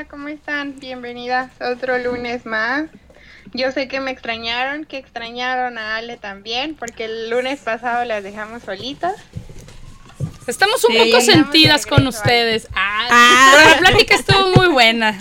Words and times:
Hola, 0.00 0.08
¿cómo 0.08 0.28
están? 0.28 0.78
Bienvenidas 0.80 1.50
otro 1.60 1.98
lunes 1.98 2.46
más. 2.46 2.84
Yo 3.52 3.70
sé 3.70 3.86
que 3.86 4.00
me 4.00 4.10
extrañaron, 4.10 4.86
que 4.86 4.96
extrañaron 4.96 5.76
a 5.76 5.96
Ale 5.96 6.16
también, 6.16 6.74
porque 6.74 7.04
el 7.04 7.28
lunes 7.28 7.60
pasado 7.60 8.06
las 8.06 8.22
dejamos 8.22 8.62
solitas. 8.62 9.14
Estamos 10.46 10.82
un 10.84 10.94
Sí, 10.94 10.98
poco 11.10 11.20
sentidas 11.20 11.84
con 11.84 12.06
ustedes. 12.06 12.66
Ah, 12.74 13.08
Ah. 13.10 13.52
Pero 13.52 13.70
la 13.70 13.78
plática 13.78 14.14
estuvo 14.14 14.48
muy 14.56 14.68
buena. 14.68 15.18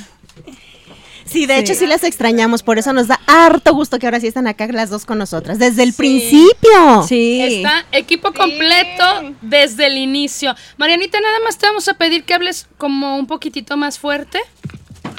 Sí, 1.29 1.45
de 1.45 1.59
hecho 1.59 1.73
sí 1.75 1.85
las 1.85 2.03
extrañamos, 2.03 2.63
por 2.63 2.77
eso 2.79 2.91
nos 2.93 3.07
da 3.07 3.19
harto 3.27 3.73
gusto 3.73 3.99
que 3.99 4.07
ahora 4.07 4.19
sí 4.19 4.27
están 4.27 4.47
acá 4.47 4.67
las 4.67 4.89
dos 4.89 5.05
con 5.05 5.17
nosotras, 5.17 5.59
desde 5.59 5.83
el 5.83 5.91
Sí. 5.93 5.97
principio. 5.97 7.03
Sí. 7.07 7.41
Está 7.41 7.85
equipo 7.91 8.33
completo 8.33 9.03
desde 9.41 9.87
el 9.87 9.97
inicio. 9.97 10.55
Marianita, 10.77 11.19
nada 11.21 11.37
más 11.43 11.57
te 11.57 11.65
vamos 11.67 11.87
a 11.87 11.93
pedir 11.93 12.23
que 12.23 12.33
hables 12.33 12.67
como 12.77 13.17
un 13.17 13.27
poquitito 13.27 13.77
más 13.77 13.99
fuerte. 13.99 14.39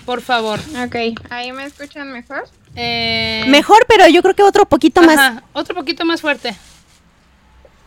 Por 0.04 0.20
favor. 0.22 0.58
Ok, 0.84 0.96
¿ahí 1.30 1.52
me 1.52 1.64
escuchan 1.64 2.10
mejor? 2.12 2.48
Eh, 2.76 3.44
Mejor, 3.48 3.84
pero 3.88 4.06
yo 4.08 4.22
creo 4.22 4.34
que 4.34 4.42
otro 4.42 4.64
poquito 4.66 5.02
más. 5.02 5.42
otro 5.52 5.74
poquito 5.74 6.04
más 6.04 6.20
fuerte. 6.20 6.54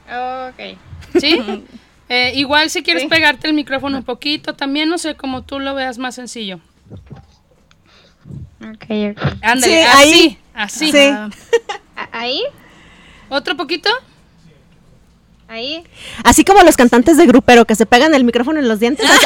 Ok. 0.09 0.78
¿Sí? 1.19 1.40
Eh, 2.09 2.34
igual 2.35 2.69
si 2.69 2.84
quieres 2.84 3.03
Sí. 3.03 3.09
pegarte 3.09 3.47
el 3.47 3.53
micrófono 3.53 3.97
un 3.97 4.03
poquito, 4.03 4.53
también 4.53 4.88
no 4.90 4.97
sé, 5.00 5.16
como 5.16 5.41
tú 5.41 5.59
lo 5.59 5.73
veas 5.73 5.97
más 5.97 6.13
sencillo. 6.13 6.59
Ok, 8.61 8.85
ok. 9.11 9.34
Ándale, 9.41 9.61
Sí, 9.67 9.79
así, 9.81 10.13
ahí. 10.13 10.38
así. 10.53 10.91
Sí. 10.91 10.97
¿A- 11.95 12.09
¿Ahí? 12.11 12.41
¿Otro 13.29 13.56
poquito? 13.57 13.89
¿Ahí? 15.47 15.84
Así 16.23 16.44
como 16.44 16.61
los 16.63 16.75
cantantes 16.78 17.17
de 17.17 17.25
grupero 17.28 17.66
que 17.66 17.75
se 17.75 17.85
pegan 17.85 18.13
el 18.16 18.23
micrófono 18.23 18.59
en 18.59 18.67
los 18.67 18.79
dientes. 18.79 19.07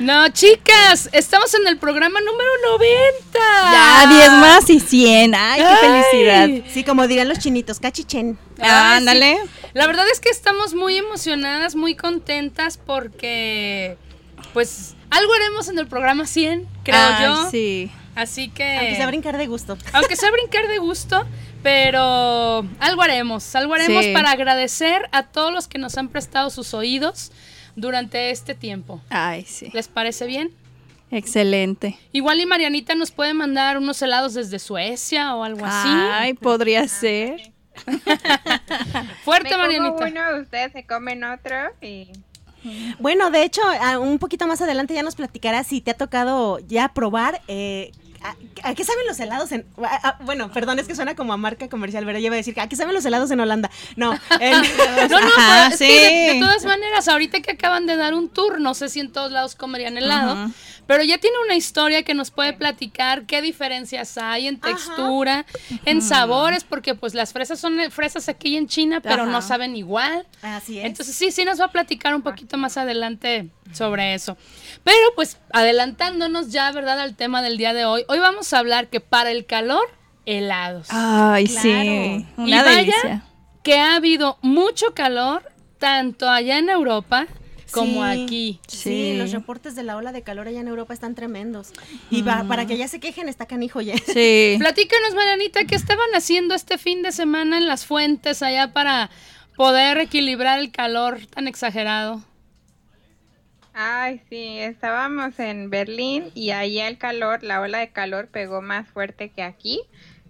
No, 0.00 0.28
chicas, 0.30 1.08
estamos 1.12 1.54
en 1.54 1.68
el 1.68 1.78
programa 1.78 2.18
número 2.20 2.50
90. 2.78 3.38
Ya, 3.72 4.06
10 4.08 4.30
más 4.32 4.68
y 4.68 4.80
100. 4.80 5.34
Ay, 5.36 5.60
qué 5.62 5.66
Ay. 5.68 5.76
felicidad. 6.10 6.70
sí, 6.72 6.82
como 6.82 7.06
dirían 7.06 7.28
los 7.28 7.38
chinitos, 7.38 7.78
cachichen. 7.78 8.36
Ándale. 8.60 9.38
sí. 9.40 9.50
La 9.72 9.86
verdad 9.86 10.04
es 10.12 10.18
que 10.18 10.30
estamos 10.30 10.74
muy 10.74 10.96
emocionadas, 10.96 11.76
muy 11.76 11.94
contentas 11.94 12.76
porque, 12.84 13.96
pues, 14.54 14.94
algo 15.10 15.32
haremos 15.34 15.68
en 15.68 15.78
el 15.78 15.86
programa 15.86 16.26
100, 16.26 16.66
creo 16.82 16.96
Ay, 16.98 17.24
yo. 17.26 17.50
Sí. 17.50 17.90
Así 18.14 18.48
que... 18.48 18.78
Aunque 18.78 18.96
sea 18.96 19.06
brincar 19.08 19.36
de 19.36 19.46
gusto. 19.46 19.76
aunque 19.92 20.16
sea 20.16 20.30
brincar 20.30 20.68
de 20.68 20.78
gusto, 20.78 21.26
pero 21.62 22.64
algo 22.78 23.02
haremos, 23.02 23.54
algo 23.56 23.74
haremos 23.74 24.04
Sí. 24.04 24.12
para 24.14 24.30
agradecer 24.30 25.08
a 25.12 25.24
todos 25.24 25.52
los 25.52 25.66
que 25.68 25.78
nos 25.78 25.98
han 25.98 26.08
prestado 26.08 26.48
sus 26.50 26.72
oídos 26.74 27.32
durante 27.76 28.30
este 28.30 28.54
tiempo. 28.54 29.02
Ay, 29.10 29.44
sí. 29.44 29.68
¿Les 29.74 29.88
parece 29.88 30.26
bien? 30.26 30.52
Excelente. 31.10 31.98
Igual 32.12 32.40
y 32.40 32.46
Marianita 32.46 32.94
nos 32.94 33.10
puede 33.10 33.34
mandar 33.34 33.78
unos 33.78 34.00
helados 34.02 34.34
desde 34.34 34.58
Suecia 34.58 35.34
o 35.36 35.44
algo 35.44 35.64
así. 35.66 35.88
Ay, 35.90 36.34
podría 36.34 36.86
ser. 36.88 37.52
Fuerte, 39.24 39.44
Me 39.44 39.50
como 39.50 39.62
Marianita. 39.64 40.04
uno, 40.06 40.40
ustedes 40.42 40.72
se 40.72 40.86
comen 40.86 41.24
otro 41.24 41.56
y... 41.80 42.10
Bueno, 42.98 43.30
de 43.30 43.42
hecho, 43.44 43.62
a- 43.80 43.98
un 43.98 44.18
poquito 44.18 44.46
más 44.46 44.60
adelante 44.60 44.94
ya 44.94 45.02
nos 45.02 45.14
platicarás 45.14 45.66
si 45.66 45.80
te 45.80 45.90
ha 45.92 45.94
tocado 45.94 46.58
ya 46.66 46.88
probar. 46.88 47.40
eh, 47.48 47.92
¿a, 48.22 48.70
a 48.70 48.74
qué 48.74 48.84
saben 48.84 49.06
los 49.06 49.20
helados 49.20 49.52
en.? 49.52 49.66
a- 49.84 50.08
a- 50.08 50.18
bueno, 50.24 50.50
perdón, 50.50 50.78
es 50.78 50.86
que 50.86 50.94
suena 50.94 51.14
como 51.14 51.34
a 51.34 51.36
marca 51.36 51.68
comercial, 51.68 52.04
pero 52.06 52.18
yo 52.18 52.26
iba 52.26 52.34
a 52.34 52.38
decir, 52.38 52.58
¿a 52.58 52.68
qué 52.68 52.74
saben 52.76 52.94
los 52.94 53.04
helados 53.04 53.30
en 53.30 53.40
Holanda? 53.40 53.70
No, 53.96 54.14
en- 54.40 54.62
No, 55.10 55.20
no, 55.20 55.26
Ajá, 55.36 55.64
pero 55.64 55.72
es 55.74 55.78
que 55.78 56.32
de, 56.34 56.40
todas 56.40 56.64
maneras, 56.64 57.06
ahorita 57.08 57.40
que 57.42 57.50
acaban 57.52 57.86
de 57.86 57.96
dar 57.96 58.14
un 58.14 58.28
tour, 58.30 58.60
no 58.60 58.72
sé 58.72 58.88
si 58.88 59.00
en 59.00 59.12
todos 59.12 59.30
lados 59.30 59.54
comerían 59.56 59.98
helado. 59.98 60.50
Pero 60.86 61.02
ya 61.02 61.18
tiene 61.18 61.36
una 61.44 61.54
historia 61.54 62.02
que 62.02 62.14
nos 62.14 62.30
puede 62.30 62.52
platicar 62.52 63.24
qué 63.26 63.40
diferencias 63.42 64.18
hay 64.18 64.46
en 64.46 64.60
textura, 64.60 65.46
en 65.84 66.02
sabores, 66.02 66.64
porque 66.64 66.94
pues 66.94 67.14
las 67.14 67.32
fresas 67.32 67.58
son 67.58 67.80
eh, 67.80 67.90
fresas 67.90 68.28
aquí 68.28 68.56
en 68.56 68.66
China, 68.68 69.00
pero 69.00 69.26
no 69.26 69.40
saben 69.42 69.76
igual. 69.76 70.26
Así 70.42 70.78
es. 70.78 70.84
Entonces 70.84 71.14
sí, 71.14 71.30
sí 71.30 71.44
nos 71.44 71.60
va 71.60 71.66
a 71.66 71.72
platicar 71.72 72.14
un 72.14 72.22
poquito 72.22 72.56
más 72.58 72.76
adelante 72.76 73.48
sobre 73.72 74.14
eso. 74.14 74.36
Pero 74.84 74.98
pues 75.14 75.38
adelantándonos 75.52 76.50
ya, 76.52 76.70
¿verdad?, 76.72 77.00
al 77.00 77.16
tema 77.16 77.42
del 77.42 77.56
día 77.56 77.72
de 77.74 77.84
hoy. 77.84 78.04
Hoy 78.08 78.18
vamos 78.18 78.52
a 78.52 78.58
hablar 78.58 78.88
que 78.88 79.00
para 79.00 79.30
el 79.30 79.46
calor, 79.46 79.84
helados. 80.26 80.88
Ay, 80.90 81.46
Claro. 81.46 81.62
sí. 81.62 82.26
Y 82.38 82.42
Una 82.42 82.62
vaya 82.62 82.76
delicia. 82.76 83.24
que 83.62 83.78
ha 83.78 83.96
habido 83.96 84.38
mucho 84.42 84.94
calor, 84.94 85.50
tanto 85.78 86.28
allá 86.28 86.58
en 86.58 86.68
Europa 86.68 87.26
como 87.72 88.04
Sí. 88.04 88.24
aquí. 88.24 88.60
Sí, 88.68 88.78
Sí. 88.78 89.16
los 89.16 89.32
reportes 89.32 89.74
de 89.74 89.82
la 89.82 89.96
ola 89.96 90.12
de 90.12 90.22
calor 90.22 90.48
allá 90.48 90.60
en 90.60 90.68
Europa 90.68 90.94
están 90.94 91.14
tremendos. 91.14 91.72
Y 92.10 92.22
pa- 92.22 92.44
para 92.44 92.66
que 92.66 92.76
ya 92.76 92.88
se 92.88 93.00
quejen, 93.00 93.28
está 93.28 93.46
canijo 93.46 93.80
ya. 93.80 93.96
Sí. 93.98 94.56
Platícanos, 94.58 95.14
Marianita, 95.14 95.64
¿qué 95.64 95.74
estaban 95.74 96.08
haciendo 96.14 96.54
este 96.54 96.78
fin 96.78 97.02
de 97.02 97.12
semana 97.12 97.58
en 97.58 97.66
las 97.66 97.86
fuentes 97.86 98.42
allá 98.42 98.72
para 98.72 99.10
poder 99.56 99.98
equilibrar 99.98 100.58
el 100.58 100.70
calor 100.72 101.24
tan 101.26 101.48
exagerado? 101.48 102.22
Ay, 103.72 104.20
sí, 104.28 104.58
estábamos 104.58 105.38
en 105.40 105.68
Berlín 105.68 106.30
y 106.34 106.50
ahí 106.50 106.78
el 106.78 106.96
calor, 106.96 107.42
la 107.42 107.60
ola 107.60 107.78
de 107.78 107.90
calor 107.90 108.28
pegó 108.28 108.62
más 108.62 108.88
fuerte 108.88 109.30
que 109.30 109.42
aquí. 109.42 109.80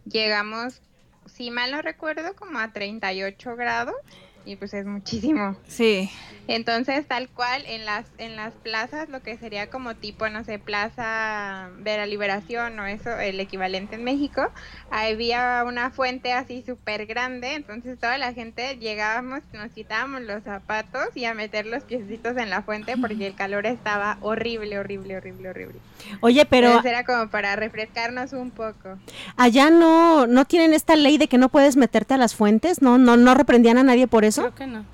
Llegamos, 0.06 0.80
si 1.26 1.50
mal 1.50 1.70
no 1.70 1.82
recuerdo, 1.82 2.34
como 2.37 2.58
a 2.58 2.72
38 2.72 3.54
grados 3.56 3.94
y 4.44 4.56
pues 4.56 4.75
es 4.75 4.87
muchísimo. 4.87 5.56
Sí. 5.67 6.11
Entonces, 6.46 7.06
tal 7.06 7.29
cual, 7.31 7.64
en 7.67 7.87
las, 7.87 8.05
en 8.19 8.37
las 8.37 8.52
plazas, 8.52 9.08
lo 9.08 9.23
que 9.23 9.38
sería 9.38 9.70
como 9.70 9.94
tipo, 9.94 10.29
no 10.29 10.44
sé, 10.44 10.58
Plaza 10.58 11.70
de 11.79 11.96
la 11.96 12.05
Liberación 12.05 12.79
o 12.79 12.85
eso, 12.87 13.19
el 13.19 13.41
equivalente 13.41 13.94
en 13.94 14.05
México, 14.05 14.50
había 14.91 15.64
una 15.67 15.91
fuente 15.91 16.35
así 16.35 16.62
súper 16.67 17.06
grande, 17.06 17.55
entonces 17.55 17.99
toda 17.99 18.19
la 18.19 18.35
gente 18.35 18.76
llegábamos, 18.76 19.41
nos 19.55 19.73
quitábamos 19.73 20.20
los 20.23 20.43
zapatos 20.44 21.08
y 21.14 21.25
a 21.25 21.32
meter 21.32 21.64
los 21.64 21.85
piecitos 21.85 22.37
en 22.37 22.50
la 22.50 22.62
fuente 22.62 22.94
porque 22.99 23.26
el 23.26 23.35
calor 23.35 23.64
estaba 23.64 24.19
horrible, 24.20 24.79
horrible, 24.79 25.17
horrible, 25.17 25.49
horrible. 25.49 25.76
Oye, 26.20 26.44
pero 26.44 26.67
Entonces 26.69 26.90
era 26.90 27.05
como 27.05 27.31
para 27.31 27.56
refrescarnos 27.56 28.35
un 28.35 28.50
poco. 28.50 28.99
allá 29.37 29.70
no, 29.70 30.26
no 30.26 30.44
tienen 30.44 30.75
esta 30.75 30.94
ley 30.97 31.17
de 31.17 31.29
que 31.29 31.38
no 31.38 31.49
puedes 31.49 31.76
meterte 31.76 32.12
a 32.12 32.19
las 32.19 32.35
fuentes, 32.35 32.82
no, 32.82 32.99
no, 32.99 33.17
no 33.17 33.35
reprendían 33.35 33.79
a 33.79 33.82
nadie 33.82 34.06
por 34.06 34.26
eso. 34.26 34.33
Creo 34.42 34.54
que 34.54 34.66
no. 34.66 34.84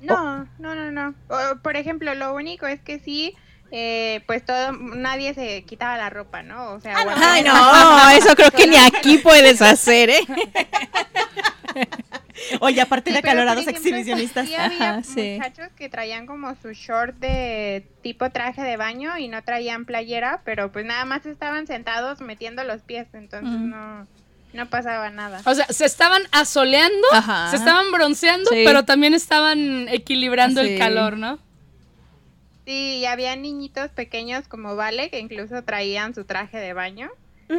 No, 0.00 0.46
no, 0.58 0.74
no, 0.74 0.90
no. 0.90 1.14
O, 1.28 1.56
por 1.58 1.76
ejemplo, 1.76 2.14
lo 2.14 2.34
único 2.34 2.66
es 2.66 2.80
que 2.80 2.98
sí, 3.00 3.34
eh, 3.70 4.22
pues 4.26 4.44
todo, 4.44 4.72
nadie 4.72 5.34
se 5.34 5.62
quitaba 5.64 5.96
la 5.98 6.08
ropa, 6.10 6.42
¿no? 6.42 6.72
O 6.72 6.80
sea, 6.80 6.96
Ah, 6.98 7.04
no. 7.04 7.12
Ay, 7.16 7.42
no, 7.42 8.10
eso 8.18 8.34
creo 8.34 8.50
que 8.50 8.66
ni 8.66 8.76
aquí 8.76 9.18
puedes 9.18 9.60
hacer, 9.62 10.10
¿eh? 10.10 10.20
Oye, 12.60 12.80
aparte 12.80 13.10
Sí, 13.10 13.14
de 13.14 13.18
acalorados 13.18 13.66
exhibicionistas. 13.66 14.48
Sí 14.48 14.54
había 14.54 14.90
Ajá, 14.92 15.02
sí. 15.02 15.36
muchachos 15.38 15.68
que 15.76 15.88
traían 15.88 16.26
como 16.26 16.54
su 16.56 16.72
short 16.72 17.14
de 17.16 17.86
tipo 18.02 18.30
traje 18.30 18.62
de 18.62 18.76
baño 18.76 19.18
y 19.18 19.28
no 19.28 19.42
traían 19.44 19.84
playera, 19.84 20.40
pero 20.44 20.72
pues 20.72 20.84
nada 20.86 21.04
más 21.04 21.26
estaban 21.26 21.66
sentados 21.66 22.20
metiendo 22.22 22.64
los 22.64 22.82
pies, 22.82 23.06
entonces 23.12 23.50
Mm. 23.50 23.70
no, 23.70 24.06
no 24.52 24.66
pasaba 24.68 25.10
nada. 25.10 25.42
O 25.44 25.54
sea, 25.54 25.66
se 25.66 25.84
estaban 25.84 26.22
asoleando, 26.32 27.06
Ajá. 27.12 27.50
se 27.50 27.56
estaban 27.56 27.90
bronceando, 27.92 28.50
Sí. 28.50 28.62
pero 28.64 28.84
también 28.84 29.14
estaban 29.14 29.88
equilibrando 29.88 30.62
Sí. 30.62 30.70
el 30.70 30.78
calor, 30.78 31.16
¿no? 31.16 31.38
Sí, 32.66 32.98
y 32.98 33.06
había 33.06 33.34
niñitos 33.36 33.90
pequeños 33.90 34.46
como 34.46 34.76
Vale 34.76 35.10
que 35.10 35.18
incluso 35.18 35.62
traían 35.64 36.14
su 36.14 36.24
traje 36.24 36.58
de 36.58 36.72
baño 36.72 37.10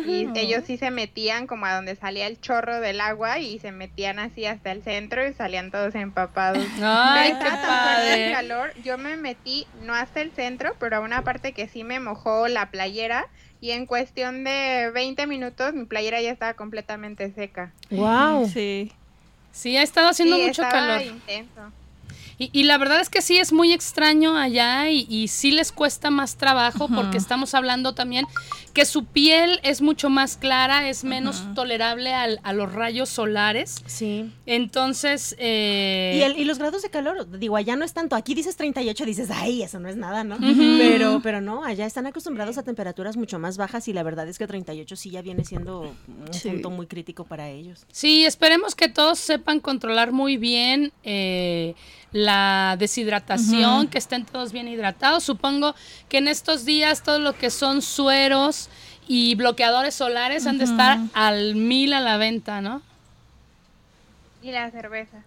y 0.08 0.26
ellos 0.40 0.64
sí 0.66 0.78
se 0.78 0.90
metían 0.90 1.48
como 1.48 1.66
a 1.66 1.76
donde 1.76 1.98
salía 1.98 2.28
el 2.28 2.40
chorro 2.40 2.80
del 2.80 3.02
agua 3.02 3.40
y 3.40 3.60
se 3.60 3.74
metían 3.74 4.20
así 4.20 4.46
hasta 4.46 4.72
el 4.72 4.84
centro 4.84 5.28
y 5.28 5.34
salían 5.34 5.70
todos 5.70 5.96
empapados. 5.96 6.64
Ay, 6.82 7.34
qué 7.34 8.28
el 8.28 8.32
calor, 8.32 8.74
yo 8.86 8.98
me 8.98 9.18
metí 9.18 9.68
no 9.84 9.94
hasta 9.94 10.22
el 10.22 10.32
centro, 10.32 10.78
pero 10.80 10.96
a 10.98 11.00
una 11.02 11.24
parte 11.24 11.52
que 11.52 11.68
sí 11.68 11.84
me 11.84 12.00
mojó 12.00 12.48
la 12.48 12.72
playera 12.72 13.28
y 13.62 13.72
en 13.72 13.86
cuestión 13.86 14.44
de 14.44 14.92
20 14.94 15.28
minutos 15.28 15.74
mi 15.74 15.86
playera 15.86 16.20
ya 16.22 16.32
estaba 16.32 16.56
completamente 16.56 17.32
seca. 17.34 17.72
Wow. 17.92 18.50
Sí. 18.50 18.92
Sí, 19.54 19.78
ha 19.78 19.84
estado 19.84 20.10
haciendo 20.10 20.36
Sí, 20.38 20.48
mucho 20.48 20.64
calor. 20.64 21.02
intenso. 21.02 21.72
Y, 22.42 22.50
y 22.54 22.64
la 22.64 22.80
verdad 22.80 23.00
es 23.00 23.10
que 23.12 23.22
sí 23.22 23.38
es 23.38 23.54
muy 23.54 23.72
extraño 23.72 24.36
allá 24.36 24.90
y, 24.90 25.06
y 25.08 25.28
sí 25.28 25.52
les 25.52 25.72
cuesta 25.72 26.10
más 26.10 26.38
trabajo 26.38 26.88
porque 26.88 27.18
estamos 27.20 27.54
hablando 27.54 27.94
también 27.94 28.26
que 28.74 28.86
su 28.86 29.06
piel 29.06 29.60
es 29.62 29.82
mucho 29.84 30.10
más 30.10 30.38
clara, 30.38 30.90
es 30.90 31.04
menos 31.04 31.44
tolerable 31.54 32.14
al- 32.14 32.40
a 32.42 32.54
los 32.54 32.74
rayos 32.74 33.10
solares. 33.10 33.84
Sí. 33.86 34.32
Entonces, 34.48 35.36
eh, 35.38 36.16
Y, 36.18 36.22
el- 36.24 36.38
y 36.40 36.46
los 36.46 36.58
grados 36.58 36.82
de 36.82 36.90
calor, 36.90 37.30
digo, 37.38 37.58
allá 37.58 37.76
no 37.76 37.86
es 37.86 37.94
tanto. 37.94 38.16
Aquí 38.16 38.34
dices 38.34 38.56
38, 38.56 39.06
dices, 39.06 39.30
ay, 39.32 39.62
eso 39.62 39.80
no 39.80 39.88
es 39.90 39.96
nada, 39.98 40.24
¿no? 40.24 40.38
Pero, 40.80 41.20
pero 41.22 41.42
no, 41.42 41.64
allá 41.64 41.86
están 41.86 42.08
acostumbrados 42.08 42.58
a 42.58 42.64
temperaturas 42.64 43.18
mucho 43.18 43.38
más 43.38 43.58
bajas 43.58 43.88
y 43.88 43.94
la 43.94 44.02
verdad 44.02 44.28
es 44.28 44.40
que 44.40 44.48
38 44.48 44.96
sí 44.96 45.12
ya 45.12 45.22
viene 45.22 45.46
siendo 45.46 45.82
un 45.82 46.34
Sí. 46.34 46.50
punto 46.50 46.72
muy 46.72 46.88
crítico 46.88 47.24
para 47.26 47.50
ellos. 47.50 47.86
Sí, 47.92 48.26
esperemos 48.26 48.74
que 48.74 48.90
todos 48.90 49.20
sepan 49.20 49.60
controlar 49.60 50.12
muy 50.12 50.38
bien 50.38 50.92
eh, 51.04 51.76
la 52.12 52.76
deshidratación, 52.78 53.88
que 53.88 53.98
estén 53.98 54.26
todos 54.26 54.52
bien 54.52 54.68
hidratados. 54.68 55.24
Supongo 55.24 55.76
que 56.10 56.18
en 56.18 56.28
estos 56.28 56.66
días 56.66 57.04
todo 57.04 57.20
lo 57.20 57.34
que 57.38 57.50
son 57.50 57.82
sueros 57.82 58.70
y 59.08 59.36
bloqueadores 59.36 59.96
solares 59.96 60.46
han 60.48 60.58
de 60.58 60.66
estar 60.66 61.00
al 61.14 61.56
mil 61.56 61.94
a 61.94 62.00
la 62.02 62.18
venta, 62.18 62.62
¿no? 62.62 62.82
Y 64.42 64.52
la 64.52 64.70
cerveza. 64.72 65.18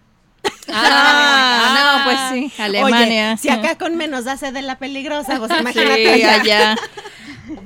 Ah, 0.71 1.97
no, 1.97 2.03
pues 2.03 2.19
sí, 2.51 2.61
Alemania. 2.61 3.31
Oye, 3.33 3.37
si 3.37 3.49
acá 3.49 3.77
con 3.77 3.95
menos 3.97 4.25
da 4.25 4.37
sed 4.37 4.53
de 4.53 4.61
la 4.61 4.77
peligrosa, 4.77 5.37
pues 5.37 5.51
Sí, 5.51 5.57
imagínate 5.59 6.09
allá. 6.25 6.41
allá. 6.41 6.75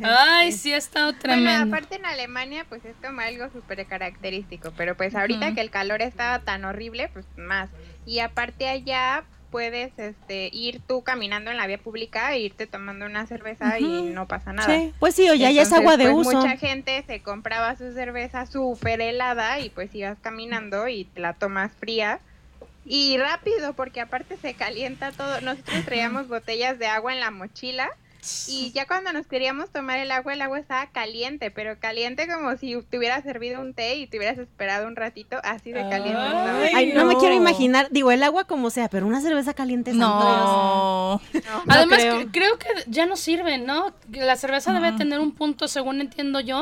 Ay, 0.04 0.52
sí 0.52 0.74
ha 0.74 0.78
estado 0.78 1.08
Bueno, 1.14 1.20
tremendo. 1.22 1.76
aparte 1.76 1.96
en 1.96 2.06
Alemania 2.06 2.66
pues 2.68 2.84
es 2.86 2.96
como 3.02 3.22
algo 3.22 3.50
súper 3.54 3.86
característico, 3.86 4.74
pero 4.76 4.96
pues 4.96 5.16
ahorita 5.16 5.54
que 5.54 5.62
el 5.62 5.70
calor 5.72 6.02
estaba 6.02 6.40
tan 6.40 6.66
horrible, 6.66 7.10
pues 7.14 7.26
más. 7.38 7.70
Y 8.10 8.22
aparte 8.22 8.68
allá 8.68 9.24
puedes 9.52 9.92
este 10.00 10.50
ir 10.52 10.82
tú 10.82 11.04
caminando 11.04 11.52
en 11.52 11.58
la 11.58 11.68
vía 11.68 11.78
pública 11.78 12.34
e 12.34 12.40
irte 12.40 12.66
tomando 12.66 13.06
una 13.06 13.28
cerveza 13.28 13.78
y 13.78 13.84
no 13.84 14.28
pasa 14.28 14.52
nada. 14.52 14.68
Sí. 14.68 14.92
Pues 15.00 15.14
sí, 15.14 15.30
oye, 15.30 15.54
ya 15.54 15.62
es 15.62 15.72
agua 15.72 15.96
de 15.96 16.10
pues, 16.10 16.26
uso. 16.26 16.38
Mucha 16.38 16.58
gente 16.58 17.04
se 17.06 17.22
compraba 17.22 17.76
su 17.76 17.94
cerveza 17.94 18.48
súper 18.48 19.00
helada 19.00 19.60
y 19.60 19.70
pues 19.70 19.94
ibas 19.94 20.18
caminando 20.22 20.88
y 20.88 21.06
te 21.06 21.20
la 21.20 21.34
tomas 21.34 21.72
fría. 21.80 22.20
Y 22.84 23.20
rápido, 23.20 23.74
porque 23.74 24.02
aparte 24.02 24.38
se 24.38 24.56
calienta 24.56 25.12
todo. 25.12 25.40
Nosotros 25.42 25.86
traíamos 25.86 26.28
botellas 26.28 26.80
de 26.80 26.88
agua 26.88 27.14
en 27.14 27.20
la 27.20 27.30
mochila 27.30 27.92
y 28.48 28.72
ya 28.72 28.86
cuando 28.88 29.12
nos 29.14 29.28
queríamos 29.28 29.70
tomar 29.72 30.00
el 30.00 30.12
agua, 30.12 30.34
el 30.34 30.42
agua 30.42 30.60
estaba 30.60 30.88
caliente, 30.92 31.52
pero 31.52 31.80
caliente 31.80 32.28
como 32.28 32.56
si 32.58 32.82
te 32.90 32.98
hubieras 32.98 33.24
servido 33.24 33.62
un 33.62 33.74
té 33.74 33.96
y 33.98 34.08
te 34.08 34.18
hubieras 34.18 34.38
esperado 34.38 34.88
un 34.88 34.96
ratito, 34.96 35.38
así 35.44 35.72
de 35.72 35.82
caliente. 35.90 36.20
Ay, 36.20 36.72
Ay, 36.76 36.94
no. 36.94 37.06
me 37.06 37.14
no. 37.14 37.20
quiero 37.20 37.36
imaginar, 37.36 37.88
digo, 37.92 38.12
el 38.12 38.24
agua 38.24 38.46
como 38.46 38.70
sea, 38.70 38.90
pero 38.90 39.06
una 39.08 39.22
cerveza 39.22 39.54
caliente 39.54 39.94
No. 39.94 40.20
No. 40.20 41.22
no 41.34 41.64
Además, 41.68 42.00
creo. 42.00 42.20
que- 42.20 42.28
creo 42.32 42.58
que 42.60 42.68
ya 42.88 43.06
no 43.06 43.16
sirven, 43.16 43.66
¿no? 43.66 43.94
La 44.12 44.36
cerveza 44.36 44.74
debe 44.74 44.92
tener 44.94 45.20
un 45.20 45.32
punto, 45.34 45.68
según 45.68 46.02
entiendo 46.02 46.40
yo, 46.40 46.62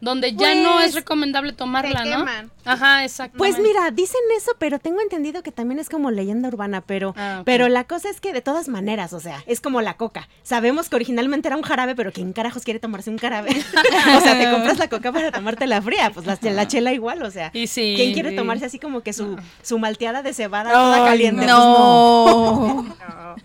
donde 0.00 0.34
ya 0.34 0.54
no 0.54 0.74
Pues, 0.74 0.88
es 0.90 0.94
recomendable 0.94 1.52
tomarla, 1.52 2.02
se 2.04 2.10
¿no? 2.10 2.18
queman. 2.18 2.50
Ajá, 2.64 3.04
exacto. 3.04 3.38
Pues 3.38 3.58
mira, 3.58 3.90
dicen 3.92 4.20
eso, 4.36 4.52
pero 4.58 4.78
tengo 4.78 5.00
entendido 5.00 5.42
que 5.42 5.52
también 5.52 5.78
es 5.78 5.88
como 5.88 6.10
leyenda 6.10 6.48
urbana, 6.48 6.80
pero, 6.80 7.14
Ah, 7.16 7.42
pero 7.44 7.68
la 7.68 7.84
cosa 7.84 8.08
es 8.10 8.20
que 8.20 8.32
de 8.32 8.40
todas 8.42 8.68
maneras, 8.68 9.12
o 9.12 9.20
sea, 9.20 9.42
es 9.46 9.60
como 9.60 9.80
la 9.82 9.94
coca. 9.96 10.28
Sabemos 10.42 10.88
que 10.88 10.96
originalmente 10.96 11.48
era 11.48 11.56
un 11.56 11.62
jarabe, 11.62 11.94
pero 11.94 12.12
¿quién 12.12 12.32
carajos 12.32 12.64
quiere 12.64 12.80
tomarse 12.80 13.10
un 13.10 13.18
jarabe? 13.18 13.50
o 14.16 14.20
sea, 14.20 14.38
te 14.38 14.50
compras 14.50 14.78
la 14.78 14.88
coca 14.88 15.12
para 15.12 15.30
tomártela 15.32 15.80
fría, 15.82 16.10
pues 16.12 16.26
la, 16.26 16.38
la 16.42 16.66
chela 16.68 16.92
igual, 16.92 17.22
o 17.22 17.30
sea. 17.30 17.50
Y 17.54 17.66
sí. 17.68 17.94
¿Quién 17.96 18.12
quiere 18.12 18.32
tomarse 18.32 18.64
así 18.66 18.78
como 18.78 19.00
que 19.02 19.12
su, 19.12 19.38
su 19.62 19.78
malteada 19.78 20.22
de 20.22 20.34
cebada 20.34 20.72
toda 20.72 21.04
caliente? 21.04 21.42
Pues 21.44 21.48
no. 21.48 22.84
no. 22.84 22.96
No. 23.06 23.36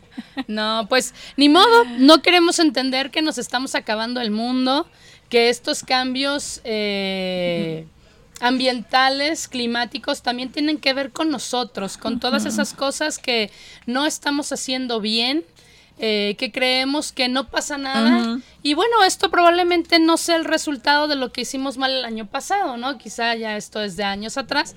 No, 0.48 0.86
pues 0.90 1.14
ni 1.38 1.50
modo, 1.50 1.84
no 1.98 2.22
queremos 2.22 2.60
entender 2.60 3.12
que 3.12 3.22
nos 3.22 3.38
estamos 3.38 3.76
acabando 3.76 4.22
el 4.22 4.32
mundo, 4.32 4.88
que 5.32 5.50
estos 5.50 5.82
cambios 5.82 6.60
eh, 6.66 7.88
ambientales, 8.42 9.48
climáticos, 9.48 10.22
también 10.22 10.52
tienen 10.52 10.78
que 10.78 10.94
ver 10.94 11.12
con 11.12 11.32
nosotros, 11.32 11.98
con 11.98 12.20
todas 12.20 12.46
esas 12.46 12.74
cosas 12.74 13.18
que 13.18 13.50
no 13.88 14.06
estamos 14.06 14.52
haciendo 14.52 15.00
bien. 15.00 15.44
eh, 16.04 16.36
que 16.40 16.52
creemos 16.52 17.12
que 17.12 17.28
no 17.30 17.48
pasa 17.50 17.78
nada. 17.78 18.40
Y 18.64 18.74
bueno 18.76 19.04
esto 19.04 19.30
probablemente 19.32 20.00
no 20.00 20.18
sea 20.18 20.36
el 20.36 20.46
resultado 20.46 21.08
de 21.08 21.16
lo 21.16 21.32
que 21.32 21.42
hicimos 21.42 21.78
mal 21.78 21.92
el 21.92 22.06
año 22.06 22.26
pasado 22.28 22.78
no 22.78 22.98
quizá 22.98 23.36
ya 23.36 23.58
esto 23.58 23.82
es 23.82 23.96
de 23.98 24.04
años 24.04 24.38
atrás 24.38 24.76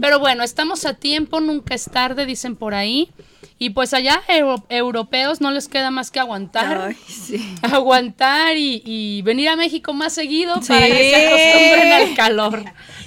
pero 0.00 0.18
bueno 0.18 0.42
estamos 0.44 0.84
a 0.84 0.94
tiempo 0.94 1.40
nunca 1.40 1.74
es 1.74 1.84
tarde 1.90 2.24
dicen 2.26 2.56
por 2.56 2.74
ahí 2.74 3.10
y 3.58 3.70
pues 3.70 3.94
allá 3.94 4.22
euro- 4.28 4.64
europeos 4.68 5.40
no 5.40 5.50
les 5.50 5.66
queda 5.68 5.90
más 5.90 6.10
que 6.10 6.20
aguantar 6.20 6.88
Ay, 6.88 6.96
sí. 7.08 7.54
aguantar 7.62 8.56
y, 8.58 8.82
y 8.84 9.22
venir 9.22 9.48
a 9.48 9.56
México 9.56 9.94
más 9.94 10.12
seguido 10.12 10.60
para 10.60 10.86
que 10.86 11.10
se 11.10 11.26
acostumbren 11.26 11.92
al 11.92 12.14
calor. 12.14 12.64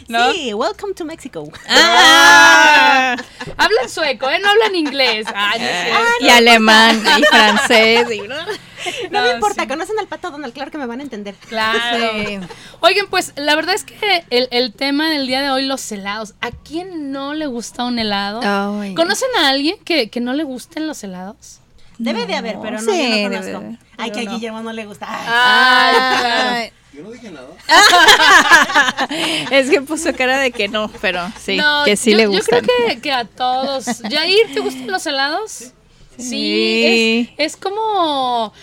¿no? 0.07 0.31
Sí, 0.33 0.51
welcome 0.55 0.95
to 0.95 1.05
Mexico. 1.05 1.43
Ah, 1.69 3.15
Hablan 3.57 3.89
sueco, 3.89 4.27
¿eh? 4.29 4.39
No 4.39 4.49
hablan 4.49 4.73
inglés. 4.75 5.27
Ay, 5.35 5.59
no 5.59 5.65
es 5.67 5.83
cierto. 5.83 6.03
y 6.21 6.29
alemán, 6.29 7.03
y 7.19 7.23
francés. 7.25 8.07
y- 8.11 8.27
No, 8.27 8.35
me 9.11 9.19
No, 9.19 9.31
importa, 9.33 9.63
sí. 9.63 9.67
conocen 9.67 9.99
al 9.99 10.07
pato 10.07 10.31
Donald, 10.31 10.53
claro 10.53 10.71
que 10.71 10.77
me 10.77 10.85
van 10.85 10.99
a 10.99 11.03
entender. 11.03 11.35
Claro. 11.47 11.79
Sí. 12.25 12.39
Oigan, 12.81 13.07
pues 13.09 13.33
la 13.35 13.55
verdad 13.55 13.75
es 13.75 13.83
que 13.83 14.23
el, 14.29 14.47
el 14.51 14.73
tema 14.73 15.09
del 15.09 15.27
día 15.27 15.41
de 15.41 15.49
hoy, 15.49 15.65
los 15.65 15.91
helados. 15.91 16.33
¿A 16.41 16.51
quién 16.51 17.11
no 17.11 17.33
le 17.33 17.45
gusta 17.47 17.83
un 17.85 17.99
helado? 17.99 18.41
Ay. 18.43 18.95
¿Conocen 18.95 19.29
a 19.39 19.49
alguien 19.49 19.75
que, 19.85 20.09
que 20.09 20.19
no 20.21 20.33
le 20.33 20.43
gusten 20.43 20.87
los 20.87 21.03
helados? 21.03 21.59
Debe 21.97 22.25
de 22.25 22.35
haber, 22.35 22.57
pero 22.61 22.79
no, 22.81 22.91
Sí, 22.91 22.97
yo 22.97 23.09
no 23.09 23.15
debe 23.15 23.23
conozco. 23.23 23.45
de 23.49 23.55
haber, 23.55 23.79
Ay, 23.97 24.11
que 24.11 24.19
a 24.21 24.23
no. 24.23 24.31
Guillermo 24.31 24.61
no 24.61 24.71
le 24.73 24.85
gusta. 24.85 25.05
Ay. 25.09 25.95
Ay. 25.99 26.71
Yo 26.93 27.03
no 27.03 27.11
dije 27.11 27.29
nada. 27.31 27.47
Es 29.51 29.69
que 29.69 29.81
puso 29.81 30.13
cara 30.15 30.39
de 30.39 30.51
que 30.51 30.67
no, 30.67 30.89
pero 31.01 31.21
sí, 31.39 31.57
No, 31.57 31.83
que 31.85 31.95
sí 31.97 32.11
yo, 32.11 32.17
le 32.17 32.23
Yo 32.23 32.29
gustan. 32.31 32.61
creo 32.65 32.87
que, 32.95 33.01
que 33.01 33.11
a 33.11 33.25
todos. 33.25 33.99
Yair, 34.09 34.53
¿te 34.53 34.59
gustan 34.59 34.87
los 34.87 35.05
helados? 35.05 35.51
Sí. 35.51 35.71
Es, 36.19 37.29
es 37.37 37.55
como. 37.57 38.53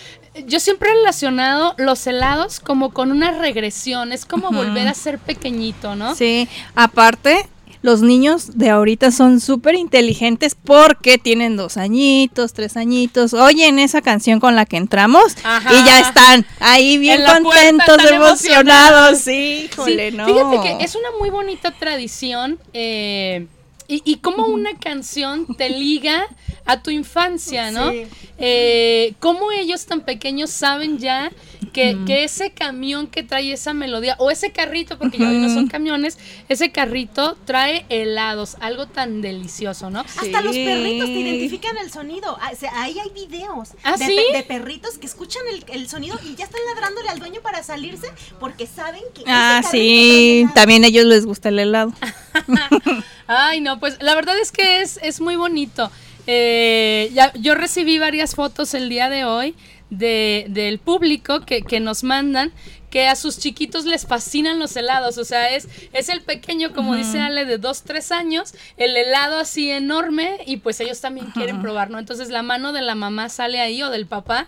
Yo 0.45 0.59
siempre 0.59 0.89
he 0.91 0.93
relacionado 0.93 1.73
los 1.77 2.05
helados 2.05 2.59
como 2.59 2.91
con 2.93 3.11
una 3.11 3.31
regresión. 3.31 4.11
Es 4.11 4.25
como 4.25 4.51
volver 4.51 4.87
a 4.87 4.93
ser 4.93 5.17
pequeñito, 5.17 5.95
¿no? 5.95 6.13
Sí, 6.13 6.47
aparte, 6.75 7.47
los 7.81 8.01
niños 8.03 8.55
de 8.57 8.69
ahorita 8.69 9.09
son 9.11 9.39
súper 9.39 9.73
inteligentes 9.73 10.55
porque 10.55 11.17
tienen 11.17 11.57
dos 11.57 11.77
añitos, 11.77 12.53
tres 12.53 12.77
añitos, 12.77 13.33
oyen 13.33 13.79
esa 13.79 14.01
canción 14.03 14.39
con 14.39 14.55
la 14.55 14.65
que 14.65 14.77
entramos 14.77 15.35
Ajá. 15.43 15.73
y 15.73 15.85
ya 15.85 16.01
están 16.01 16.45
ahí 16.59 16.99
bien 16.99 17.21
puerta, 17.23 17.41
contentos, 17.41 18.11
emocionados. 18.11 19.17
Sí, 19.19 19.23
Sí, 19.23 19.69
híjole, 19.71 20.11
no. 20.11 20.25
Fíjate 20.27 20.77
que 20.77 20.83
es 20.85 20.95
una 20.95 21.07
muy 21.19 21.31
bonita 21.31 21.71
tradición. 21.71 22.59
eh, 22.73 23.47
y, 23.87 24.01
y 24.05 24.17
como 24.17 24.45
una 24.47 24.77
canción 24.77 25.45
te 25.55 25.69
liga 25.69 26.27
a 26.65 26.81
tu 26.83 26.89
infancia, 26.91 27.71
¿no? 27.71 27.91
Sí. 27.91 28.05
Eh, 28.39 29.13
cómo 29.19 29.51
ellos 29.51 29.85
tan 29.85 30.01
pequeños 30.01 30.49
saben 30.51 30.99
ya 30.99 31.31
que, 31.73 31.97
que 32.05 32.23
ese 32.23 32.51
camión 32.51 33.07
que 33.07 33.23
trae 33.23 33.51
esa 33.51 33.73
melodía, 33.73 34.15
o 34.19 34.29
ese 34.31 34.51
carrito, 34.51 34.97
porque 34.97 35.17
ya 35.17 35.29
hoy 35.29 35.37
no 35.37 35.49
son 35.53 35.67
camiones, 35.67 36.17
ese 36.49 36.71
carrito 36.71 37.37
trae 37.45 37.85
helados, 37.89 38.57
algo 38.59 38.87
tan 38.87 39.21
delicioso, 39.21 39.89
¿no? 39.89 39.99
Hasta 40.01 40.41
los 40.41 40.55
perritos 40.55 41.05
te 41.07 41.19
identifican 41.19 41.77
el 41.77 41.91
sonido. 41.91 42.37
Ah, 42.41 42.51
ahí 42.73 42.97
hay 42.99 43.09
videos 43.11 43.69
¿Ah, 43.83 43.95
de, 43.97 44.05
sí? 44.05 44.15
pe- 44.31 44.37
de 44.37 44.43
perritos 44.43 44.97
que 44.97 45.05
escuchan 45.07 45.43
el, 45.51 45.63
el 45.73 45.87
sonido 45.87 46.19
y 46.25 46.35
ya 46.35 46.45
están 46.45 46.61
ladrándole 46.73 47.09
al 47.09 47.19
dueño 47.19 47.41
para 47.41 47.63
salirse 47.63 48.07
porque 48.39 48.67
saben 48.67 49.03
que. 49.13 49.23
Ah, 49.27 49.61
sí, 49.69 50.43
trae 50.45 50.53
también 50.55 50.83
a 50.83 50.87
ellos 50.87 51.05
les 51.05 51.25
gusta 51.25 51.49
el 51.49 51.59
helado. 51.59 51.93
Ay, 53.27 53.61
no, 53.61 53.79
pues 53.79 54.01
la 54.01 54.15
verdad 54.15 54.37
es 54.39 54.51
que 54.51 54.81
es, 54.81 54.99
es 55.03 55.19
muy 55.21 55.35
bonito. 55.35 55.91
Eh, 56.25 57.11
ya, 57.13 57.31
yo 57.33 57.55
recibí 57.55 57.99
varias 57.99 58.35
fotos 58.35 58.73
el 58.73 58.89
día 58.89 59.09
de 59.09 59.25
hoy 59.25 59.55
de, 59.89 60.45
del 60.49 60.79
público 60.79 61.45
que, 61.45 61.61
que 61.61 61.79
nos 61.79 62.03
mandan 62.03 62.51
que 62.89 63.07
a 63.07 63.15
sus 63.15 63.37
chiquitos 63.37 63.85
les 63.85 64.05
fascinan 64.05 64.59
los 64.59 64.75
helados. 64.75 65.17
O 65.17 65.25
sea, 65.25 65.53
es, 65.53 65.67
es 65.93 66.09
el 66.09 66.21
pequeño, 66.21 66.73
como 66.73 66.95
dice 66.95 67.19
Ale, 67.19 67.45
de 67.45 67.57
2, 67.57 67.83
3 67.83 68.11
años, 68.11 68.53
el 68.77 68.95
helado 68.95 69.39
así 69.39 69.69
enorme 69.71 70.39
y 70.45 70.57
pues 70.57 70.79
ellos 70.79 71.01
también 71.01 71.27
quieren 71.31 71.61
probar, 71.61 71.89
¿no? 71.89 71.99
Entonces 71.99 72.29
la 72.29 72.43
mano 72.43 72.71
de 72.71 72.81
la 72.81 72.95
mamá 72.95 73.29
sale 73.29 73.59
ahí 73.59 73.83
o 73.83 73.89
del 73.89 74.05
papá. 74.05 74.47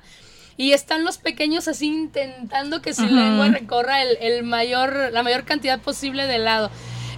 Y 0.56 0.74
están 0.74 1.06
los 1.06 1.18
pequeños 1.18 1.70
así 1.70 1.88
intentando 1.88 2.82
que 2.82 2.94
su 2.94 3.06
lengua 3.06 3.48
recorra 3.48 4.02
el, 4.02 4.18
el 4.20 4.44
mayor, 4.44 5.10
la 5.14 5.24
mayor 5.24 5.46
cantidad 5.46 5.80
posible 5.80 6.28
de 6.28 6.36
helado. 6.36 6.70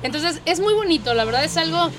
Entonces 0.03 0.41
es 0.46 0.60
muy 0.60 0.74
bonito, 0.74 1.13
la 1.13 1.25
verdad 1.25 1.43
es 1.43 1.58
algo 1.58 1.91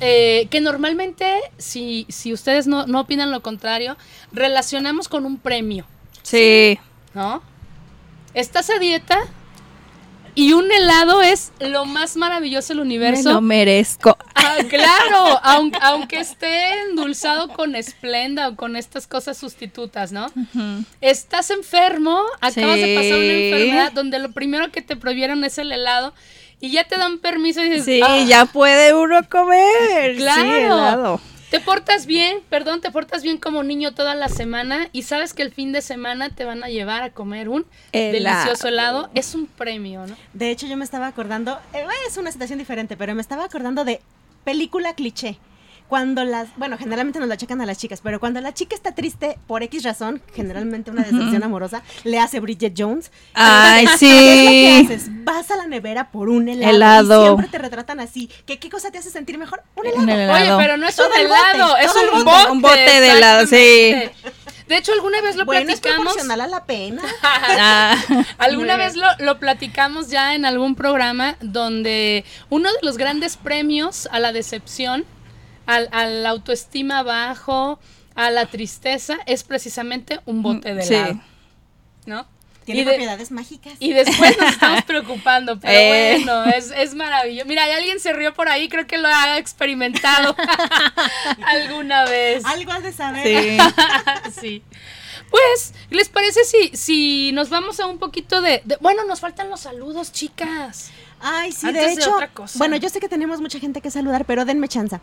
eh, 0.00 0.46
que 0.50 0.60
normalmente, 0.60 1.32
si, 1.56 2.06
si 2.08 2.32
ustedes 2.32 2.66
no, 2.66 2.86
no 2.86 3.00
opinan 3.00 3.30
lo 3.32 3.40
contrario, 3.42 3.96
relacionamos 4.32 5.08
con 5.08 5.26
un 5.26 5.38
premio, 5.38 5.86
Sí. 6.22 6.78
¿no? 7.14 7.42
Estás 8.34 8.70
a 8.70 8.78
dieta 8.78 9.18
y 10.34 10.52
un 10.52 10.70
helado 10.70 11.20
es 11.22 11.50
lo 11.58 11.84
más 11.84 12.16
maravilloso 12.16 12.68
del 12.68 12.76
Me 12.78 12.82
universo. 12.82 13.32
lo 13.32 13.40
merezco. 13.40 14.16
Ah, 14.36 14.58
claro, 14.68 15.40
aunque, 15.42 15.78
aunque 15.82 16.20
esté 16.20 16.80
endulzado 16.82 17.48
con 17.48 17.74
esplenda 17.74 18.48
o 18.48 18.54
con 18.54 18.76
estas 18.76 19.08
cosas 19.08 19.36
sustitutas, 19.36 20.12
¿no? 20.12 20.30
Estás 21.00 21.50
enfermo, 21.50 22.22
acabas 22.40 22.76
de 22.76 22.94
pasar 22.94 23.18
una 23.18 23.32
enfermedad 23.32 23.92
donde 23.92 24.20
lo 24.20 24.30
primero 24.30 24.70
que 24.70 24.80
te 24.82 24.94
prohibieron 24.94 25.42
es 25.42 25.58
el 25.58 25.72
helado 25.72 26.14
y 26.60 26.70
ya 26.70 26.84
te 26.84 26.96
dan 26.96 27.18
permiso 27.18 27.62
y 27.62 27.68
dices, 27.70 27.84
Sí, 27.84 28.00
"Ah, 28.04 28.24
ya 28.26 28.44
puede 28.46 28.94
uno 28.94 29.20
comer. 29.28 30.16
Claro. 30.16 30.42
Sí, 30.42 30.48
helado. 30.56 31.20
Te 31.50 31.60
portas 31.60 32.04
bien, 32.04 32.40
perdón, 32.50 32.82
te 32.82 32.90
portas 32.90 33.22
bien 33.22 33.38
como 33.38 33.62
niño 33.62 33.94
toda 33.94 34.14
la 34.14 34.28
semana 34.28 34.88
y 34.92 35.04
sabes 35.04 35.32
que 35.32 35.42
el 35.42 35.50
fin 35.50 35.72
de 35.72 35.80
semana 35.80 36.28
te 36.28 36.44
van 36.44 36.62
a 36.62 36.68
llevar 36.68 37.02
a 37.02 37.10
comer 37.10 37.48
un 37.48 37.64
Helado. 37.92 38.12
delicioso 38.42 38.68
helado. 38.68 39.10
Es 39.14 39.34
un 39.34 39.46
premio, 39.46 40.06
¿no? 40.06 40.14
De 40.34 40.50
hecho, 40.50 40.66
yo 40.66 40.76
me 40.76 40.84
estaba 40.84 41.06
acordando, 41.06 41.58
eh, 41.72 41.86
es 42.06 42.18
una 42.18 42.32
situación 42.32 42.58
diferente, 42.58 42.98
pero 42.98 43.14
me 43.14 43.22
estaba 43.22 43.44
acordando 43.44 43.86
de 43.86 44.02
película 44.44 44.92
cliché. 44.94 45.38
Cuando 45.88 46.22
las, 46.24 46.48
bueno, 46.56 46.76
generalmente 46.76 47.18
nos 47.18 47.28
la 47.28 47.36
checan 47.38 47.60
a 47.62 47.66
las 47.66 47.78
chicas, 47.78 48.00
pero 48.02 48.20
cuando 48.20 48.40
la 48.42 48.52
chica 48.52 48.74
está 48.76 48.94
triste 48.94 49.38
por 49.46 49.62
X 49.62 49.82
razón, 49.84 50.20
generalmente 50.34 50.90
una 50.90 51.02
decepción 51.02 51.42
amorosa, 51.42 51.82
le 52.04 52.18
hace 52.18 52.40
Bridget 52.40 52.74
Jones. 52.76 53.10
Ay, 53.34 53.84
Entonces, 53.84 54.00
sí. 54.00 54.14
¿Qué 54.14 54.76
es 54.78 54.82
lo 54.82 54.88
que 54.88 54.94
haces? 54.94 55.24
Vas 55.24 55.50
a 55.50 55.56
la 55.56 55.66
nevera 55.66 56.10
por 56.10 56.28
un 56.28 56.48
helado. 56.48 56.70
Helado. 56.76 57.22
Y 57.22 57.26
siempre 57.26 57.48
te 57.48 57.58
retratan 57.58 58.00
así. 58.00 58.30
¿Qué, 58.46 58.58
¿Qué 58.58 58.68
cosa 58.68 58.90
te 58.90 58.98
hace 58.98 59.10
sentir 59.10 59.38
mejor? 59.38 59.62
Un 59.76 59.86
helado. 59.86 60.02
Un 60.02 60.08
helado. 60.10 60.56
Oye, 60.56 60.64
pero 60.64 60.76
no 60.76 60.86
es 60.86 60.96
Todo 60.96 61.06
un 61.06 61.12
bote, 61.12 61.24
helado, 61.24 61.76
es 61.78 61.90
un 61.94 62.24
bote. 62.24 62.24
bote. 62.24 62.50
Un 62.52 62.60
bote 62.62 63.00
de 63.00 63.10
helado, 63.10 63.46
sí. 63.46 63.94
De 64.68 64.76
hecho, 64.76 64.92
alguna 64.92 65.22
vez 65.22 65.36
lo 65.36 65.46
bueno, 65.46 65.72
es 65.72 65.80
platicamos. 65.80 66.04
proporcional 66.12 66.40
a 66.42 66.46
la 66.46 66.64
pena. 66.66 67.02
Ah, 67.22 67.96
Alguna 68.36 68.76
vez 68.76 68.94
lo, 68.96 69.06
lo 69.20 69.38
platicamos 69.38 70.10
ya 70.10 70.34
en 70.34 70.44
algún 70.44 70.74
programa 70.74 71.36
donde 71.40 72.24
uno 72.50 72.68
de 72.70 72.78
los 72.82 72.98
grandes 72.98 73.38
premios 73.38 74.06
a 74.12 74.18
la 74.20 74.32
decepción, 74.32 75.06
al, 75.68 75.88
al 75.92 76.26
autoestima 76.26 77.02
bajo, 77.04 77.78
a 78.16 78.30
la 78.30 78.46
tristeza, 78.46 79.18
es 79.26 79.44
precisamente 79.44 80.18
un 80.26 80.42
bote 80.42 80.74
de 80.74 80.82
Sí. 80.82 80.94
helado. 80.94 81.20
¿No? 82.06 82.26
Tiene 82.64 82.80
Y 82.80 82.84
de- 82.84 82.90
propiedades 82.92 83.30
mágicas. 83.30 83.74
Y 83.78 83.92
después 83.92 84.36
nos 84.38 84.50
estamos 84.50 84.82
preocupando, 84.86 85.58
pero 85.60 85.72
Eh. 85.72 86.16
bueno, 86.24 86.44
es, 86.46 86.70
es 86.76 86.94
maravilloso. 86.94 87.46
Mira, 87.48 87.64
hay 87.64 87.72
alguien 87.72 87.98
se 88.00 88.12
rió 88.12 88.34
por 88.34 88.48
ahí, 88.48 88.68
creo 88.68 88.86
que 88.86 88.98
lo 88.98 89.08
ha 89.08 89.38
experimentado 89.38 90.34
alguna 91.46 92.04
vez. 92.04 92.44
Algo 92.44 92.72
has 92.72 92.82
de 92.82 92.92
saber. 92.92 93.26
sí. 93.26 93.58
sí. 94.40 94.62
Pues, 95.30 95.74
¿les 95.90 96.08
parece 96.08 96.44
si, 96.44 96.74
si 96.76 97.32
nos 97.32 97.50
vamos 97.50 97.80
a 97.80 97.86
un 97.86 97.98
poquito 97.98 98.40
de, 98.40 98.62
de- 98.64 98.76
Bueno, 98.80 99.04
nos 99.04 99.20
faltan 99.20 99.50
los 99.50 99.60
saludos, 99.60 100.10
chicas. 100.12 100.90
Ay, 101.20 101.52
sí, 101.52 101.66
Antes 101.66 101.82
de 101.82 101.88
de 101.88 101.94
hecho. 102.02 102.14
otra 102.14 102.28
cosa. 102.28 102.58
Bueno, 102.58 102.76
yo 102.76 102.88
sé 102.88 103.00
que 103.00 103.08
tenemos 103.08 103.40
mucha 103.40 103.58
gente 103.58 103.80
que 103.80 103.90
saludar, 103.90 104.24
pero 104.24 104.44
denme 104.44 104.68
chance. 104.68 104.98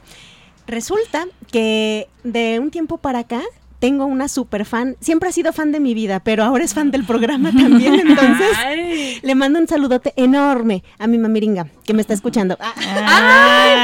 Resulta 0.68 1.26
que 1.52 2.08
de 2.24 2.60
un 2.60 2.72
tiempo 2.72 2.98
para 2.98 3.20
acá 3.20 3.42
tengo 3.80 4.06
una 4.06 4.28
super 4.30 4.66
fan. 4.66 4.96
Siempre 5.00 5.30
ha 5.30 5.32
sido 5.32 5.54
fan 5.54 5.72
de 5.72 5.80
mi 5.80 5.94
vida, 5.94 6.20
pero 6.24 6.44
ahora 6.44 6.64
es 6.64 6.74
fan 6.74 6.90
del 6.92 7.06
programa 7.06 7.52
también. 7.52 7.94
Entonces, 8.08 8.58
Ay. 8.58 9.20
le 9.22 9.36
mando 9.36 9.60
un 9.60 9.68
saludote 9.68 10.14
enorme 10.16 10.84
a 10.98 11.06
mi 11.08 11.18
mamiringa 11.20 11.68
que 11.84 11.94
me 11.94 12.02
está 12.02 12.14
escuchando. 12.14 12.58
Ah, 12.60 12.74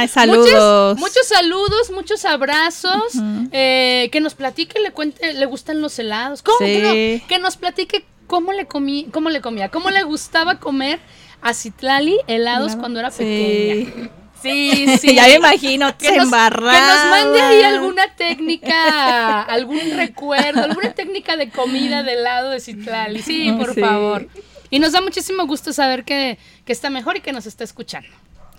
Ah, 0.03 0.07
saludos. 0.07 0.47
Muchos, 0.47 0.97
muchos 0.99 1.27
saludos, 1.27 1.91
muchos 1.93 2.25
abrazos. 2.25 3.13
eh, 3.51 4.09
que 4.11 4.21
nos 4.21 4.33
platique, 4.33 4.79
le 4.79 4.91
cuente, 4.91 5.33
le 5.33 5.45
gustan 5.45 5.81
los 5.81 5.99
helados. 5.99 6.41
¿Cómo? 6.41 6.57
Sí. 6.59 6.65
Que, 6.65 7.19
no, 7.21 7.27
que 7.27 7.39
nos 7.39 7.57
platique 7.57 8.03
cómo 8.25 8.53
le 8.53 8.65
comí, 8.65 9.07
cómo 9.11 9.29
le 9.29 9.41
comía, 9.41 9.69
cómo 9.69 9.89
le 9.91 10.01
gustaba 10.03 10.57
comer 10.59 10.99
a 11.41 11.53
Citlali 11.53 12.17
helados 12.27 12.67
Helado. 12.69 12.79
cuando 12.79 12.99
era 13.01 13.11
Sí. 13.11 13.17
pequeña. 13.23 14.09
Sí, 14.41 14.85
sí. 15.01 15.15
ya 15.15 15.27
me 15.27 15.35
imagino 15.35 15.97
que 15.97 16.15
nos, 16.17 16.29
que 16.29 16.39
nos 16.49 17.05
mande 17.09 17.41
ahí 17.41 17.63
alguna 17.63 18.13
técnica, 18.15 19.41
algún 19.43 19.79
recuerdo, 19.95 20.63
alguna 20.63 20.93
técnica 20.93 21.35
de 21.37 21.49
comida 21.49 22.03
de 22.03 22.13
helado 22.13 22.49
de 22.49 22.59
Citlali. 22.59 23.21
Sí, 23.21 23.51
por 23.57 23.73
Sí. 23.73 23.81
favor. 23.81 24.27
Y 24.69 24.79
nos 24.79 24.93
da 24.93 25.01
muchísimo 25.01 25.45
gusto 25.47 25.73
saber 25.73 26.03
que, 26.05 26.37
que 26.65 26.71
está 26.71 26.89
mejor 26.89 27.17
y 27.17 27.21
que 27.21 27.33
nos 27.33 27.45
está 27.45 27.63
escuchando. 27.63 28.09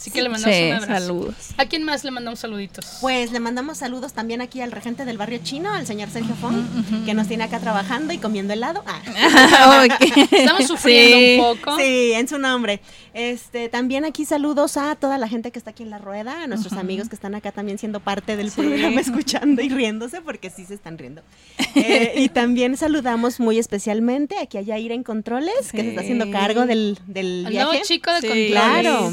Así 0.03 0.11
que 0.11 0.21
le 0.21 0.29
mandamos 0.29 0.57
Sí, 0.57 0.65
un 0.65 0.73
abrazo. 0.73 0.93
saludos. 1.07 1.35
¿A 1.59 1.67
quién 1.67 1.85
más 1.85 2.03
le 2.03 2.11
mandamos 2.11 2.41
saluditos? 2.41 2.99
Pues 3.01 3.31
le 3.31 3.39
mandamos 3.39 3.79
saludos 3.79 4.13
también 4.15 4.41
aquí 4.41 4.61
al 4.61 4.73
regente 4.73 5.05
del 5.05 5.17
barrio 5.17 5.39
chino, 5.45 5.73
al 5.73 5.87
señor 5.87 6.11
Sergio 6.11 6.35
Fong, 6.35 6.57
que 7.07 7.15
nos 7.15 7.29
tiene 7.29 7.45
acá 7.45 7.61
trabajando 7.61 8.13
y 8.13 8.19
comiendo 8.19 8.53
helado. 8.53 8.83
Ah. 8.85 9.01
Ok. 9.87 10.11
Estamos 10.33 10.67
sufriendo 10.67 11.17
Sí. 11.17 11.39
un 11.39 11.57
poco. 11.57 11.77
Sí, 11.79 12.13
en 12.15 12.27
su 12.27 12.39
nombre. 12.39 12.81
Este, 13.15 13.69
también 13.69 14.05
aquí 14.05 14.25
saludos 14.25 14.77
a 14.77 14.97
toda 14.97 15.19
la 15.19 15.29
gente 15.29 15.53
que 15.53 15.59
está 15.59 15.71
aquí 15.71 15.85
en 15.85 15.91
la 15.91 15.99
rueda, 15.99 16.43
a 16.43 16.47
nuestros 16.49 16.73
amigos 16.73 17.09
que 17.09 17.15
están 17.15 17.35
acá 17.37 17.53
también 17.53 17.79
siendo 17.79 18.01
parte 18.01 18.37
del 18.37 18.51
programa, 18.51 19.01
escuchando 19.01 19.63
y 19.63 19.69
riéndose, 19.69 20.21
porque 20.21 20.51
sí 20.51 20.65
se 20.65 20.75
están 20.75 20.99
riendo. 20.99 21.23
Eh, 21.77 22.15
y 22.17 22.29
también 22.29 22.77
saludamos 22.77 23.39
muy 23.39 23.59
especialmente 23.59 24.37
aquí 24.39 24.59
a 24.59 24.63
Yaira 24.63 24.95
en 24.95 25.05
Controles, 25.05 25.71
que 25.71 25.83
se 25.83 25.89
está 25.91 26.01
haciendo 26.01 26.29
cargo 26.33 26.67
del, 26.67 26.99
del 27.07 27.47
viaje. 27.49 27.83
chico 27.83 28.11
de 28.13 28.21
Sí. 28.21 28.27
controles. 28.27 28.51
Claro. 28.51 29.13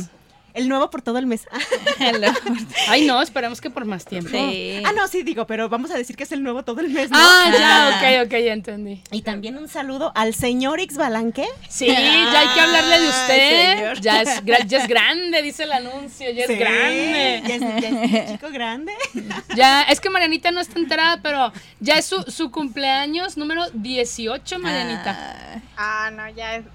El 0.60 0.68
nuevo 0.68 0.90
por 0.90 1.02
todo 1.02 1.18
el 1.20 1.26
mes. 1.26 1.48
Ay, 2.90 3.06
no, 3.06 3.22
esperemos 3.22 3.62
que 3.62 3.70
por 3.70 3.86
más 3.86 4.06
tiempo. 4.06 4.30
Sí. 4.32 4.82
Ah, 4.86 4.92
no, 4.94 5.08
sí 5.08 5.24
digo, 5.24 5.48
pero 5.48 5.70
vamos 5.70 5.90
a 5.92 5.96
decir 5.96 6.16
que 6.16 6.24
es 6.24 6.32
el 6.32 6.44
nuevo 6.44 6.64
todo 6.64 6.82
el 6.82 6.90
mes, 6.90 7.10
¿no? 7.10 7.18
Ah, 7.20 7.52
ya, 7.58 7.70
Ah. 7.70 8.22
ok, 8.22 8.26
ok, 8.28 8.32
ya 8.44 8.54
entendí. 8.54 9.02
Y 9.12 9.22
también 9.22 9.58
un 9.58 9.68
saludo 9.68 10.12
al 10.16 10.34
señor 10.34 10.80
X 10.82 10.98
Balanque. 10.98 11.46
Sí, 11.70 11.88
ya 11.88 12.40
hay 12.40 12.48
que 12.54 12.60
hablarle 12.60 13.00
de 13.00 13.08
usted. 13.10 13.76
señor. 13.78 14.02
Ya 14.02 14.22
es, 14.22 14.44
ya 14.68 14.78
es 14.80 14.88
grande, 14.88 15.42
dice 15.42 15.64
el 15.64 15.72
anuncio, 15.72 16.30
ya 16.32 16.44
es 16.46 16.60
grande. 16.60 17.44
Ya 17.48 17.56
es, 17.56 17.62
ya 17.62 17.90
es 18.24 18.32
chico 18.32 18.48
grande. 18.52 18.94
Ya, 19.56 19.84
es 19.84 20.00
que 20.00 20.10
Marianita 20.10 20.52
no 20.52 20.60
está 20.60 20.78
enterada, 20.80 21.20
pero 21.22 21.52
ya 21.80 21.96
es 21.96 22.06
su, 22.06 22.22
su 22.24 22.52
cumpleaños 22.52 23.38
número 23.38 23.64
18, 23.74 24.60
Marianita. 24.60 25.62
Ah, 25.78 26.12
no, 26.14 26.30
ya 26.30 26.56
es 26.58 26.66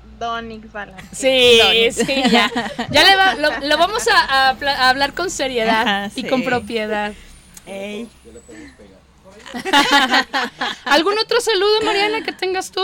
Sí, 1.13 1.61
sí, 1.93 2.23
ya. 2.31 2.51
Ya 2.91 3.05
le 3.05 3.17
va- 3.17 3.35
lo, 3.35 3.51
lo 3.69 3.79
vamos 3.79 4.07
a, 4.09 4.51
a 4.51 4.55
pla- 4.55 4.77
a 4.77 4.89
hablar 4.91 5.13
con 5.15 5.31
seriedad 5.31 5.83
Ajá, 5.87 6.11
y 6.17 6.23
sí. 6.23 6.29
con 6.29 6.43
propiedad. 6.45 7.13
Ey. 7.67 8.09
¿Algún 10.85 11.19
otro 11.19 11.41
saludo, 11.41 11.81
Mariana, 11.83 12.23
que 12.23 12.33
tengas 12.33 12.71
tú? 12.71 12.83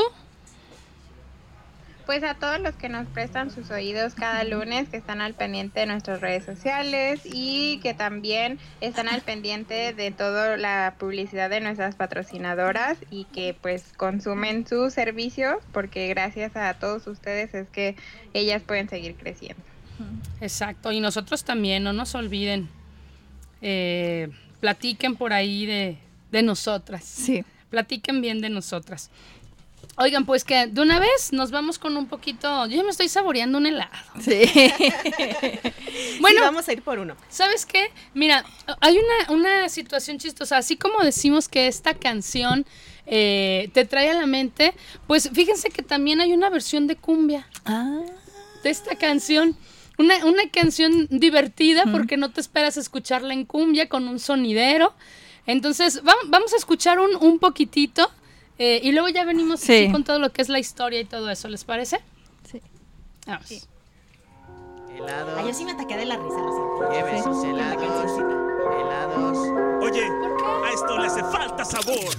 Pues 2.11 2.25
a 2.25 2.35
todos 2.35 2.59
los 2.59 2.75
que 2.75 2.89
nos 2.89 3.07
prestan 3.07 3.53
sus 3.53 3.71
oídos 3.71 4.15
cada 4.17 4.43
lunes, 4.43 4.89
que 4.89 4.97
están 4.97 5.21
al 5.21 5.35
pendiente 5.35 5.79
de 5.79 5.87
nuestras 5.87 6.21
redes 6.21 6.45
sociales 6.45 7.21
y 7.25 7.79
que 7.85 7.95
también 7.95 8.59
están 8.81 9.07
al 9.07 9.21
pendiente 9.21 9.95
de 9.95 10.11
toda 10.11 10.57
la 10.57 10.97
publicidad 10.99 11.49
de 11.51 11.61
nuestras 11.61 11.95
patrocinadoras 11.95 12.99
y 13.13 13.27
que 13.27 13.55
pues 13.55 13.93
consumen 13.97 14.67
sus 14.67 14.93
servicios 14.93 15.59
porque 15.73 16.09
gracias 16.09 16.57
a 16.57 16.75
todos 16.75 17.07
ustedes 17.07 17.55
es 17.55 17.71
que 17.71 17.95
ellas 18.35 18.61
pueden 18.67 18.89
seguir 18.89 19.15
creciendo. 19.15 19.63
Exacto, 20.41 20.91
y 20.91 20.99
nosotros 20.99 21.45
también, 21.45 21.85
no 21.85 21.93
nos 21.93 22.17
olviden. 22.17 22.69
Eh, 23.63 24.31
platiquen 24.59 25.15
por 25.15 25.33
ahí 25.33 25.65
de, 25.65 25.97
de 26.33 26.43
nosotras. 26.43 27.05
Sí. 27.05 27.45
Platiquen 27.71 28.21
bien 28.21 28.41
de 28.41 28.51
nosotras. 28.51 29.13
Oigan, 30.01 30.25
pues 30.25 30.45
que 30.45 30.67
de 30.67 30.81
una 30.81 30.99
vez 30.99 31.33
nos 31.33 31.51
vamos 31.51 31.79
con 31.79 31.97
un 31.97 32.07
poquito. 32.07 32.67
Yo 32.67 32.77
ya 32.77 32.83
me 32.83 32.91
estoy 32.91 33.09
saboreando 33.09 33.59
un 33.59 33.67
helado. 33.67 33.91
Sí. 34.21 34.43
Bueno, 36.21 36.43
vamos 36.43 36.69
a 36.69 36.73
ir 36.73 36.83
por 36.83 36.99
uno. 36.99 37.17
¿Sabes 37.31 37.65
qué? 37.67 37.91
Mira, 38.15 38.45
hay 38.81 38.99
una, 38.99 39.33
una 39.35 39.69
situación 39.69 40.19
chistosa. 40.19 40.59
Así 40.59 40.77
como 40.77 41.01
decimos 41.03 41.49
que 41.49 41.67
esta 41.67 41.95
canción 41.95 42.67
eh, 43.07 43.71
te 43.73 43.85
trae 43.87 44.11
a 44.11 44.15
la 44.15 44.27
mente, 44.27 44.75
pues 45.07 45.31
fíjense 45.33 45.71
que 45.71 45.83
también 45.83 46.21
hay 46.21 46.33
una 46.33 46.51
versión 46.51 46.87
de 46.87 46.97
cumbia 46.97 47.49
Ah. 47.65 48.01
de 48.63 48.71
esta 48.71 48.97
canción. 48.97 49.57
Una, 49.99 50.25
una 50.27 50.49
canción 50.51 51.07
divertida 51.11 51.85
porque 51.91 52.17
no 52.17 52.31
te 52.31 52.41
esperas 52.41 52.77
escucharla 52.77 53.33
en 53.35 53.45
cumbia 53.47 53.89
con 53.89 54.07
un 54.09 54.19
sonidero. 54.19 54.95
Entonces, 55.47 56.03
va- 56.07 56.15
vamos 56.27 56.53
a 56.53 56.57
escuchar 56.57 56.99
un, 57.01 57.17
un 57.17 57.39
poquitito 57.39 58.11
eh, 58.61 58.81
y 58.83 58.93
luego 58.93 59.09
ya 59.09 59.25
venimos 59.25 59.61
Sí. 59.61 59.89
con 59.91 60.05
todo 60.05 60.19
lo 60.19 60.31
que 60.33 60.43
es 60.43 60.49
la 60.49 60.59
historia 60.61 61.01
y 61.01 61.05
todo 61.05 61.29
eso. 61.31 61.49
¿Les 61.49 61.65
parece? 61.65 62.01
Sí. 62.51 62.61
Vamos. 63.27 63.67
Helados. 64.97 65.39
Ay, 65.39 65.47
yo 65.47 65.55
sí 65.55 65.65
me 65.65 65.73
ataqué 65.73 65.97
de 65.97 66.05
la 66.05 66.17
risa, 66.17 66.39
lo 66.39 66.53
siento. 66.53 66.93
Lleve 66.93 67.23
sus 67.23 67.45
helados. 67.45 67.83
Helados. 67.83 69.39
Oye, 69.83 70.05
a 70.05 70.71
esto 70.75 70.99
le 70.99 71.07
hace 71.07 71.23
falta 71.25 71.65
sabor. 71.65 72.15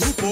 Grupo 0.00 0.30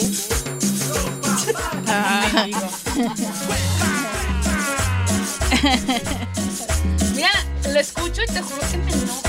Mira, 7.14 7.30
lo 7.72 7.78
escucho 7.80 8.22
y 8.22 8.26
te 8.32 8.42
juro 8.42 8.60
que 8.70 8.76
me 8.78 8.92
enojo. 8.92 9.22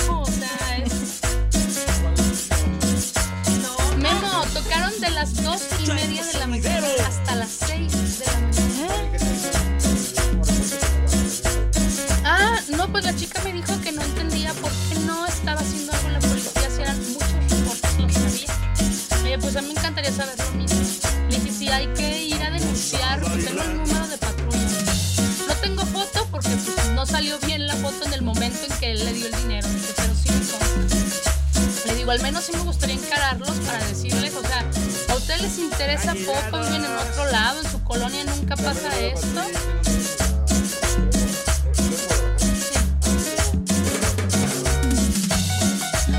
De 5.00 5.10
las 5.10 5.44
dos 5.44 5.62
y 5.80 5.92
media 5.92 6.26
de 6.26 6.34
la 6.40 6.48
mañana 6.48 6.88
hasta 7.08 7.36
las 7.36 7.50
seis 7.50 8.20
de 8.20 8.26
la 8.26 8.40
mañana. 8.40 9.18
Ah, 12.24 12.60
no, 12.78 12.88
pues 12.92 13.04
la 13.04 13.16
chica 13.16 13.42
me 13.44 13.54
dijo 13.54 13.80
que 13.82 13.92
no 13.92 14.02
entendía 14.02 14.54
por 14.54 14.72
qué 14.72 14.96
no 15.06 15.26
estaba 15.26 15.60
haciendo 15.60 15.92
algo 15.92 16.10
la 16.10 16.20
policía 16.20 16.70
si 16.70 16.82
eran 16.82 16.98
muchos 17.12 17.34
reportes, 17.50 18.00
lo 18.00 18.10
sabía. 18.10 19.24
Oye, 19.24 19.40
pues 19.40 19.56
a 19.56 19.62
mí 19.62 19.68
me 19.68 19.74
encantaría 19.74 20.12
saber 20.12 20.36
lo. 20.38 21.02
Le 21.30 21.40
dije, 21.40 21.52
si 21.52 21.70
hay 21.70 21.88
que 21.88 22.24
ir 22.24 22.42
a 22.42 22.50
denunciar, 22.52 23.20
pues 23.22 23.46
tengo 23.46 23.64
el 23.64 23.78
número 23.78 24.08
de 24.08 24.18
patrulla. 24.18 24.58
No 25.48 25.56
tengo 25.56 25.86
foto 25.86 26.28
porque 26.32 26.50
pues, 26.50 26.90
no 26.94 27.06
salió 27.06 27.38
bien 27.40 27.68
la 27.68 27.76
foto 27.76 28.06
en 28.06 28.14
el 28.14 28.22
momento 28.22 28.60
en 28.70 28.80
que 28.80 28.92
él 28.92 29.04
le 29.04 29.14
dio 29.14 29.28
el 29.28 29.36
dinero, 29.36 29.68
al 32.14 32.22
menos 32.22 32.44
sí 32.44 32.52
me 32.52 32.60
gustaría 32.60 32.96
encararlos 32.96 33.50
para 33.66 33.84
decirles, 33.86 34.36
o 34.36 34.42
sea, 34.42 34.64
¿a 35.10 35.16
ustedes 35.16 35.42
les 35.42 35.58
interesa 35.58 36.14
poco? 36.14 36.64
Viven 36.64 36.86
en 36.86 36.92
otro 36.96 37.26
lado, 37.32 37.60
en 37.60 37.72
su 37.72 37.84
colonia 37.84 38.24
nunca 38.24 38.56
pasa 38.56 39.00
esto. 39.00 39.42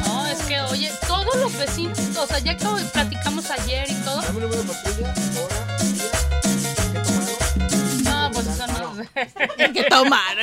No, 0.04 0.26
es 0.26 0.38
que, 0.48 0.60
oye, 0.62 0.90
todos 1.06 1.36
los 1.36 1.56
vecinos, 1.56 1.98
o 2.18 2.26
sea, 2.26 2.40
ya 2.40 2.56
que 2.56 2.66
platicamos 2.92 3.48
ayer 3.52 3.88
y 3.88 3.94
todo. 4.02 4.20
Hay 9.58 9.72
que 9.72 9.84
tomar. 9.84 10.36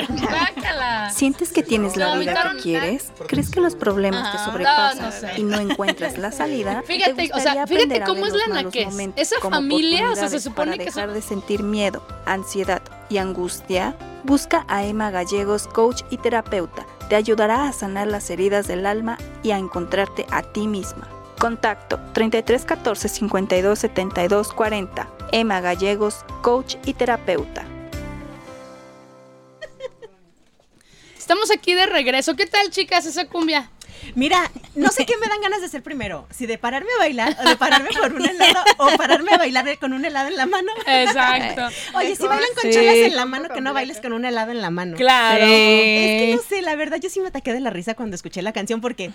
¿Sientes 1.12 1.51
que 1.51 1.63
tienes 1.63 1.96
la 1.98 2.15
¿Lo 2.15 2.20
vida 2.22 2.51
que 2.53 2.62
quieres? 2.62 3.12
¿Crees 3.27 3.50
que 3.50 3.60
los 3.62 3.75
problemas 3.75 4.32
te 4.32 4.38
sobrepasan 4.39 4.98
no, 4.98 5.06
no 5.06 5.12
sé. 5.12 5.32
y 5.39 5.44
no 5.44 5.60
encuentras 5.60 6.18
la 6.18 6.32
salida? 6.32 6.82
¿Te 6.88 6.94
Fíjate, 6.94 7.32
o 7.34 7.39
sea, 7.39 7.68
fíjate 7.68 8.01
cómo 8.03 8.25
es 8.27 8.34
la 8.34 8.63
naquez. 8.63 8.88
Esa 9.15 9.39
familia, 9.39 10.12
o 10.12 10.15
sea, 10.15 10.30
se 10.30 10.39
supone 10.39 10.72
para 10.72 10.84
que 10.84 10.91
son- 10.91 11.01
dejar 11.03 11.13
de 11.13 11.22
sentir 11.22 11.63
miedo, 11.63 12.06
ansiedad 12.25 12.82
y 13.10 13.18
angustia? 13.18 13.96
Busca 14.24 14.65
a 14.68 14.84
Emma 14.86 15.10
Gallegos, 15.10 15.68
coach 15.68 16.03
y 16.12 16.18
terapeuta. 16.18 16.86
Te 17.10 17.15
ayudará 17.15 17.68
a 17.68 17.74
sanar 17.74 18.08
las 18.08 18.30
heridas 18.30 18.68
del 18.68 18.86
alma 18.86 19.18
y 19.44 19.51
a 19.51 19.58
encontrarte 19.58 20.25
a 20.32 20.44
ti 20.44 20.68
misma. 20.68 21.08
Contacto 21.39 22.00
33 22.14 22.66
14 22.66 23.09
52 23.09 23.79
72 23.79 24.53
40. 24.53 25.07
Emma 25.31 25.59
Gallegos, 25.59 26.24
coach 26.44 26.75
y 26.85 26.94
terapeuta. 26.94 27.64
Estamos 31.31 31.50
aquí 31.50 31.74
de 31.74 31.85
regreso. 31.85 32.35
¿Qué 32.35 32.46
tal, 32.46 32.70
chicas, 32.72 33.05
esa 33.05 33.24
cumbia? 33.24 33.70
Mira, 34.15 34.51
no 34.75 34.89
sé 34.89 35.05
qué 35.05 35.15
me 35.15 35.27
dan 35.27 35.39
ganas 35.39 35.61
de 35.61 35.67
hacer 35.67 35.81
primero. 35.81 36.27
Si 36.29 36.46
de 36.46 36.57
pararme 36.57 36.89
a 36.98 37.00
bailar 37.00 37.37
o 37.39 37.48
de 37.48 37.55
pararme 37.55 37.89
por 37.98 38.11
un 38.13 38.25
helado 38.25 38.59
o 38.79 38.98
pararme 38.98 39.31
a 39.31 39.37
bailar 39.37 39.79
con 39.79 39.94
un 39.94 40.03
helado 40.03 40.27
en 40.27 40.35
la 40.35 40.46
mano. 40.46 40.74
Exacto. 40.85 41.70
Oye, 41.98 42.17
si 42.17 42.27
bailan 42.27 42.50
con 42.53 42.63
Sí. 42.70 42.72
chelas 42.77 42.96
en 42.96 43.15
la 43.15 43.25
mano, 43.25 43.48
que 43.48 43.61
no 43.61 43.74
bailes 43.74 44.01
con 44.01 44.11
un 44.11 44.25
helado 44.25 44.51
en 44.51 44.59
la 44.61 44.72
mano. 44.72 44.98
Claro. 44.98 45.46
Es 45.46 46.22
que 46.22 46.33
no 46.35 46.41
sé, 46.41 46.61
la 46.63 46.75
verdad 46.75 46.98
yo 47.01 47.09
sí 47.09 47.22
me 47.22 47.29
ataqué 47.29 47.53
de 47.53 47.61
la 47.61 47.70
risa 47.70 47.94
cuando 47.94 48.15
escuché 48.17 48.41
la 48.41 48.51
canción 48.51 48.81
porque 48.81 49.11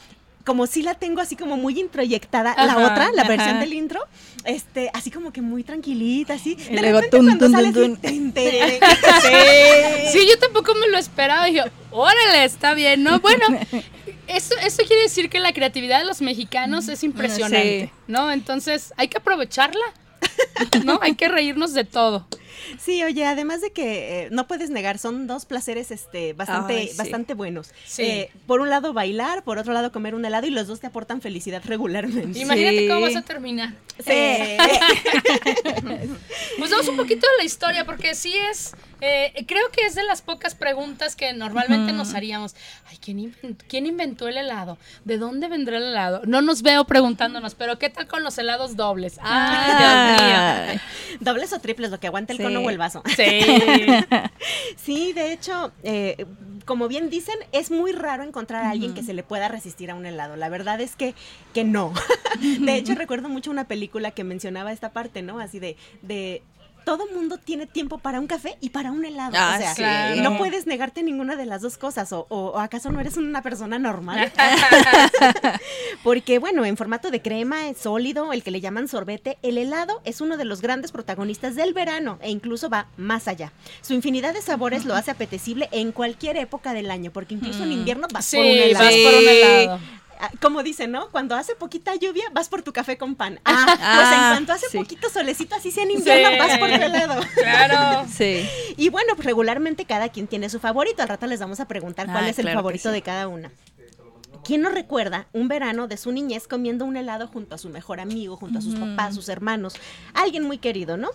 como 0.46 0.66
sí 0.66 0.80
la 0.80 0.94
tengo 0.94 1.20
así 1.20 1.36
como 1.36 1.58
muy 1.58 1.78
introyectada, 1.78 2.54
la 2.64 2.78
otra, 2.78 3.10
la 3.12 3.22
ajá. 3.22 3.28
versión 3.28 3.60
del 3.60 3.74
intro, 3.74 4.00
este, 4.46 4.90
así 4.94 5.10
como 5.10 5.32
que 5.32 5.40
muy 5.42 5.62
tranquilita, 5.64 6.34
así. 6.34 6.54
De 6.54 6.80
luego 6.80 7.00
repente 7.00 7.36
cuando 7.38 7.72
tun. 7.72 7.96
ten, 7.96 8.32
tereré, 8.32 8.80
sí. 10.12 10.18
Sí, 10.20 10.26
yo 10.28 10.38
tampoco 10.38 10.74
me 10.74 10.88
lo 10.88 10.98
esperaba. 10.98 11.46
Dije, 11.46 11.62
órale, 11.90 12.44
está 12.44 12.74
bien, 12.74 13.02
¿no? 13.02 13.20
Bueno, 13.20 13.44
esto, 14.26 14.54
esto 14.62 14.84
quiere 14.86 15.02
decir 15.02 15.28
que 15.28 15.40
la 15.40 15.52
creatividad 15.52 15.98
de 16.00 16.06
los 16.06 16.20
mexicanos 16.22 16.88
es 16.88 17.02
impresionante, 17.04 17.90
Sí. 17.94 18.00
¿no? 18.06 18.30
Entonces, 18.30 18.94
hay 18.96 19.08
que 19.08 19.18
aprovecharla, 19.18 19.84
¿no? 20.84 20.98
Hay 21.02 21.14
que 21.14 21.28
reírnos 21.28 21.74
de 21.74 21.84
todo. 21.84 22.26
Sí, 22.78 23.02
oye, 23.02 23.24
además 23.24 23.60
de 23.60 23.70
que 23.72 24.22
eh, 24.24 24.28
no 24.30 24.46
puedes 24.46 24.70
negar, 24.70 24.98
son 24.98 25.26
dos 25.26 25.44
placeres 25.46 25.90
este, 25.90 26.32
bastante, 26.32 26.74
Ay, 26.76 26.88
sí. 26.88 26.96
bastante 26.96 27.34
buenos. 27.34 27.72
Sí. 27.86 28.02
Eh, 28.02 28.30
por 28.46 28.60
un 28.60 28.70
lado 28.70 28.92
bailar, 28.92 29.42
por 29.44 29.58
otro 29.58 29.72
lado 29.72 29.92
comer 29.92 30.14
un 30.14 30.24
helado 30.24 30.46
y 30.46 30.50
los 30.50 30.66
dos 30.66 30.80
te 30.80 30.86
aportan 30.86 31.20
felicidad 31.20 31.62
regularmente. 31.64 32.38
Imagínate 32.38 32.78
Sí. 32.80 32.88
cómo 32.88 33.00
vas 33.02 33.16
a 33.16 33.22
terminar. 33.22 33.74
Sí. 34.04 34.12
Pues 36.58 36.70
vamos 36.70 36.88
un 36.88 36.96
poquito 36.96 37.26
de 37.26 37.38
la 37.38 37.44
historia, 37.44 37.84
porque 37.84 38.14
sí 38.14 38.34
es, 38.50 38.74
eh, 39.00 39.44
creo 39.46 39.68
que 39.70 39.82
es 39.86 39.94
de 39.94 40.04
las 40.04 40.22
pocas 40.22 40.54
preguntas 40.54 41.14
que 41.16 41.32
normalmente 41.34 41.92
nos 41.92 42.14
haríamos. 42.14 42.54
Ay, 42.88 42.96
¿quién 42.98 43.18
inventó, 43.18 43.64
¿quién 43.68 43.86
inventó 43.86 44.28
el 44.28 44.38
helado? 44.38 44.78
¿De 45.04 45.18
dónde 45.18 45.48
vendrá 45.48 45.76
el 45.76 45.84
helado? 45.84 46.22
No 46.24 46.40
nos 46.42 46.62
veo 46.62 46.84
preguntándonos, 46.84 47.54
pero 47.54 47.78
¿qué 47.78 47.90
tal 47.90 48.06
con 48.06 48.22
los 48.22 48.38
helados 48.38 48.76
dobles? 48.76 49.18
Ay, 49.20 50.70
Dios 50.70 50.82
Dobles 51.20 51.52
o 51.52 51.60
triples, 51.60 51.90
lo 51.90 52.00
que 52.00 52.06
aguanta 52.06 52.32
el 52.32 52.38
Sí. 52.48 52.54
cono 52.54 52.66
o 52.66 52.70
el 52.70 52.78
vaso. 52.78 53.02
Sí. 53.16 53.24
Sí, 54.76 55.12
de 55.12 55.32
hecho, 55.32 55.72
eh, 55.82 56.26
como 56.64 56.88
bien 56.88 57.10
dicen, 57.10 57.34
es 57.52 57.70
muy 57.70 57.92
raro 57.92 58.22
encontrar 58.24 58.64
a 58.64 58.70
alguien 58.70 58.94
que 58.94 59.02
se 59.02 59.14
le 59.14 59.22
pueda 59.22 59.48
resistir 59.48 59.90
a 59.90 59.94
un 59.94 60.06
helado. 60.06 60.36
La 60.36 60.48
verdad 60.48 60.80
es 60.80 60.96
que, 60.96 61.14
que 61.54 61.64
no. 61.64 61.92
De 62.60 62.74
hecho, 62.76 62.94
recuerdo 62.96 63.28
mucho 63.28 63.50
una 63.50 63.66
película 63.68 64.10
que 64.10 64.24
mencionaba 64.24 64.72
esta 64.72 64.92
parte, 64.92 65.22
¿no? 65.22 65.38
Así 65.38 65.58
de, 65.58 65.76
de 66.02 66.42
todo 66.86 67.06
mundo 67.12 67.36
tiene 67.36 67.66
tiempo 67.66 67.98
para 67.98 68.20
un 68.20 68.28
café 68.28 68.56
y 68.60 68.70
para 68.70 68.92
un 68.92 69.04
helado. 69.04 69.32
Ah, 69.36 69.54
o 69.56 69.58
sea, 69.60 69.70
sí. 69.74 69.82
Claro. 69.82 70.22
no 70.22 70.38
puedes 70.38 70.68
negarte 70.68 71.02
ninguna 71.02 71.34
de 71.34 71.44
las 71.44 71.60
dos 71.60 71.78
cosas. 71.78 72.12
O, 72.12 72.26
o- 72.30 72.52
o 72.52 72.58
acaso 72.60 72.90
no 72.92 73.00
eres 73.00 73.16
una 73.16 73.42
persona 73.42 73.76
normal? 73.80 74.32
Porque, 76.04 76.38
bueno, 76.38 76.64
en 76.64 76.76
formato 76.76 77.10
de 77.10 77.20
crema, 77.20 77.68
es 77.68 77.78
sólido, 77.78 78.32
el 78.32 78.42
que 78.44 78.50
le 78.52 78.60
llaman 78.60 78.86
sorbete, 78.88 79.36
el 79.42 79.58
helado 79.58 80.00
es 80.04 80.20
uno 80.20 80.36
de 80.36 80.44
los 80.44 80.60
grandes 80.62 80.92
protagonistas 80.92 81.56
del 81.56 81.74
verano 81.74 82.18
e 82.22 82.30
incluso 82.30 82.68
va 82.70 82.86
más 82.96 83.26
allá. 83.28 83.52
Su 83.82 83.92
infinidad 83.94 84.32
de 84.32 84.40
sabores 84.42 84.84
lo 84.84 84.94
hace 84.94 85.10
apetecible 85.10 85.68
en 85.72 85.90
cualquier 85.92 86.36
época 86.36 86.72
del 86.72 86.90
año, 86.92 87.10
porque 87.10 87.34
incluso 87.34 87.64
en 87.64 87.72
invierno 87.72 88.06
vas 88.12 88.24
Sí, 88.26 88.36
por 88.36 88.46
un 88.46 88.52
helado. 88.52 88.84
vas 88.84 88.94
por 88.94 89.14
un 89.22 89.28
helado. 89.28 89.80
Ah, 90.20 90.30
Como 90.40 90.62
dicen, 90.62 90.90
¿no? 90.92 91.08
Cuando 91.10 91.34
hace 91.36 91.54
poquita 91.54 91.94
lluvia, 91.94 92.24
vas 92.32 92.48
por 92.48 92.62
tu 92.62 92.72
café 92.72 92.96
con 92.98 93.14
pan. 93.14 93.40
Ah, 93.44 93.64
pues 93.66 93.78
en 93.78 93.84
Ah, 93.84 94.28
cuanto 94.32 94.52
hace 94.52 94.68
sí. 94.70 94.78
poquito 94.78 95.08
solecito, 95.10 95.54
así 95.54 95.70
sea 95.70 95.84
en 95.84 95.92
invierno, 95.92 96.30
Sí. 96.30 96.38
vas 96.38 96.58
por 96.58 96.68
tu 96.68 96.74
helado. 96.74 97.20
Claro. 97.34 98.06
Sí. 98.16 98.48
Y 98.76 98.88
bueno, 98.88 99.14
pues 99.16 99.26
regularmente 99.26 99.84
cada 99.84 100.08
quien 100.08 100.26
tiene 100.26 100.48
su 100.48 100.60
favorito. 100.60 101.02
Al 101.02 101.08
rato 101.08 101.26
les 101.26 101.40
vamos 101.40 101.60
a 101.60 101.66
preguntar 101.68 102.06
cuál 102.06 102.26
es 102.28 102.38
el 102.38 102.44
claro 102.44 102.58
favorito 102.58 102.88
sí. 102.88 102.94
de 102.94 103.02
cada 103.02 103.28
una. 103.28 103.50
¿Quién 104.46 104.60
no 104.60 104.70
recuerda 104.70 105.26
un 105.32 105.48
verano 105.48 105.88
de 105.88 105.96
su 105.96 106.12
niñez 106.12 106.46
comiendo 106.46 106.84
un 106.84 106.96
helado 106.96 107.26
junto 107.26 107.56
a 107.56 107.58
su 107.58 107.68
mejor 107.68 107.98
amigo, 107.98 108.36
junto 108.36 108.60
a 108.60 108.62
sus 108.62 108.76
papás, 108.76 109.16
sus 109.16 109.28
hermanos? 109.28 109.74
Alguien 110.14 110.44
muy 110.44 110.58
querido, 110.58 110.96
¿no? 110.96 111.08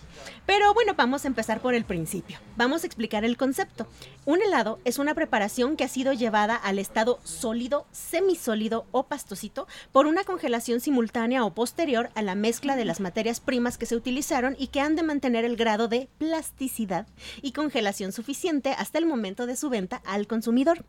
Pero 0.44 0.74
bueno, 0.74 0.92
vamos 0.98 1.24
a 1.24 1.28
empezar 1.28 1.62
por 1.62 1.72
el 1.72 1.86
principio. 1.86 2.36
Vamos 2.58 2.84
a 2.84 2.86
explicar 2.86 3.24
el 3.24 3.38
concepto. 3.38 3.86
Un 4.26 4.42
helado 4.42 4.80
es 4.84 4.98
una 4.98 5.14
preparación 5.14 5.78
que 5.78 5.84
ha 5.84 5.88
sido 5.88 6.12
llevada 6.12 6.56
al 6.56 6.78
estado 6.78 7.20
sólido, 7.24 7.86
semisólido 7.90 8.84
o 8.90 9.04
pastosito 9.04 9.66
por 9.92 10.04
una 10.04 10.24
congelación 10.24 10.80
simultánea 10.80 11.46
o 11.46 11.54
posterior 11.54 12.10
a 12.14 12.20
la 12.20 12.34
mezcla 12.34 12.76
de 12.76 12.84
las 12.84 13.00
materias 13.00 13.40
primas 13.40 13.78
que 13.78 13.86
se 13.86 13.96
utilizaron 13.96 14.56
y 14.58 14.66
que 14.66 14.80
han 14.80 14.94
de 14.94 15.04
mantener 15.04 15.46
el 15.46 15.56
grado 15.56 15.88
de 15.88 16.10
plasticidad 16.18 17.06
y 17.40 17.52
congelación 17.52 18.12
suficiente 18.12 18.74
hasta 18.76 18.98
el 18.98 19.06
momento 19.06 19.46
de 19.46 19.56
su 19.56 19.70
venta 19.70 20.02
al 20.04 20.26
consumidor. 20.26 20.84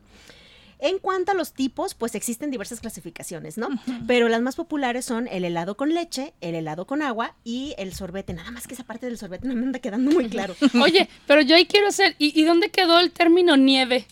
En 0.84 1.00
cuanto 1.00 1.32
a 1.32 1.36
los 1.36 1.54
tipos, 1.54 1.94
pues 1.96 2.14
existen 2.14 2.52
diversas 2.52 2.82
clasificaciones, 2.82 3.58
¿no? 3.58 3.70
Pero 4.06 4.28
las 4.28 4.42
más 4.42 4.58
populares 4.58 5.06
son 5.06 5.30
el 5.30 5.46
helado 5.46 5.78
con 5.78 5.94
leche, 5.94 6.34
el 6.42 6.56
helado 6.56 6.86
con 6.86 7.02
agua 7.02 7.36
y 7.46 7.74
el 7.78 7.94
sorbete. 7.94 8.34
Nada 8.34 8.52
más 8.52 8.68
que 8.68 8.74
esa 8.74 8.84
parte 8.84 9.06
del 9.06 9.18
sorbete 9.18 9.48
no 9.48 9.56
me 9.56 9.62
anda 9.62 9.80
quedando 9.80 10.12
muy 10.12 10.28
claro. 10.28 10.56
Oye, 10.84 11.08
pero 11.26 11.42
yo 11.42 11.56
ahí 11.56 11.68
quiero 11.68 11.88
hacer. 11.88 12.16
¿Y, 12.20 12.38
y 12.38 12.44
dónde 12.44 12.70
quedó 12.70 13.00
el 13.00 13.12
término 13.12 13.56
nieve? 13.56 14.06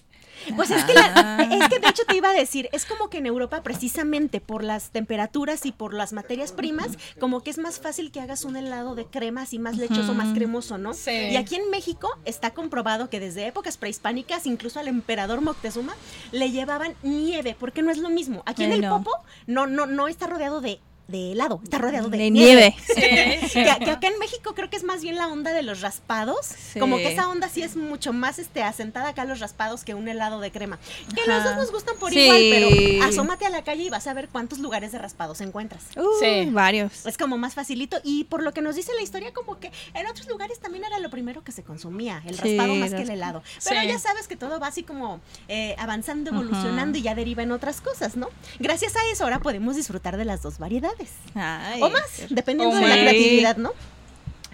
Pues 0.55 0.71
es 0.71 0.83
que, 0.85 0.93
la- 0.93 1.47
es 1.51 1.69
que 1.69 1.79
de 1.79 1.87
hecho 1.89 2.03
te 2.07 2.15
iba 2.15 2.29
a 2.29 2.33
decir, 2.33 2.69
es 2.71 2.85
como 2.85 3.09
que 3.09 3.19
en 3.19 3.25
Europa 3.25 3.61
precisamente 3.63 4.41
por 4.41 4.63
las 4.63 4.89
temperaturas 4.91 5.65
y 5.65 5.71
por 5.71 5.93
las 5.93 6.13
materias 6.13 6.51
primas, 6.51 6.89
como 7.19 7.41
que 7.41 7.49
es 7.51 7.57
más 7.57 7.79
fácil 7.79 8.11
que 8.11 8.19
hagas 8.21 8.43
un 8.45 8.55
helado 8.55 8.95
de 8.95 9.05
crema 9.05 9.43
así 9.43 9.59
más 9.59 9.77
lechoso, 9.77 10.13
más 10.13 10.33
cremoso, 10.33 10.77
¿no? 10.77 10.93
Sí. 10.93 11.11
Y 11.11 11.35
aquí 11.35 11.55
en 11.55 11.69
México 11.69 12.09
está 12.25 12.51
comprobado 12.51 13.09
que 13.09 13.19
desde 13.19 13.45
épocas 13.47 13.77
prehispánicas, 13.77 14.45
incluso 14.45 14.79
al 14.79 14.87
emperador 14.87 15.41
Moctezuma, 15.41 15.93
le 16.31 16.51
llevaban 16.51 16.95
nieve, 17.03 17.55
porque 17.59 17.81
no 17.81 17.91
es 17.91 17.97
lo 17.97 18.09
mismo. 18.09 18.43
Aquí 18.45 18.63
en 18.63 18.71
el 18.73 18.81
no. 18.81 18.97
Popo 18.97 19.11
no, 19.47 19.67
no, 19.67 19.85
no 19.85 20.07
está 20.07 20.27
rodeado 20.27 20.61
de 20.61 20.79
de 21.07 21.33
helado, 21.33 21.59
está 21.63 21.77
rodeado 21.77 22.09
de, 22.09 22.17
De 22.17 22.31
nieve. 22.31 22.73
nieve. 22.87 23.41
Sí, 23.51 23.63
Que, 23.63 23.83
que 23.85 23.91
acá 23.91 24.07
en 24.07 24.17
México 24.19 24.53
creo 24.55 24.69
que 24.69 24.77
es 24.77 24.83
más 24.83 25.01
bien 25.01 25.15
la 25.15 25.27
onda 25.27 25.51
de 25.51 25.61
los 25.61 25.81
raspados. 25.81 26.45
Sí. 26.45 26.79
Como 26.79 26.97
que 26.97 27.11
esa 27.11 27.27
onda 27.27 27.49
sí 27.49 27.61
es 27.63 27.75
mucho 27.75 28.13
más 28.13 28.39
este, 28.39 28.63
asentada 28.63 29.09
acá 29.09 29.25
los 29.25 29.39
raspados 29.39 29.83
que 29.83 29.93
un 29.93 30.07
helado 30.07 30.39
de 30.39 30.51
crema. 30.51 30.79
Que 31.13 31.29
los 31.29 31.43
dos 31.43 31.55
nos 31.57 31.71
gustan 31.71 31.97
por 31.99 32.11
Sí. 32.11 32.19
igual, 32.19 32.41
pero 32.49 33.03
asómate 33.05 33.45
a 33.45 33.49
la 33.49 33.63
calle 33.63 33.83
y 33.83 33.89
vas 33.89 34.07
a 34.07 34.13
ver 34.13 34.29
cuántos 34.29 34.59
lugares 34.59 34.91
de 34.93 34.99
raspados 34.99 35.41
encuentras. 35.41 35.83
Uh, 35.97 36.01
Sí. 36.21 36.49
Varios. 36.51 37.05
Es 37.05 37.17
como 37.17 37.37
más 37.37 37.55
facilito 37.55 37.97
y 38.03 38.23
por 38.25 38.41
lo 38.41 38.53
que 38.53 38.61
nos 38.61 38.75
dice 38.75 38.93
la 38.95 39.01
historia 39.01 39.33
como 39.33 39.59
que 39.59 39.71
en 39.93 40.07
otros 40.07 40.27
lugares 40.29 40.59
también 40.59 40.85
era 40.85 40.99
lo 40.99 41.09
primero 41.09 41.43
que 41.43 41.51
se 41.51 41.63
consumía, 41.63 42.21
el 42.25 42.35
Sí, 42.39 42.55
raspado 42.57 42.75
más 42.75 42.91
que 42.93 43.01
el 43.01 43.09
helado. 43.09 43.43
Pero 43.67 43.81
Sí. 43.81 43.87
ya 43.87 43.99
sabes 43.99 44.27
que 44.29 44.37
todo 44.37 44.59
va 44.61 44.67
así 44.67 44.83
como 44.83 45.19
eh, 45.49 45.75
avanzando, 45.77 46.29
evolucionando 46.31 46.97
y 46.97 47.01
ya 47.01 47.15
deriva 47.15 47.43
en 47.43 47.51
otras 47.51 47.81
cosas, 47.81 48.15
¿no? 48.15 48.29
Gracias 48.59 48.95
a 48.95 48.99
eso 49.11 49.25
ahora 49.25 49.39
podemos 49.39 49.75
disfrutar 49.75 50.15
de 50.15 50.23
las 50.25 50.41
dos 50.41 50.57
variedades. 50.57 51.00
Ay, 51.35 51.81
O 51.81 51.89
más, 51.89 52.25
dependiendo 52.29 52.75
de 52.75 52.87
la 52.87 52.95
creatividad, 52.95 53.57
¿no? 53.57 53.71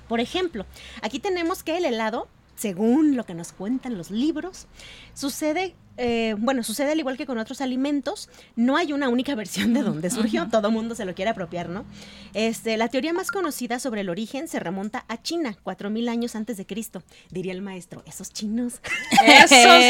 Por 0.08 0.20
ejemplo, 0.20 0.66
aquí 1.02 1.20
tenemos 1.20 1.64
que 1.64 1.78
el 1.78 1.86
helado, 1.86 2.28
según 2.56 3.16
lo 3.16 3.26
que 3.26 3.34
nos 3.34 3.52
cuentan 3.52 3.98
los 3.98 4.10
libros, 4.12 4.68
sucede, 5.14 5.76
eh, 5.98 6.36
bueno, 6.38 6.64
sucede 6.64 6.92
al 6.92 7.00
igual 7.00 7.18
que 7.18 7.26
con 7.26 7.38
otros 7.38 7.62
alimentos, 7.62 8.30
no 8.56 8.78
hay 8.78 8.94
una 8.94 9.10
única 9.10 9.36
versión 9.36 9.74
de 9.74 9.82
dónde 9.82 10.10
surgió, 10.10 10.48
todo 10.50 10.72
mundo 10.72 10.96
se 10.96 11.06
lo 11.06 11.16
quiere 11.16 11.32
apropiar, 11.32 11.70
¿no? 11.70 11.86
Este, 12.34 12.78
la 12.78 12.88
teoría 12.88 13.14
más 13.14 13.32
conocida 13.32 13.80
sobre 13.80 14.02
el 14.02 14.10
origen 14.10 14.48
se 14.48 14.60
remonta 14.60 15.06
a 15.08 15.22
China, 15.22 15.58
4000 15.64 16.10
años 16.10 16.36
antes 16.36 16.58
de 16.58 16.66
Cristo, 16.66 17.04
diría 17.30 17.54
el 17.54 17.62
maestro, 17.62 18.04
esos 18.06 18.32
chinos. 18.32 18.82
Esos 19.26 19.50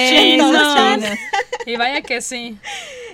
chinos. 0.09 0.51
chinos. 0.51 1.09
Y 1.65 1.75
vaya 1.75 2.01
que 2.01 2.21
sí. 2.21 2.57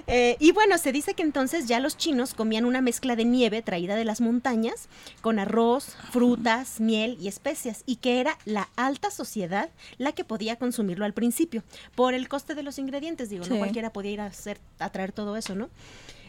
Eh, 0.06 0.36
y 0.39 0.51
bueno, 0.51 0.77
se 0.77 0.91
dice 0.91 1.13
que 1.13 1.23
entonces 1.23 1.67
ya 1.67 1.79
los 1.79 1.97
chinos 1.97 2.34
comían 2.34 2.65
una 2.65 2.82
mezcla 2.82 3.15
de 3.15 3.25
nieve 3.25 3.62
traída 3.62 3.95
de 3.95 4.06
las 4.06 4.21
montañas 4.21 4.89
con 5.21 5.39
arroz, 5.39 5.95
frutas, 6.12 6.79
miel 6.79 7.17
y 7.19 7.29
especias 7.29 7.84
y 7.86 7.95
que 7.95 8.19
era 8.19 8.38
la 8.45 8.69
alta 8.75 9.10
sociedad 9.12 9.69
la 9.97 10.12
que 10.12 10.25
podía 10.25 10.58
consumirlo 10.58 11.06
al 11.06 11.13
principio 11.13 11.63
por 11.95 12.13
el 12.13 12.27
coste 12.27 12.53
de 12.53 12.63
los 12.63 12.77
ingredientes. 12.84 13.30
Digo, 13.30 13.43
no 13.46 13.58
cualquiera 13.58 13.91
podía 13.91 14.12
ir 14.12 14.22
a, 14.22 14.28
hacer, 14.28 14.60
a 14.80 14.89
traer 14.91 15.12
todo 15.12 15.36
eso, 15.38 15.56
¿no? 15.56 15.69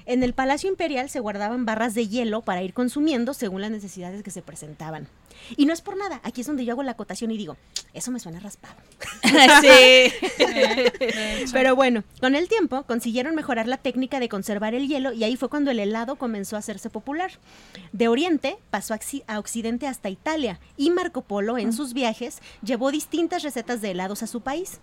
En 0.07 0.23
el 0.23 0.35
Palacio 0.35 0.69
Imperial 0.69 1.09
se 1.09 1.19
guardaban 1.19 1.65
barras 1.65 1.95
de 1.95 2.07
hielo 2.07 2.43
para 2.43 2.63
ir 2.63 2.75
consumiendo 2.75 3.33
según 3.33 3.63
las 3.63 3.71
necesidades 3.71 4.23
que 4.23 4.31
se 4.31 4.43
presentaban. 4.43 5.09
Y 5.57 5.65
no 5.65 5.73
es 5.73 5.81
por 5.81 5.97
nada, 5.97 6.21
aquí 6.25 6.43
es 6.43 6.47
donde 6.47 6.65
yo 6.67 6.73
hago 6.73 6.83
la 6.83 6.91
acotación 6.93 7.31
y 7.31 7.39
digo, 7.39 7.57
eso 7.95 8.11
me 8.11 8.21
suena 8.21 8.39
raspado. 8.39 8.75
sí. 9.63 10.13
Pero 11.53 11.75
bueno, 11.75 12.05
con 12.21 12.35
el 12.35 12.49
tiempo 12.49 12.83
consiguieron 12.85 13.35
mejorar 13.35 13.67
la 13.67 13.79
técnica 13.79 14.21
de 14.21 14.29
conservar 14.29 14.75
el 14.75 14.89
hielo 14.89 15.13
y 15.15 15.25
ahí 15.25 15.37
fue 15.37 15.49
cuando 15.49 15.71
el 15.71 15.79
helado 15.81 16.17
comenzó 16.17 16.57
a 16.57 16.59
hacerse 16.59 16.91
popular. 16.91 17.31
De 17.93 18.09
Oriente 18.09 18.59
pasó 18.71 18.93
a, 18.95 18.99
Occi- 18.99 19.25
a 19.27 19.39
Occidente 19.39 19.87
hasta 19.87 20.11
Italia 20.11 20.61
y 20.77 20.91
Marco 20.91 21.23
Polo 21.23 21.57
en 21.57 21.73
sus 21.73 21.95
viajes 21.95 22.41
llevó 22.63 22.91
distintas 22.91 23.43
recetas 23.43 23.81
de 23.81 23.93
helados 23.93 24.23
a 24.23 24.27
su 24.27 24.43
país. 24.43 24.81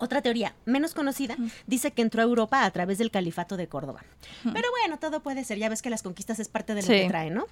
Otra 0.00 0.22
teoría, 0.22 0.54
menos 0.64 0.94
conocida, 0.94 1.36
dice 1.66 1.90
que 1.92 2.00
entró 2.02 2.22
a 2.22 2.24
Europa 2.24 2.64
a 2.64 2.70
través 2.70 2.98
del 2.98 3.10
califato 3.10 3.56
de 3.58 3.68
Córdoba. 3.68 4.02
Pero 4.42 4.68
bueno, 4.80 4.98
todo 4.98 5.20
puede 5.20 5.44
ser, 5.44 5.58
ya 5.58 5.68
ves 5.68 5.82
que 5.82 5.90
las 5.90 6.02
conquistas 6.02 6.40
es 6.40 6.48
parte 6.48 6.74
de 6.74 6.80
lo 6.80 6.86
Sí. 6.86 6.94
que 6.94 7.08
trae, 7.08 7.30
¿no? 7.30 7.46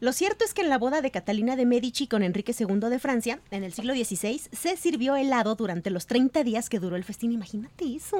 Lo 0.00 0.12
cierto 0.12 0.44
es 0.44 0.52
que 0.54 0.62
en 0.62 0.68
la 0.70 0.78
boda 0.78 1.00
de 1.02 1.10
Catalina 1.12 1.54
de 1.54 1.64
Medici 1.66 2.08
con 2.08 2.22
Enrique 2.24 2.52
II 2.58 2.88
de 2.90 2.98
Francia, 2.98 3.38
en 3.52 3.62
el 3.62 3.72
siglo 3.72 3.94
XVI, 3.94 4.40
se 4.50 4.76
sirvió 4.76 5.14
helado 5.16 5.54
durante 5.54 5.90
los 5.90 6.06
30 6.06 6.42
días 6.42 6.68
que 6.68 6.80
duró 6.80 6.96
el 6.96 7.04
festín. 7.04 7.30
Imagínate 7.30 7.94
eso. 7.94 8.16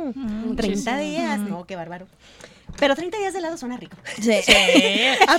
30 0.56 0.98
días, 0.98 1.40
no, 1.40 1.64
qué 1.66 1.74
bárbaro. 1.74 2.06
Pero 2.78 2.96
30 2.96 3.18
días 3.18 3.32
de 3.32 3.38
helado 3.38 3.56
suena 3.56 3.76
rico. 3.76 3.96
Sí. 4.20 4.30
Ah, 5.28 5.38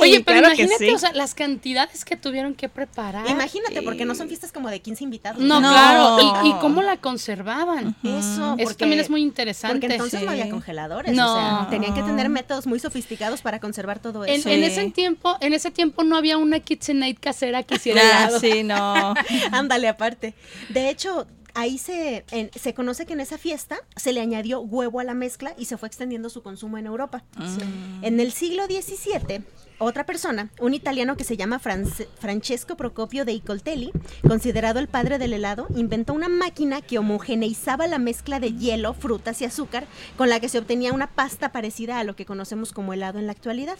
Oye, 0.00 0.20
pero 0.20 0.40
claro 0.40 0.54
imagínate, 0.54 0.86
sí. 0.88 0.90
o 0.92 0.98
sea, 0.98 1.12
las 1.12 1.34
cantidades 1.34 2.04
que 2.04 2.16
tuvieron 2.16 2.54
que 2.54 2.68
preparar. 2.68 3.28
Imagínate, 3.28 3.80
porque 3.82 4.04
no 4.04 4.14
son 4.14 4.28
fiestas 4.28 4.52
como 4.52 4.68
de 4.68 4.80
15 4.80 5.04
invitados. 5.04 5.40
No, 5.40 5.60
No. 5.60 5.70
claro. 5.70 6.42
¿Y, 6.44 6.50
y 6.50 6.52
cómo 6.54 6.82
la 6.82 6.96
conservaban? 6.98 7.96
Eso, 8.02 8.18
Eso 8.18 8.56
porque- 8.62 8.74
también 8.74 9.00
es 9.00 9.10
muy 9.10 9.22
interesante. 9.22 9.80
Porque 9.80 9.94
entonces 9.94 10.20
no 10.22 10.32
Sí. 10.32 10.40
había 10.40 10.50
congeladores. 10.50 11.12
No. 11.14 11.32
O 11.32 11.36
sea, 11.36 11.66
tenían 11.70 11.94
que 11.94 12.02
tener 12.02 12.28
métodos 12.28 12.66
muy 12.66 12.78
sofisticados 12.80 13.40
para 13.42 13.60
conservar 13.60 13.98
todo 14.00 14.24
eso. 14.24 14.48
en 14.48 14.58
Sí. 14.60 14.64
ese 14.64 14.90
tiempo, 14.90 15.36
en 15.40 15.52
ese 15.54 15.70
tiempo 15.70 16.04
no 16.04 16.16
había 16.16 16.36
una 16.38 16.60
KitchenAid 16.60 17.16
casera 17.20 17.62
que 17.62 17.76
hiciera 17.76 18.00
Ah, 18.04 18.18
helado. 18.24 18.40
sí, 18.40 18.62
no. 18.62 19.14
Ándale, 19.52 19.88
aparte. 19.88 20.34
De 20.68 20.90
hecho, 20.90 21.26
ahí 21.54 21.78
se, 21.78 22.24
en- 22.30 22.50
se 22.54 22.74
conoce 22.74 23.06
que 23.06 23.12
en 23.14 23.20
esa 23.20 23.38
fiesta 23.38 23.78
se 23.96 24.12
le 24.12 24.20
añadió 24.20 24.60
huevo 24.60 25.00
a 25.00 25.04
la 25.04 25.14
mezcla 25.14 25.54
y 25.58 25.64
se 25.66 25.76
fue 25.76 25.88
extendiendo 25.88 26.28
su 26.30 26.42
consumo 26.42 26.78
en 26.78 26.86
Europa. 26.86 27.24
En 28.02 28.20
el 28.20 28.32
siglo 28.32 28.64
XVII, 28.66 29.42
otra 29.78 30.04
persona, 30.06 30.50
un 30.60 30.72
italiano 30.74 31.16
que 31.16 31.24
se 31.24 31.36
llama 31.36 31.58
France- 31.58 32.08
Francesco 32.18 32.76
Procopio 32.76 33.24
de 33.24 33.32
Icoltelli, 33.32 33.92
considerado 34.26 34.78
el 34.80 34.88
padre 34.88 35.18
del 35.18 35.32
helado, 35.32 35.66
inventó 35.76 36.12
una 36.14 36.28
máquina 36.28 36.80
que 36.80 36.98
homogeneizaba 36.98 37.86
la 37.86 37.98
mezcla 37.98 38.40
de 38.40 38.52
hielo, 38.54 38.94
frutas 38.94 39.40
y 39.42 39.44
azúcar, 39.44 39.86
con 40.16 40.28
la 40.28 40.40
que 40.40 40.48
se 40.48 40.58
obtenía 40.58 40.92
una 40.92 41.08
pasta 41.08 41.52
parecida 41.52 41.98
a 41.98 42.04
lo 42.04 42.14
que 42.16 42.24
conocemos 42.26 42.72
como 42.72 42.92
helado 42.92 43.18
en 43.18 43.26
la 43.26 43.32
actualidad. 43.32 43.76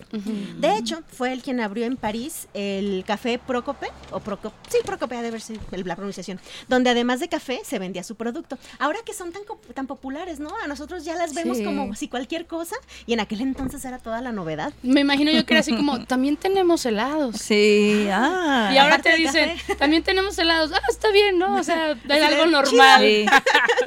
De 0.59 0.77
hecho, 0.77 1.03
fue 1.13 1.33
el 1.33 1.43
quien 1.43 1.61
abrió 1.61 1.85
en 1.87 1.97
París 1.97 2.49
el 2.55 3.05
café 3.07 3.39
Procope, 3.39 3.87
o 4.11 4.21
Procop, 4.21 4.53
sí, 4.69 4.79
Procope 4.85 5.17
ha 5.17 5.23
de 5.23 5.31
ver 5.31 5.41
si 5.41 5.59
el- 5.73 5.85
la 5.87 5.97
pronunciación, 5.97 6.41
donde 6.69 6.91
además 6.91 7.21
de 7.21 7.29
café 7.29 7.61
se 7.65 7.79
vendía 7.79 8.03
su 8.03 8.17
producto. 8.17 8.59
Ahora 8.79 8.99
que 9.05 9.13
son 9.15 9.33
tan, 9.33 9.87
populares, 9.87 10.41
¿no? 10.41 10.51
A 10.63 10.67
nosotros 10.67 11.05
ya 11.05 11.15
las 11.15 11.35
vemos 11.35 11.59
Sí. 11.59 11.65
como 11.65 11.95
si 11.95 12.09
cualquier 12.09 12.47
cosa, 12.47 12.75
y 13.07 13.13
en 13.13 13.21
aquel 13.21 13.43
entonces 13.43 13.85
era 13.85 13.99
toda 13.99 14.21
la 14.23 14.33
novedad. 14.33 14.73
Me 14.83 15.01
imagino 15.03 15.31
yo 15.31 15.45
que 15.45 15.53
era 15.55 15.61
así 15.61 15.77
como, 15.77 15.84
también 16.07 16.37
tenemos 16.37 16.85
helados. 16.87 17.37
Sí, 17.37 18.07
ah. 18.11 18.71
Y 18.73 18.79
ahora 18.79 18.99
te 19.01 19.17
dicen, 19.17 19.57
también 19.79 20.03
tenemos 20.03 20.39
helados. 20.39 20.73
Ah, 20.73 20.81
está 20.89 21.11
bien, 21.11 21.39
¿no? 21.39 21.57
O 21.57 21.63
sea, 21.63 21.93
es 22.09 22.23
algo 22.23 22.47
normal. 22.47 23.03
Sí. 23.03 23.27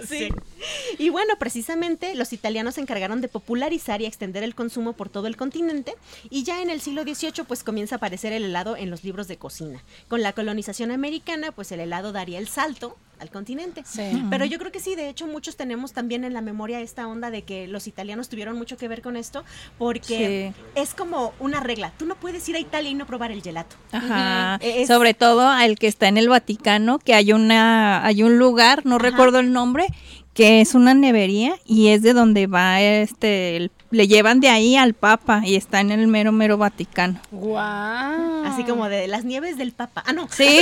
Sí. 0.08 0.30
Y 0.98 1.10
bueno, 1.10 1.36
precisamente 1.38 2.16
los 2.16 2.34
italianos 2.34 2.76
se 2.76 2.82
encargaron 2.82 3.22
de 3.22 3.28
popularizar 3.28 4.02
y 4.02 4.06
extender 4.06 4.44
el 4.44 4.56
consumo 4.56 4.94
por 4.94 5.10
todo 5.10 5.28
el 5.28 5.38
continente 5.38 5.96
y 6.30 6.44
ya 6.44 6.62
en 6.62 6.70
el 6.70 6.82
siglo 6.82 7.04
XVIII 7.04 7.44
pues 7.48 7.64
comienza 7.64 7.96
a 7.96 7.98
aparecer 7.98 8.34
el 8.34 8.46
helado 8.46 8.76
en 8.76 8.90
los 8.90 9.04
libros 9.04 9.28
de 9.28 9.38
cocina. 9.38 9.84
Con 10.08 10.22
la 10.22 10.34
colonización 10.34 10.92
americana 10.92 11.52
pues 11.52 11.72
el 11.72 11.80
helado 11.80 12.12
daría 12.12 12.40
el 12.40 12.48
salto 12.48 12.98
al 13.20 13.30
continente. 13.30 13.84
Sí. 13.86 14.24
Pero 14.30 14.46
yo 14.46 14.60
creo 14.60 14.72
que 14.72 14.80
sí, 14.80 14.96
de 14.96 15.10
hecho 15.10 15.28
muchos 15.28 15.56
tenemos 15.58 15.94
también 15.94 16.24
en 16.24 16.34
la 16.34 16.42
memoria 16.42 16.80
esta 16.82 17.08
onda 17.08 17.32
de 17.32 17.42
que 17.44 17.68
los 17.68 17.88
italianos 17.88 18.30
tuvieron 18.30 18.58
mucho 18.58 18.78
que 18.78 18.88
ver 18.88 19.02
con 19.02 19.18
esto 19.18 19.44
porque 19.78 20.54
es 20.76 20.94
como 20.94 21.34
una 21.40 21.60
regla, 21.60 21.94
tú 21.98 22.06
no 22.06 22.16
puedes 22.16 22.48
ir 22.50 22.56
a 22.56 22.60
Italia 22.60 22.90
y 22.92 22.94
no 22.94 23.06
probar 23.06 23.32
el 23.32 23.42
gelato. 23.42 23.76
Ajá. 23.92 24.58
Es- 24.62 24.88
Sobre 24.88 25.14
todo 25.14 25.48
al 25.48 25.78
que 25.78 25.88
está 25.88 26.08
en 26.08 26.18
el 26.18 26.30
Vaticano, 26.30 27.00
que 27.00 27.14
hay 27.14 27.32
una, 27.34 28.06
hay 28.06 28.24
un 28.24 28.38
lugar, 28.38 28.86
no 28.86 28.96
Ajá. 28.96 29.04
recuerdo 29.10 29.40
el 29.40 29.52
nombre, 29.54 29.88
que 30.34 30.62
es 30.62 30.76
una 30.76 30.94
nevería 30.94 31.56
y 31.66 31.88
es 31.88 32.02
de 32.04 32.14
donde 32.14 32.46
va 32.48 32.82
este, 32.82 33.58
el- 33.58 33.72
le 33.89 34.08
llevan 34.08 34.39
de 34.39 34.50
ahí 34.50 34.76
al 34.76 34.93
Papa 34.93 35.41
y 35.45 35.56
está 35.56 35.80
en 35.80 35.91
el 35.91 36.08
mero 36.08 36.32
mero 36.32 36.58
Vaticano. 36.58 37.19
Guau. 37.32 38.45
Así 38.45 38.63
como 38.63 38.89
de 38.89 39.08
las 39.08 39.23
nieves 39.23 39.58
del 39.58 39.71
Papa. 39.71 40.04
Ah, 40.06 40.13
no. 40.13 40.28
Sí, 40.30 40.62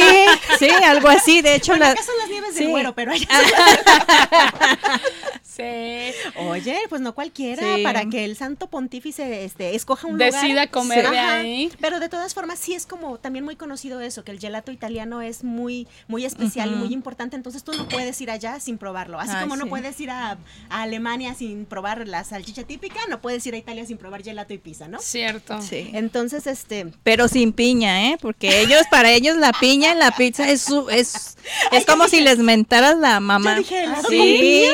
sí, 0.60 0.70
algo 0.70 1.08
así. 1.10 1.42
De 1.42 1.56
hecho, 1.56 1.72
Bueno, 1.74 1.86
la- 1.86 1.92
acá 1.92 2.04
son 2.04 2.16
las 2.20 2.30
nieves 2.30 2.50
sí. 2.54 2.60
del 2.64 2.70
güero, 2.70 2.94
pero 2.94 3.12
allá 3.12 3.28
Sí. 5.42 6.12
Oye, 6.50 6.78
pues 6.90 7.02
no 7.02 7.16
cualquiera, 7.16 7.76
Sí. 7.78 7.84
para 7.84 8.06
que 8.10 8.26
el 8.26 8.36
santo 8.36 8.68
pontífice 8.68 9.46
este, 9.46 9.74
escoja 9.74 10.06
un 10.08 10.14
lugar. 10.16 10.34
Decida 10.34 10.68
comer 10.68 11.10
de 11.10 11.18
Ajá. 11.18 11.38
ahí. 11.38 11.72
Pero 11.80 12.02
de 12.02 12.10
todas 12.10 12.34
formas, 12.34 12.60
sí 12.60 12.74
es 12.74 12.86
como 12.86 13.20
también 13.20 13.46
muy 13.46 13.56
conocido 13.56 14.02
eso, 14.02 14.26
que 14.26 14.32
el 14.32 14.40
gelato 14.40 14.74
italiano 14.74 15.22
es 15.22 15.46
muy, 15.46 15.88
muy 16.10 16.26
especial 16.26 16.74
y 16.74 16.76
muy 16.76 16.94
importante, 16.94 17.38
entonces 17.38 17.64
tú 17.64 17.72
no 17.74 17.88
puedes 17.88 18.20
ir 18.20 18.32
allá 18.32 18.60
sin 18.60 18.78
probarlo. 18.78 19.18
Así 19.18 19.32
Ay, 19.34 19.44
como 19.44 19.56
no 19.56 19.68
puedes 19.68 19.98
ir 20.02 20.10
a, 20.12 20.32
a 20.70 20.82
Alemania 20.82 21.34
sin 21.36 21.66
probar 21.66 22.06
la 22.06 22.26
salchicha 22.26 22.64
típica, 22.64 23.00
no 23.10 23.15
puedes 23.22 23.46
ir 23.48 23.54
a 23.54 23.58
Italia 23.58 23.86
sin 23.86 23.98
probar 23.98 24.24
gelato 24.24 24.54
y 24.54 24.58
pizza, 24.58 24.88
¿no? 24.88 25.00
Cierto. 25.00 25.62
sí. 25.62 25.90
Entonces, 25.94 26.48
este, 26.48 26.88
Pero 27.04 27.28
sin 27.28 27.54
piña, 27.54 28.10
¿eh? 28.10 28.18
Porque 28.22 28.62
ellos, 28.62 28.82
para 28.92 29.12
ellos, 29.12 29.38
la 29.38 29.52
piña 29.54 29.92
en 29.92 30.00
la 30.00 30.12
pizza 30.12 30.50
es 30.50 30.62
su, 30.62 30.90
es, 30.90 31.38
es 31.72 31.86
como 31.86 32.08
si 32.08 32.22
les 32.22 32.40
mentaras 32.40 32.98
la 32.98 33.20
mamá. 33.20 33.54
Yo 33.56 33.60
dije, 33.60 33.84
¿helado 33.84 34.10
sí. 34.10 34.70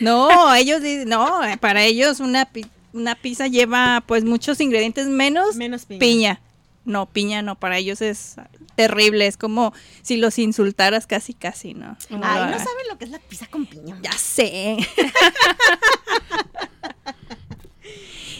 No, 0.00 0.54
ellos 0.54 0.82
dicen, 0.82 1.08
no, 1.08 1.40
para 1.60 1.82
ellos 1.84 2.20
una, 2.20 2.44
pi- 2.46 2.66
una 2.92 3.14
pizza 3.14 3.46
lleva 3.46 4.02
pues 4.06 4.24
muchos 4.24 4.60
ingredientes 4.60 5.06
menos, 5.06 5.56
Menos 5.56 5.84
piña. 5.86 5.98
piña. 6.00 6.40
No, 6.84 7.06
piña 7.06 7.42
no, 7.42 7.56
para 7.56 7.78
ellos 7.78 8.00
es 8.00 8.36
terrible, 8.76 9.26
es 9.26 9.36
como 9.36 9.72
si 10.02 10.18
los 10.18 10.38
insultaras 10.38 11.06
casi 11.08 11.32
casi, 11.34 11.74
¿no? 11.74 11.96
Ay, 12.10 12.18
no 12.50 12.58
saben 12.58 12.88
lo 12.90 12.96
que 12.98 13.06
es 13.06 13.10
la 13.10 13.18
pizza 13.18 13.46
con 13.48 13.66
piña. 13.66 13.98
Ya 14.02 14.12
sé. 14.12 14.76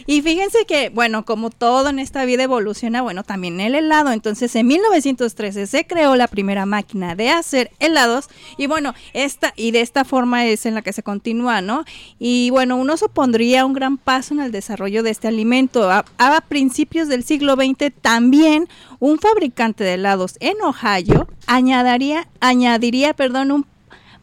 Y 0.06 0.22
fíjense 0.22 0.58
que, 0.66 0.88
bueno, 0.90 1.24
como 1.24 1.50
todo 1.50 1.88
en 1.88 1.98
esta 1.98 2.24
vida 2.24 2.44
evoluciona, 2.44 3.02
bueno, 3.02 3.24
también 3.24 3.60
el 3.60 3.74
helado. 3.74 4.12
Entonces, 4.12 4.54
en 4.54 4.68
1913 4.68 5.66
se 5.66 5.86
creó 5.86 6.14
la 6.14 6.28
primera 6.28 6.64
máquina 6.64 7.16
de 7.16 7.30
hacer 7.30 7.72
helados. 7.80 8.28
Y 8.56 8.68
bueno, 8.68 8.94
esta, 9.14 9.52
y 9.56 9.72
de 9.72 9.80
esta 9.80 10.04
forma 10.04 10.46
es 10.46 10.64
en 10.64 10.74
la 10.74 10.82
que 10.82 10.92
se 10.92 11.02
continúa, 11.02 11.60
¿no? 11.60 11.84
Y 12.18 12.50
bueno, 12.50 12.76
uno 12.76 12.96
supondría 12.96 13.66
un 13.66 13.72
gran 13.72 13.96
paso 13.98 14.34
en 14.34 14.40
el 14.40 14.52
desarrollo 14.52 15.02
de 15.02 15.10
este 15.10 15.28
alimento. 15.28 15.90
A, 15.90 16.04
principios 16.48 17.08
del 17.08 17.24
siglo 17.24 17.54
XX, 17.54 17.92
también 18.00 18.68
un 19.00 19.18
fabricante 19.18 19.82
de 19.84 19.94
helados 19.94 20.36
en 20.40 20.56
Ohio 20.62 21.28
añadiría, 21.46 22.28
añadiría, 22.40 23.14
perdón, 23.14 23.50
un 23.50 23.66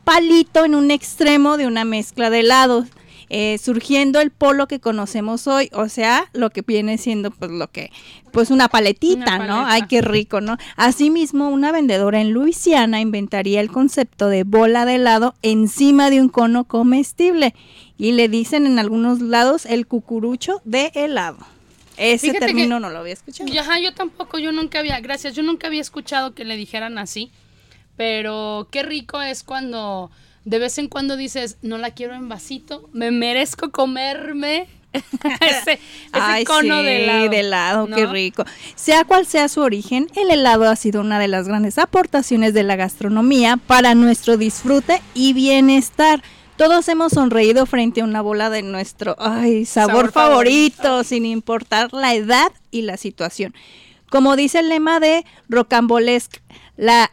palito 0.03 0.65
en 0.65 0.75
un 0.75 0.91
extremo 0.91 1.57
de 1.57 1.67
una 1.67 1.85
mezcla 1.85 2.29
de 2.29 2.41
helados, 2.41 2.87
eh, 3.35 3.57
surgiendo 3.57 4.21
el 4.21 4.29
polo 4.29 4.67
que 4.67 4.79
conocemos 4.79 5.47
hoy, 5.47 5.67
o 5.73 5.89
sea, 5.89 6.29
lo 6.33 6.51
que 6.51 6.61
viene 6.61 6.99
siendo 6.99 7.31
pues 7.31 7.49
lo 7.49 7.67
que, 7.71 7.91
pues 8.31 8.51
una 8.51 8.67
paletita, 8.67 9.37
Una 9.37 9.47
¿no? 9.47 9.65
Ay, 9.65 9.87
qué 9.89 10.03
rico, 10.03 10.39
¿no? 10.39 10.57
Asimismo, 10.75 11.49
una 11.49 11.71
vendedora 11.71 12.21
en 12.21 12.31
Luisiana 12.31 13.01
inventaría 13.01 13.59
el 13.59 13.71
concepto 13.71 14.29
de 14.29 14.43
bola 14.43 14.85
de 14.85 14.95
helado 14.95 15.33
encima 15.41 16.11
de 16.11 16.21
un 16.21 16.29
cono 16.29 16.65
comestible 16.65 17.55
y 17.97 18.11
le 18.11 18.29
dicen 18.29 18.67
en 18.67 18.77
algunos 18.77 19.19
lados 19.19 19.65
el 19.65 19.87
cucurucho 19.87 20.61
de 20.63 20.91
helado. 20.93 21.39
Ese 21.97 22.27
Fíjate 22.27 22.45
término 22.45 22.79
no 22.79 22.91
lo 22.91 22.99
había 22.99 23.13
escuchado. 23.13 23.51
Y, 23.51 23.57
Ajá, 23.57 23.79
yo 23.79 23.95
tampoco, 23.95 24.37
yo 24.37 24.51
nunca 24.51 24.77
había, 24.77 24.99
gracias, 24.99 25.33
yo 25.33 25.41
nunca 25.41 25.65
había 25.65 25.81
escuchado 25.81 26.35
que 26.35 26.45
le 26.45 26.55
dijeran 26.55 26.99
así, 26.99 27.31
pero 27.97 28.67
qué 28.69 28.83
rico 28.83 29.23
es 29.23 29.41
cuando 29.41 30.11
de 30.45 30.59
vez 30.59 30.77
en 30.77 30.87
cuando 30.87 31.15
dices, 31.17 31.57
no 31.61 31.77
la 31.77 31.91
quiero 31.91 32.13
en 32.15 32.29
vasito, 32.29 32.89
me 32.93 33.11
merezco 33.11 33.71
comerme 33.71 34.67
ese, 34.93 35.73
ese 35.73 35.79
Ay, 36.11 36.43
cono 36.43 36.79
sí, 36.79 36.85
de 36.85 37.03
helado. 37.03 37.29
de 37.29 37.39
helado, 37.39 37.87
qué 37.87 38.05
rico. 38.05 38.45
Sea 38.75 39.05
cual 39.05 39.25
sea 39.25 39.47
su 39.47 39.61
origen, 39.61 40.07
el 40.15 40.29
helado 40.29 40.69
ha 40.69 40.75
sido 40.75 41.01
una 41.01 41.17
de 41.19 41.27
las 41.27 41.47
grandes 41.47 41.77
aportaciones 41.77 42.53
de 42.53 42.63
la 42.63 42.75
gastronomía 42.75 43.57
para 43.57 43.95
nuestro 43.95 44.37
disfrute 44.37 45.01
y 45.15 45.33
bienestar. 45.33 46.21
Todos 46.57 46.87
hemos 46.89 47.13
sonreído 47.13 47.65
frente 47.65 48.01
a 48.01 48.03
una 48.03 48.21
bola 48.21 48.51
de 48.51 48.61
nuestro 48.61 49.15
ay, 49.17 49.65
sabor, 49.65 49.91
Sabor 49.91 50.11
favorito, 50.11 50.83
favorito. 50.83 51.03
sin 51.03 51.25
importar 51.25 51.91
la 51.93 52.13
edad 52.13 52.51
y 52.69 52.83
la 52.83 52.97
situación. 52.97 53.55
Como 54.11 54.35
dice 54.35 54.59
el 54.59 54.69
lema 54.69 54.99
de 54.99 55.25
Rocambolesque, 55.49 56.41
la 56.77 57.09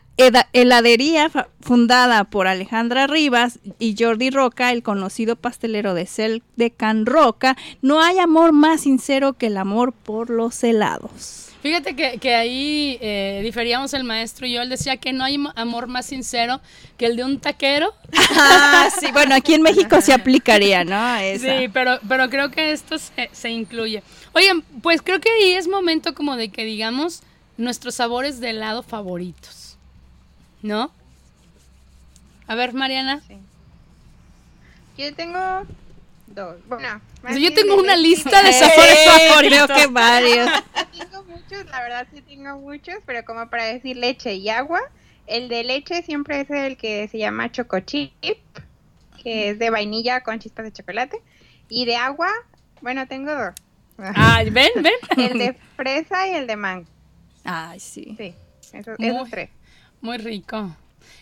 heladería 0.52 1.30
fundada 1.60 2.24
por 2.24 2.46
Alejandra 2.46 3.06
Rivas 3.06 3.58
y 3.78 3.94
Jordi 3.98 4.30
Roca, 4.30 4.72
el 4.72 4.82
conocido 4.82 5.36
pastelero 5.36 5.94
de 5.94 6.06
Cel 6.06 6.42
de 6.56 6.70
Can 6.70 7.06
Roca, 7.06 7.56
no 7.82 8.02
hay 8.02 8.18
amor 8.18 8.52
más 8.52 8.82
sincero 8.82 9.34
que 9.34 9.46
el 9.46 9.56
amor 9.56 9.92
por 9.92 10.30
los 10.30 10.62
helados. 10.64 11.46
Fíjate 11.62 11.94
que, 11.94 12.16
que 12.16 12.34
ahí 12.34 12.96
eh, 13.02 13.42
diferíamos 13.44 13.92
el 13.92 14.02
maestro 14.02 14.46
y 14.46 14.54
yo, 14.54 14.62
él 14.62 14.70
decía 14.70 14.96
que 14.96 15.12
no 15.12 15.24
hay 15.24 15.36
mo- 15.36 15.52
amor 15.56 15.88
más 15.88 16.06
sincero 16.06 16.62
que 16.96 17.04
el 17.04 17.16
de 17.16 17.24
un 17.24 17.38
taquero. 17.38 17.92
Ah, 18.30 18.88
sí, 18.98 19.08
bueno, 19.12 19.34
aquí 19.34 19.52
en 19.52 19.60
México 19.60 20.00
se 20.00 20.14
aplicaría, 20.14 20.84
¿no? 20.84 21.16
Esa. 21.16 21.58
Sí, 21.58 21.68
pero, 21.68 21.98
pero 22.08 22.30
creo 22.30 22.50
que 22.50 22.72
esto 22.72 22.96
se, 22.96 23.28
se 23.32 23.50
incluye. 23.50 24.02
Oigan, 24.32 24.62
pues 24.80 25.02
creo 25.02 25.20
que 25.20 25.28
ahí 25.30 25.52
es 25.52 25.68
momento 25.68 26.14
como 26.14 26.36
de 26.36 26.48
que 26.48 26.64
digamos 26.64 27.22
nuestros 27.58 27.96
sabores 27.96 28.40
de 28.40 28.50
helado 28.50 28.82
favoritos. 28.82 29.59
¿No? 30.62 30.92
A 32.46 32.54
ver, 32.54 32.72
Mariana. 32.74 33.22
Yo 34.98 35.14
tengo 35.14 35.38
dos. 36.26 36.56
Bueno, 36.66 37.00
más 37.22 37.32
O 37.32 37.38
sea, 37.38 37.38
yo 37.48 37.54
tengo 37.54 37.76
una 37.76 37.96
lista 37.96 38.42
de 38.42 38.52
Sí, 38.52 38.58
sabores 38.58 38.98
creo 39.04 39.28
favoritos. 39.66 39.70
que 39.78 39.86
varios. 39.86 40.50
tengo 40.98 41.22
muchos, 41.24 41.66
la 41.66 41.82
verdad 41.82 42.06
sí 42.12 42.20
tengo 42.22 42.58
muchos, 42.58 42.96
pero 43.06 43.24
como 43.24 43.48
para 43.48 43.64
decir 43.64 43.96
leche 43.96 44.34
y 44.34 44.48
agua, 44.50 44.80
el 45.26 45.48
de 45.48 45.64
leche 45.64 46.02
siempre 46.02 46.40
es 46.40 46.50
el 46.50 46.76
que 46.76 47.08
se 47.08 47.18
llama 47.18 47.50
choco 47.52 47.80
chip, 47.80 48.12
que 49.22 49.50
es 49.50 49.58
de 49.58 49.70
vainilla 49.70 50.20
con 50.22 50.38
chispas 50.38 50.64
de 50.64 50.72
chocolate, 50.72 51.20
y 51.68 51.84
de 51.84 51.96
agua, 51.96 52.28
bueno, 52.82 53.06
tengo 53.06 53.32
dos. 53.34 53.54
Ay, 54.14 54.50
ven, 54.50 54.70
ven. 54.76 54.94
El 55.18 55.38
de 55.38 55.52
fresa 55.76 56.26
y 56.26 56.30
el 56.32 56.46
de 56.46 56.56
mango, 56.56 56.86
Ay, 57.44 57.78
sí. 57.78 58.14
sí, 58.16 58.34
esos 58.72 58.96
tres. 59.30 59.50
Muy 60.00 60.18
rico. 60.18 60.76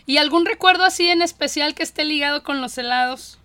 ¿Y 0.07 0.19
algún 0.19 0.47
recuerdo 0.47 0.85
así 0.85 1.09
en 1.09 1.23
especial 1.23 1.75
que 1.75 1.83
esté 1.83 2.05
ligado 2.05 2.43
con 2.43 2.61
los 2.61 2.79
helados? 2.79 3.39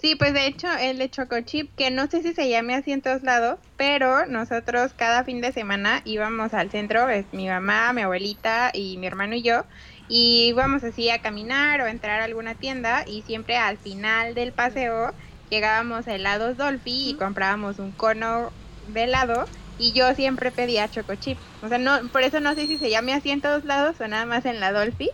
Sí, 0.00 0.14
pues 0.14 0.32
de 0.32 0.46
hecho 0.46 0.68
el 0.78 0.98
de 0.98 1.10
choco 1.10 1.40
chip, 1.40 1.74
que 1.74 1.90
no 1.90 2.06
sé 2.06 2.22
si 2.22 2.32
se 2.32 2.48
llame 2.48 2.74
así 2.76 2.92
en 2.92 3.02
todos 3.02 3.22
lados, 3.24 3.58
pero 3.76 4.26
nosotros 4.26 4.94
cada 4.94 5.24
fin 5.24 5.40
de 5.40 5.52
semana 5.52 6.02
íbamos 6.04 6.54
al 6.54 6.70
centro, 6.70 7.08
es 7.08 7.26
mi 7.32 7.48
mamá, 7.48 7.92
mi 7.92 8.02
abuelita 8.02 8.70
y 8.72 8.96
mi 8.98 9.08
hermano 9.08 9.34
y 9.34 9.42
yo, 9.42 9.66
y 10.06 10.46
íbamos 10.48 10.84
así 10.84 11.10
a 11.10 11.20
caminar 11.20 11.80
o 11.80 11.88
entrar 11.88 12.20
a 12.20 12.24
alguna 12.24 12.54
tienda 12.54 13.02
y 13.08 13.22
siempre 13.22 13.56
al 13.56 13.76
final 13.78 14.34
del 14.34 14.52
paseo 14.52 15.16
llegábamos 15.50 16.06
a 16.06 16.14
helados 16.14 16.56
Dolphy 16.56 17.10
y 17.10 17.16
comprábamos 17.16 17.80
un 17.80 17.90
cono 17.92 18.52
de 18.86 19.04
helado 19.04 19.50
y 19.78 19.94
yo 19.94 20.14
siempre 20.16 20.52
pedía 20.52 20.88
choco 20.90 21.16
chip. 21.16 21.42
O 21.62 21.68
sea, 21.68 21.78
no, 21.78 22.10
por 22.10 22.22
eso 22.24 22.40
no 22.40 22.54
sé 22.56 22.68
si 22.68 22.78
se 22.78 22.90
llame 22.90 23.14
así 23.14 23.30
en 23.32 23.42
todos 23.42 23.64
lados 23.64 24.00
o 24.02 24.08
nada 24.08 24.26
más 24.26 24.46
en 24.46 24.60
la 24.60 24.72
Dolphy, 24.72 25.10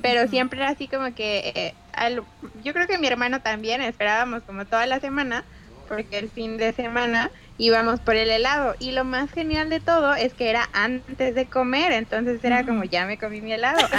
pero 0.00 0.28
siempre 0.28 0.60
era 0.60 0.70
así 0.70 0.88
como 0.88 1.14
que 1.14 1.52
eh, 1.56 1.78
al- 1.92 2.28
yo 2.54 2.72
creo 2.74 2.86
que 2.88 2.98
mi 2.98 3.06
hermano 3.08 3.42
también 3.42 3.82
esperábamos 3.82 4.44
como 4.44 4.66
toda 4.66 4.86
la 4.86 5.00
semana 5.00 5.46
porque 5.86 6.18
el 6.18 6.30
fin 6.32 6.56
de 6.58 6.72
semana 6.72 7.32
íbamos 7.58 8.00
por 8.00 8.16
el 8.16 8.28
helado 8.30 8.74
y 8.78 8.90
lo 8.92 9.04
más 9.04 9.30
genial 9.30 9.70
de 9.70 9.80
todo 9.80 10.14
es 10.14 10.34
que 10.34 10.50
era 10.50 10.68
antes 10.74 11.34
de 11.34 11.46
comer 11.46 11.92
entonces 11.92 12.38
era 12.44 12.64
como 12.66 12.84
ya 12.84 13.06
me 13.06 13.16
comí 13.18 13.40
mi 13.40 13.52
helado 13.52 13.86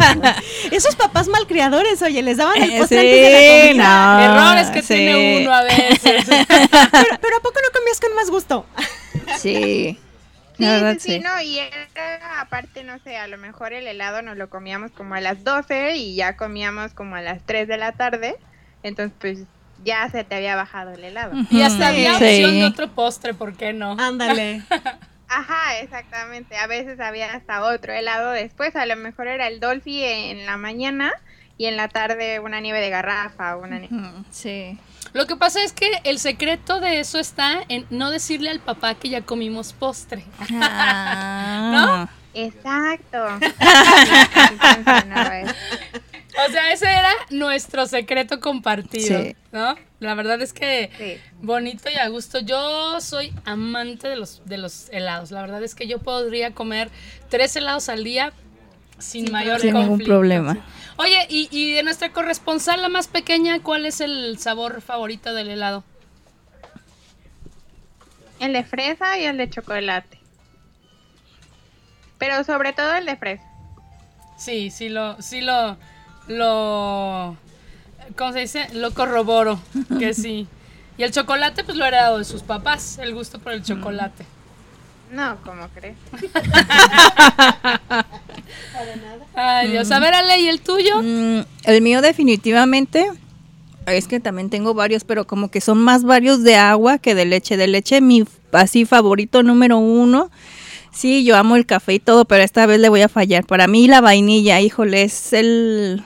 Ah, 0.00 0.36
Esos 0.70 0.96
papás 0.96 1.28
malcriadores, 1.28 2.00
oye, 2.02 2.22
les 2.22 2.36
daban 2.36 2.62
el 2.62 2.70
Eh, 2.72 2.78
postre 2.78 2.98
antes 3.00 3.20
de 3.20 3.30
la 3.32 3.38
sí, 3.38 3.68
comida. 3.68 4.28
no. 4.28 4.34
Errores 4.54 4.70
que 4.70 4.82
sí. 4.82 4.88
tiene 4.94 5.40
uno 5.42 5.52
a 5.54 5.62
veces. 5.62 6.24
Pero, 6.28 7.18
pero 7.20 7.36
¿a 7.36 7.40
poco 7.40 7.60
no 7.60 7.72
comías 7.78 8.00
con 8.00 8.14
más 8.14 8.30
gusto? 8.30 8.66
Sí. 9.38 9.98
Sí, 10.58 10.64
sí, 10.64 10.64
sí, 10.98 11.12
sí. 11.12 11.20
no, 11.20 11.40
y 11.40 11.58
era, 11.60 12.40
aparte, 12.40 12.82
no 12.82 12.98
sé, 13.04 13.16
a 13.16 13.28
lo 13.28 13.38
mejor 13.38 13.72
el 13.72 13.86
helado 13.86 14.22
nos 14.22 14.36
lo 14.36 14.50
comíamos 14.50 14.90
como 14.90 15.14
a 15.14 15.20
las 15.20 15.44
12 15.44 15.94
y 15.96 16.16
ya 16.16 16.36
comíamos 16.36 16.94
como 16.94 17.14
a 17.14 17.20
las 17.20 17.42
3 17.46 17.68
de 17.68 17.76
la 17.78 17.92
tarde, 17.92 18.34
entonces 18.82 19.14
pues 19.20 19.38
ya 19.84 20.08
se 20.10 20.24
te 20.24 20.34
había 20.36 20.56
bajado 20.56 20.92
el 20.92 21.04
helado. 21.04 21.32
y 21.50 21.62
hasta 21.62 21.88
había 21.88 22.18
Sí. 22.18 22.24
opción 22.24 22.52
de 22.52 22.64
otro 22.66 22.88
postre, 22.88 23.34
¿por 23.34 23.56
qué 23.56 23.72
no? 23.72 23.96
Ándale. 23.98 24.62
Ajá, 25.28 25.78
exactamente. 25.80 26.56
A 26.56 26.66
veces 26.66 26.98
había 27.00 27.32
hasta 27.34 27.62
otro 27.62 27.92
helado 27.92 28.30
después. 28.30 28.74
A 28.76 28.86
lo 28.86 28.96
mejor 28.96 29.28
era 29.28 29.46
el 29.46 29.60
Dolphy 29.60 30.02
en 30.02 30.46
la 30.46 30.56
mañana 30.56 31.12
y 31.58 31.66
en 31.66 31.76
la 31.76 31.88
tarde 31.88 32.40
una 32.40 32.60
nieve 32.60 32.80
de 32.80 32.88
garrafa 32.88 33.56
o 33.56 33.62
una 33.62 33.78
nieve. 33.78 33.96
Sí. 34.30 34.78
Lo 35.12 35.26
que 35.26 35.36
pasa 35.36 35.62
es 35.62 35.72
que 35.72 35.90
el 36.04 36.18
secreto 36.18 36.80
de 36.80 37.00
eso 37.00 37.18
está 37.18 37.58
en 37.68 37.84
no 37.90 38.10
decirle 38.10 38.48
al 38.50 38.60
papá 38.60 38.94
que 38.94 39.08
ya 39.10 39.20
comimos 39.22 39.72
postre. 39.74 40.24
Ah. 40.62 42.08
Exacto. 42.34 43.26
Entonces, 43.40 45.06
no, 45.06 45.22
es- 45.32 45.54
O 46.46 46.50
sea, 46.52 46.72
ese 46.72 46.86
era 46.86 47.10
nuestro 47.30 47.86
secreto 47.86 48.40
compartido, 48.40 49.22
Sí. 49.22 49.36
¿no? 49.52 49.74
La 50.00 50.14
verdad 50.14 50.40
es 50.40 50.52
que 50.52 50.90
sí. 50.96 51.20
bonito 51.42 51.90
y 51.90 51.96
a 51.96 52.08
gusto. 52.08 52.38
Yo 52.40 53.00
soy 53.00 53.32
amante 53.44 54.08
de 54.08 54.16
los, 54.16 54.42
de 54.44 54.58
los 54.58 54.88
helados. 54.90 55.30
La 55.32 55.40
verdad 55.40 55.62
es 55.64 55.74
que 55.74 55.88
yo 55.88 55.98
podría 55.98 56.52
comer 56.54 56.90
tres 57.28 57.56
helados 57.56 57.88
al 57.88 58.04
día 58.04 58.32
sin 58.98 59.32
mayor 59.32 59.60
Sin 59.60 59.74
ningún 59.74 59.98
problema. 60.00 60.58
Oye, 60.96 61.26
y, 61.28 61.48
y 61.50 61.72
de 61.72 61.82
nuestra 61.82 62.12
corresponsal, 62.12 62.82
la 62.82 62.88
más 62.88 63.08
pequeña, 63.08 63.60
¿cuál 63.62 63.86
es 63.86 64.00
el 64.00 64.38
sabor 64.38 64.80
favorito 64.80 65.34
del 65.34 65.48
helado? 65.50 65.82
El 68.40 68.52
de 68.52 68.62
fresa 68.64 69.18
y 69.18 69.24
el 69.24 69.36
de 69.36 69.50
chocolate. 69.50 70.18
Pero 72.18 72.42
sobre 72.44 72.72
todo 72.72 72.94
el 72.94 73.06
de 73.06 73.16
fresa. 73.16 73.44
Sí, 74.36 74.70
sí 74.70 74.88
lo, 74.88 75.20
sí 75.20 75.40
lo, 75.40 75.76
lo, 76.28 77.36
¿cómo 78.16 78.32
se 78.32 78.40
dice? 78.40 78.68
Lo 78.74 78.92
corroboro, 78.92 79.58
que 79.98 80.14
sí. 80.14 80.46
Y 80.96 81.02
el 81.02 81.12
chocolate, 81.12 81.64
pues 81.64 81.76
lo 81.76 81.84
ha 81.84 81.88
heredado 81.88 82.18
de 82.18 82.24
sus 82.24 82.42
papás, 82.42 82.98
el 82.98 83.14
gusto 83.14 83.38
por 83.38 83.52
el 83.52 83.62
chocolate. 83.62 84.24
No, 85.12 85.36
como 85.42 85.68
crees. 85.68 85.96
Ay, 89.34 89.70
Dios. 89.70 89.90
A 89.90 90.00
ver, 90.00 90.12
Ale, 90.12 90.40
¿y 90.40 90.48
el 90.48 90.60
tuyo? 90.60 91.02
Mm, 91.02 91.40
el 91.64 91.82
mío 91.82 92.02
definitivamente 92.02 93.10
es 93.86 94.06
que 94.06 94.20
también 94.20 94.50
tengo 94.50 94.74
varios, 94.74 95.04
pero 95.04 95.26
como 95.26 95.50
que 95.50 95.62
son 95.62 95.78
más 95.78 96.04
varios 96.04 96.42
de 96.42 96.56
agua 96.56 96.98
que 96.98 97.14
de 97.14 97.24
leche. 97.24 97.56
De 97.56 97.68
leche 97.68 98.00
mi 98.00 98.24
así 98.52 98.84
favorito 98.84 99.42
número 99.42 99.78
uno. 99.78 100.30
Sí, 100.92 101.24
yo 101.24 101.36
amo 101.36 101.56
el 101.56 101.64
café 101.64 101.94
y 101.94 101.98
todo, 102.00 102.24
pero 102.24 102.42
esta 102.42 102.66
vez 102.66 102.80
le 102.80 102.88
voy 102.88 103.02
a 103.02 103.08
fallar. 103.08 103.46
Para 103.46 103.66
mí 103.66 103.86
la 103.88 104.00
vainilla, 104.00 104.60
híjole, 104.60 105.02
es 105.02 105.32
el 105.32 106.04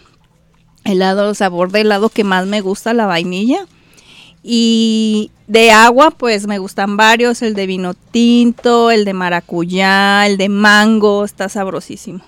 helado, 0.85 1.31
el 1.31 1.37
sabor 1.37 1.71
de 1.73 1.81
helado 1.83 2.09
que 2.09 2.25
más 2.25 2.47
me 2.47 2.61
gusta, 2.61 2.92
la 2.95 3.07
vainilla. 3.07 3.66
Y 4.42 5.31
de 5.47 5.71
agua, 5.71 6.11
pues 6.11 6.47
me 6.47 6.59
gustan 6.59 6.97
varios, 6.97 7.42
el 7.42 7.55
de 7.55 7.66
vino 7.66 7.95
tinto, 7.95 8.90
el 8.90 9.05
de 9.05 9.12
maracuyá, 9.12 10.27
el 10.27 10.37
de 10.37 10.49
mango, 10.49 11.25
está 11.25 11.49
sabrosísimo. 11.49 12.21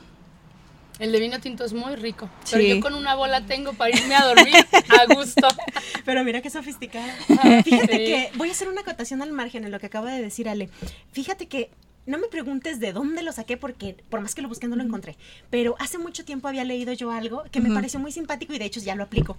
El 1.00 1.10
de 1.10 1.18
vino 1.18 1.40
tinto 1.40 1.64
es 1.64 1.72
muy 1.72 1.96
rico. 1.96 2.30
Pero 2.52 2.62
yo 2.62 2.80
con 2.80 2.94
una 2.94 3.16
bola 3.16 3.44
tengo 3.46 3.72
para 3.72 3.90
irme 3.90 4.14
a 4.14 4.24
dormir 4.26 4.54
a 4.54 5.12
gusto. 5.12 5.48
Pero 6.04 6.22
mira 6.22 6.40
qué 6.40 6.50
sofisticada. 6.50 7.12
Fíjate 7.64 7.92
Sí. 7.92 8.04
que 8.04 8.30
voy 8.36 8.48
a 8.48 8.52
hacer 8.52 8.68
una 8.68 8.82
acotación 8.82 9.20
al 9.20 9.32
margen 9.32 9.64
en 9.64 9.72
lo 9.72 9.80
que 9.80 9.86
acaba 9.86 10.12
de 10.12 10.22
decir 10.22 10.48
Ale. 10.48 10.68
Fíjate 11.10 11.46
que 11.48 11.70
no 12.06 12.18
me 12.18 12.26
preguntes 12.28 12.80
de 12.80 12.92
dónde 12.92 13.22
lo 13.22 13.32
saqué 13.32 13.56
porque 13.56 13.96
por 14.10 14.20
más 14.20 14.34
que 14.34 14.42
lo 14.42 14.48
busqué 14.48 14.68
no 14.68 14.76
lo 14.76 14.82
encontré. 14.82 15.16
Pero 15.50 15.74
hace 15.78 15.98
mucho 15.98 16.24
tiempo 16.24 16.48
había 16.48 16.64
leído 16.64 16.92
yo 16.92 17.10
algo 17.10 17.44
que 17.50 17.60
me 17.60 17.66
Ujú. 17.68 17.76
pareció 17.76 17.98
muy 18.00 18.12
simpático 18.12 18.52
y 18.52 18.58
de 18.58 18.66
hecho 18.66 18.80
ya 18.80 18.94
lo 18.94 19.04
aplico. 19.04 19.36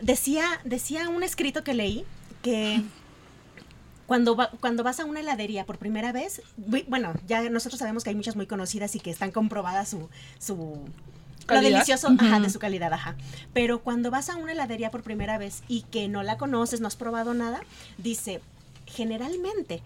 Decía, 0.00 0.44
decía 0.64 1.08
un 1.08 1.22
escrito 1.22 1.62
que 1.64 1.74
leí 1.74 2.04
que 2.42 2.82
cuando, 4.06 4.34
va- 4.34 4.50
cuando 4.60 4.82
vas 4.82 4.98
a 4.98 5.04
una 5.04 5.20
heladería 5.20 5.64
por 5.66 5.78
primera 5.78 6.10
vez, 6.10 6.42
bu- 6.58 6.84
bueno, 6.88 7.12
ya 7.28 7.48
nosotros 7.48 7.78
sabemos 7.78 8.02
que 8.02 8.10
hay 8.10 8.16
muchas 8.16 8.34
muy 8.34 8.46
conocidas 8.46 8.96
y 8.96 9.00
que 9.00 9.10
están 9.10 9.30
comprobadas 9.30 9.90
su, 9.90 10.08
su 10.38 10.80
lo 11.48 11.60
delicioso 11.60 12.08
ajá, 12.08 12.34
Ujú. 12.36 12.42
de 12.42 12.50
su 12.50 12.58
calidad, 12.58 12.92
ajá. 12.92 13.14
Pero 13.52 13.80
cuando 13.82 14.10
vas 14.10 14.28
a 14.30 14.36
una 14.36 14.52
heladería 14.52 14.90
por 14.90 15.02
primera 15.02 15.38
vez 15.38 15.62
y 15.68 15.82
que 15.82 16.08
no 16.08 16.22
la 16.24 16.38
conoces, 16.38 16.80
no 16.80 16.88
has 16.88 16.96
probado 16.96 17.34
nada, 17.34 17.60
dice, 17.98 18.40
generalmente 18.86 19.80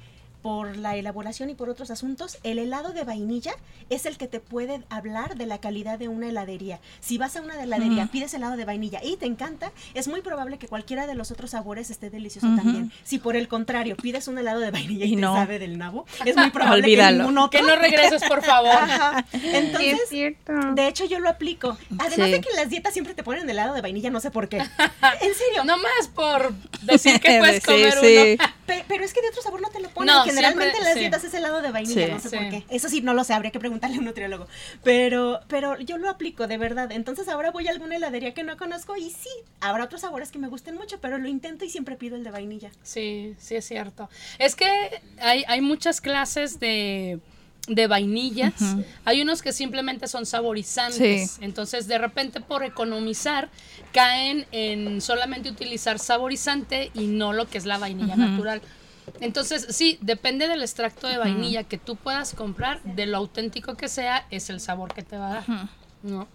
por 0.45 0.77
la 0.77 0.95
elaboración 0.95 1.49
y 1.49 1.55
por 1.55 1.71
otros 1.71 1.91
asuntos, 1.91 2.37
el 2.43 2.59
helado 2.59 2.93
de 2.93 3.03
vainilla 3.03 3.55
es 3.89 4.05
el 4.05 4.19
que 4.19 4.29
te 4.29 4.41
puede 4.41 4.83
hablar 4.91 5.37
de 5.37 5.47
la 5.47 5.57
calidad 5.59 5.99
de 5.99 6.09
una 6.09 6.29
heladería. 6.29 6.81
Si 7.01 7.17
vas 7.17 7.35
a 7.37 7.41
una 7.41 7.55
heladería, 7.63 8.03
Ujú. 8.03 8.13
pides 8.13 8.35
helado 8.35 8.59
de 8.59 8.67
vainilla 8.67 9.01
y 9.03 9.17
te 9.17 9.25
encanta, 9.25 9.73
es 9.95 10.07
muy 10.07 10.21
probable 10.21 10.59
que 10.59 10.69
cualquiera 10.69 11.07
de 11.07 11.15
los 11.15 11.31
otros 11.31 11.53
sabores 11.53 11.89
esté 11.89 12.11
delicioso 12.11 12.47
también. 12.57 12.93
Si 13.05 13.19
por 13.19 13.37
el 13.37 13.49
contrario 13.49 13.97
pides 13.97 14.29
un 14.29 14.37
helado 14.37 14.61
de 14.61 14.71
vainilla 14.71 15.07
y, 15.07 15.13
Y 15.13 15.17
te 15.17 15.23
no. 15.23 15.35
sabe 15.35 15.59
del 15.59 15.79
nabo, 15.79 16.05
es 16.27 16.37
muy 16.37 16.51
probable 16.51 16.83
Olvídalo. 16.83 17.17
que 17.17 17.23
ningún 17.23 17.39
otro. 17.39 17.61
Que 17.61 17.67
no 17.67 17.77
regreses, 17.77 18.23
por 18.25 18.43
favor. 18.45 18.71
Ajá. 18.83 19.25
Entonces, 19.33 19.95
es 20.03 20.09
cierto. 20.11 20.53
de 20.75 20.89
hecho, 20.89 21.07
yo 21.07 21.21
lo 21.21 21.31
aplico. 21.31 21.79
Además 21.99 22.27
Sí. 22.27 22.33
de 22.33 22.41
que 22.43 22.51
en 22.51 22.57
las 22.57 22.69
dietas 22.69 22.93
siempre 22.93 23.15
te 23.15 23.23
ponen 23.23 23.49
helado 23.49 23.73
de 23.73 23.81
vainilla, 23.81 24.11
no 24.11 24.21
sé 24.21 24.31
por 24.31 24.51
qué. 24.51 24.59
En 25.23 25.35
serio. 25.35 25.65
No 25.65 25.79
más 25.79 26.09
por 26.15 26.53
decir 26.83 27.19
que 27.19 27.39
puedes 27.39 27.63
Sí, 27.63 27.67
comer 27.73 27.95
sí. 27.95 28.37
uno. 28.39 28.45
Pe- 28.67 28.85
pero 28.89 29.05
es 29.05 29.13
que 29.13 29.21
de 29.21 29.29
otro 29.29 29.43
sabor 29.43 29.61
no 29.61 29.69
te 29.71 29.81
lo 29.81 29.91
ponen. 29.91 30.15
No, 30.15 30.23
Generalmente 30.25 30.73
siempre- 30.73 30.85
las 30.85 30.95
sí. 30.95 31.01
dietas 31.01 31.25
es 31.25 31.35
helado 31.35 31.61
de 31.63 31.71
vainilla, 31.71 32.07
Sí. 32.07 32.13
no 32.13 32.19
sé 32.21 32.29
Sí. 32.31 32.37
por 32.37 32.49
qué. 32.49 32.65
Eso 32.71 32.89
sí, 32.89 33.03
no 33.03 33.13
lo 33.15 33.23
sé, 33.25 33.35
habría 33.35 33.51
que 33.51 33.59
preguntarle 33.59 33.97
a 33.97 33.99
un 33.99 34.05
nutriólogo. 34.07 34.47
Pero, 34.83 35.41
pero 35.49 35.79
yo 35.81 35.99
lo 35.99 36.09
aplico, 36.09 36.47
de 36.47 36.57
verdad. 36.59 36.91
Entonces 36.93 37.29
ahora 37.29 37.51
voy 37.51 37.69
a 37.69 37.71
alguna 37.73 37.97
heladería 37.97 38.33
que 38.35 38.43
no 38.43 38.57
conozco 38.57 38.97
y 38.97 39.11
sí, 39.11 39.29
habrá 39.61 39.85
otros 39.85 40.01
sabores 40.03 40.31
que 40.31 40.39
me 40.39 40.49
gusten 40.49 40.75
mucho, 40.77 41.01
pero 41.01 41.19
lo 41.19 41.29
intento 41.29 41.65
y 41.65 41.71
siempre 41.71 41.97
pido 41.97 42.17
el 42.17 42.25
de 42.25 42.31
vainilla. 42.31 42.71
Sí, 42.83 43.35
sí 43.39 43.57
es 43.57 43.65
cierto. 43.67 44.09
Es 44.39 44.55
que 44.57 45.01
hay, 45.21 45.45
hay 45.47 45.61
muchas 45.61 46.01
clases 46.01 46.59
de, 46.61 47.19
de 47.69 47.87
vainillas. 47.87 48.55
Hay 49.05 49.23
unos 49.23 49.43
que 49.43 49.53
simplemente 49.53 50.07
son 50.09 50.27
saborizantes. 50.27 51.31
Sí. 51.33 51.39
Entonces, 51.41 51.87
de 51.87 51.99
repente, 51.99 52.41
por 52.41 52.63
economizar, 52.65 53.49
caen 53.93 54.47
en 54.53 55.01
solamente 55.01 55.51
utilizar 55.51 55.99
saborizante 55.99 56.91
y 56.95 57.07
no 57.07 57.33
lo 57.33 57.49
que 57.49 57.59
es 57.59 57.67
la 57.67 57.79
vainilla 57.79 58.17
natural. 58.17 58.61
Entonces, 59.21 59.67
sí, 59.71 59.99
depende 60.01 60.49
del 60.49 60.63
extracto 60.63 61.07
de 61.07 61.19
vainilla 61.19 61.65
que 61.65 61.79
tú 61.79 61.97
puedas 61.97 62.35
comprar, 62.35 62.83
de 62.83 63.07
lo 63.07 63.19
auténtico 63.19 63.77
que 63.77 63.89
sea, 63.89 64.27
es 64.31 64.51
el 64.51 64.61
sabor 64.61 64.95
que 64.95 65.03
te 65.03 65.17
va 65.17 65.29
a 65.29 65.35
dar. 65.35 65.45
Ujú. 66.03 66.27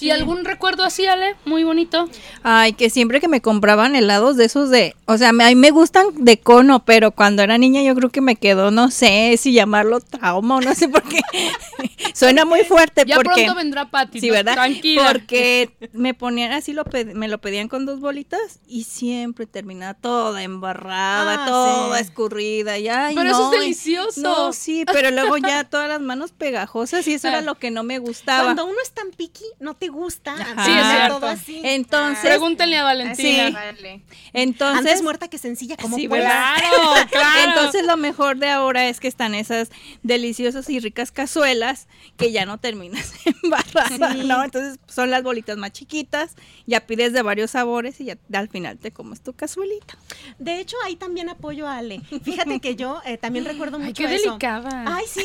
¿Y 0.00 0.10
algún 0.10 0.44
recuerdo 0.44 0.82
así, 0.84 1.06
Ale? 1.06 1.36
Muy 1.44 1.62
bonito. 1.64 2.08
Ay, 2.42 2.72
que 2.72 2.90
siempre 2.90 3.20
que 3.20 3.28
me 3.28 3.40
compraban 3.40 3.94
helados 3.94 4.36
de 4.36 4.46
esos 4.46 4.68
de, 4.70 4.96
o 5.06 5.16
sea, 5.16 5.32
me- 5.32 5.44
a 5.44 5.48
mí 5.48 5.54
me 5.54 5.70
gustan 5.70 6.06
de 6.16 6.38
cono, 6.38 6.84
pero 6.84 7.12
cuando 7.12 7.42
era 7.42 7.56
niña 7.58 7.82
yo 7.82 7.94
creo 7.94 8.10
que 8.10 8.20
me 8.20 8.34
quedó, 8.36 8.70
no 8.72 8.90
sé 8.90 9.36
si 9.38 9.52
llamarlo 9.52 10.00
trauma 10.00 10.56
o 10.56 10.60
no 10.60 10.74
sé 10.74 10.88
por 10.88 11.02
qué. 11.04 11.20
Suena 12.14 12.44
muy 12.44 12.64
fuerte 12.64 13.04
Ya 13.06 13.16
porque 13.16 13.44
pronto 13.44 13.54
vendrá 13.54 13.90
Pati. 13.90 14.20
Sí. 14.20 14.30
¿verdad? 14.30 14.54
Tranquila. 14.54 15.08
Porque 15.12 15.70
me 15.92 16.14
ponían 16.14 16.52
así, 16.52 16.72
lo 16.72 16.84
me 17.14 17.28
lo 17.28 17.38
pedían 17.38 17.68
con 17.68 17.86
dos 17.86 18.00
bolitas 18.00 18.60
y 18.66 18.84
siempre 18.84 19.46
terminaba 19.46 19.94
toda 19.94 20.42
embarrada, 20.42 21.44
Ah, 21.44 21.46
toda 21.46 21.96
sí. 21.98 22.02
escurrida. 22.04 22.78
Y, 22.78 22.88
ay, 22.88 23.14
Pero 23.14 23.30
eso 23.30 23.38
no, 23.40 23.52
es 23.52 23.56
y- 23.56 23.60
delicioso. 23.60 24.20
No, 24.20 24.52
sí, 24.52 24.84
pero 24.92 25.10
luego 25.10 25.36
ya 25.38 25.64
todas 25.70 25.88
las 25.88 26.00
manos 26.00 26.32
pegajosas 26.32 27.06
y 27.06 27.14
eso 27.14 27.28
era 27.28 27.38
Ah. 27.38 27.42
lo 27.42 27.54
que 27.54 27.70
no 27.70 27.82
me 27.84 27.98
gustaba. 27.98 28.42
Cuando 28.44 28.66
uno 28.66 28.76
es 28.82 28.90
tan 28.90 29.10
piqui, 29.10 29.44
no 29.60 29.74
te 29.74 29.88
gusta. 29.92 30.32
Ajá. 30.34 30.64
Sí, 30.64 30.72
es 30.72 30.86
cierto. 30.86 31.14
todo 31.20 31.26
así. 31.28 31.60
Entonces, 31.62 32.24
Pregúntenle 32.24 32.78
a 32.78 32.84
Valentina. 32.84 33.46
Sí. 33.48 33.52
Vale. 33.52 34.02
entonces 34.32 34.78
Antes 34.78 35.02
muerta 35.02 35.28
que 35.28 35.38
sencilla, 35.38 35.76
como 35.76 35.96
Sí. 35.96 36.08
Claro, 36.08 36.62
claro. 37.10 37.50
Entonces 37.50 37.86
lo 37.86 37.96
mejor 37.96 38.38
de 38.38 38.48
ahora 38.50 38.88
es 38.88 38.98
que 39.00 39.08
están 39.08 39.34
esas 39.34 39.68
deliciosas 40.02 40.68
y 40.70 40.80
ricas 40.80 41.12
cazuelas 41.12 41.86
que 42.16 42.32
ya 42.32 42.46
no 42.46 42.58
terminas 42.58 43.12
embarrada, 43.44 44.12
Sí. 44.14 44.24
¿no? 44.26 44.42
Entonces 44.42 44.78
son 44.88 45.10
las 45.10 45.22
bolitas 45.22 45.56
más 45.58 45.72
chiquitas, 45.72 46.34
ya 46.66 46.80
pides 46.80 47.12
de 47.12 47.22
varios 47.22 47.52
sabores 47.52 48.00
y 48.00 48.06
ya 48.06 48.16
al 48.32 48.48
final 48.48 48.78
te 48.78 48.90
comes 48.90 49.20
tu 49.22 49.32
cazuelita. 49.34 49.96
De 50.38 50.58
hecho, 50.60 50.76
ahí 50.84 50.96
también 50.96 51.28
apoyo 51.28 51.66
a 51.68 51.76
Ale. 51.78 52.00
Fíjate 52.24 52.60
que 52.60 52.76
yo 52.76 53.00
eh, 53.04 53.18
también 53.18 53.44
recuerdo 53.44 53.78
mucho 53.78 54.02
Ay, 54.02 54.08
qué 54.08 54.14
eso. 54.16 54.24
delicada. 54.30 54.84
Ay, 54.86 55.04
sí. 55.08 55.22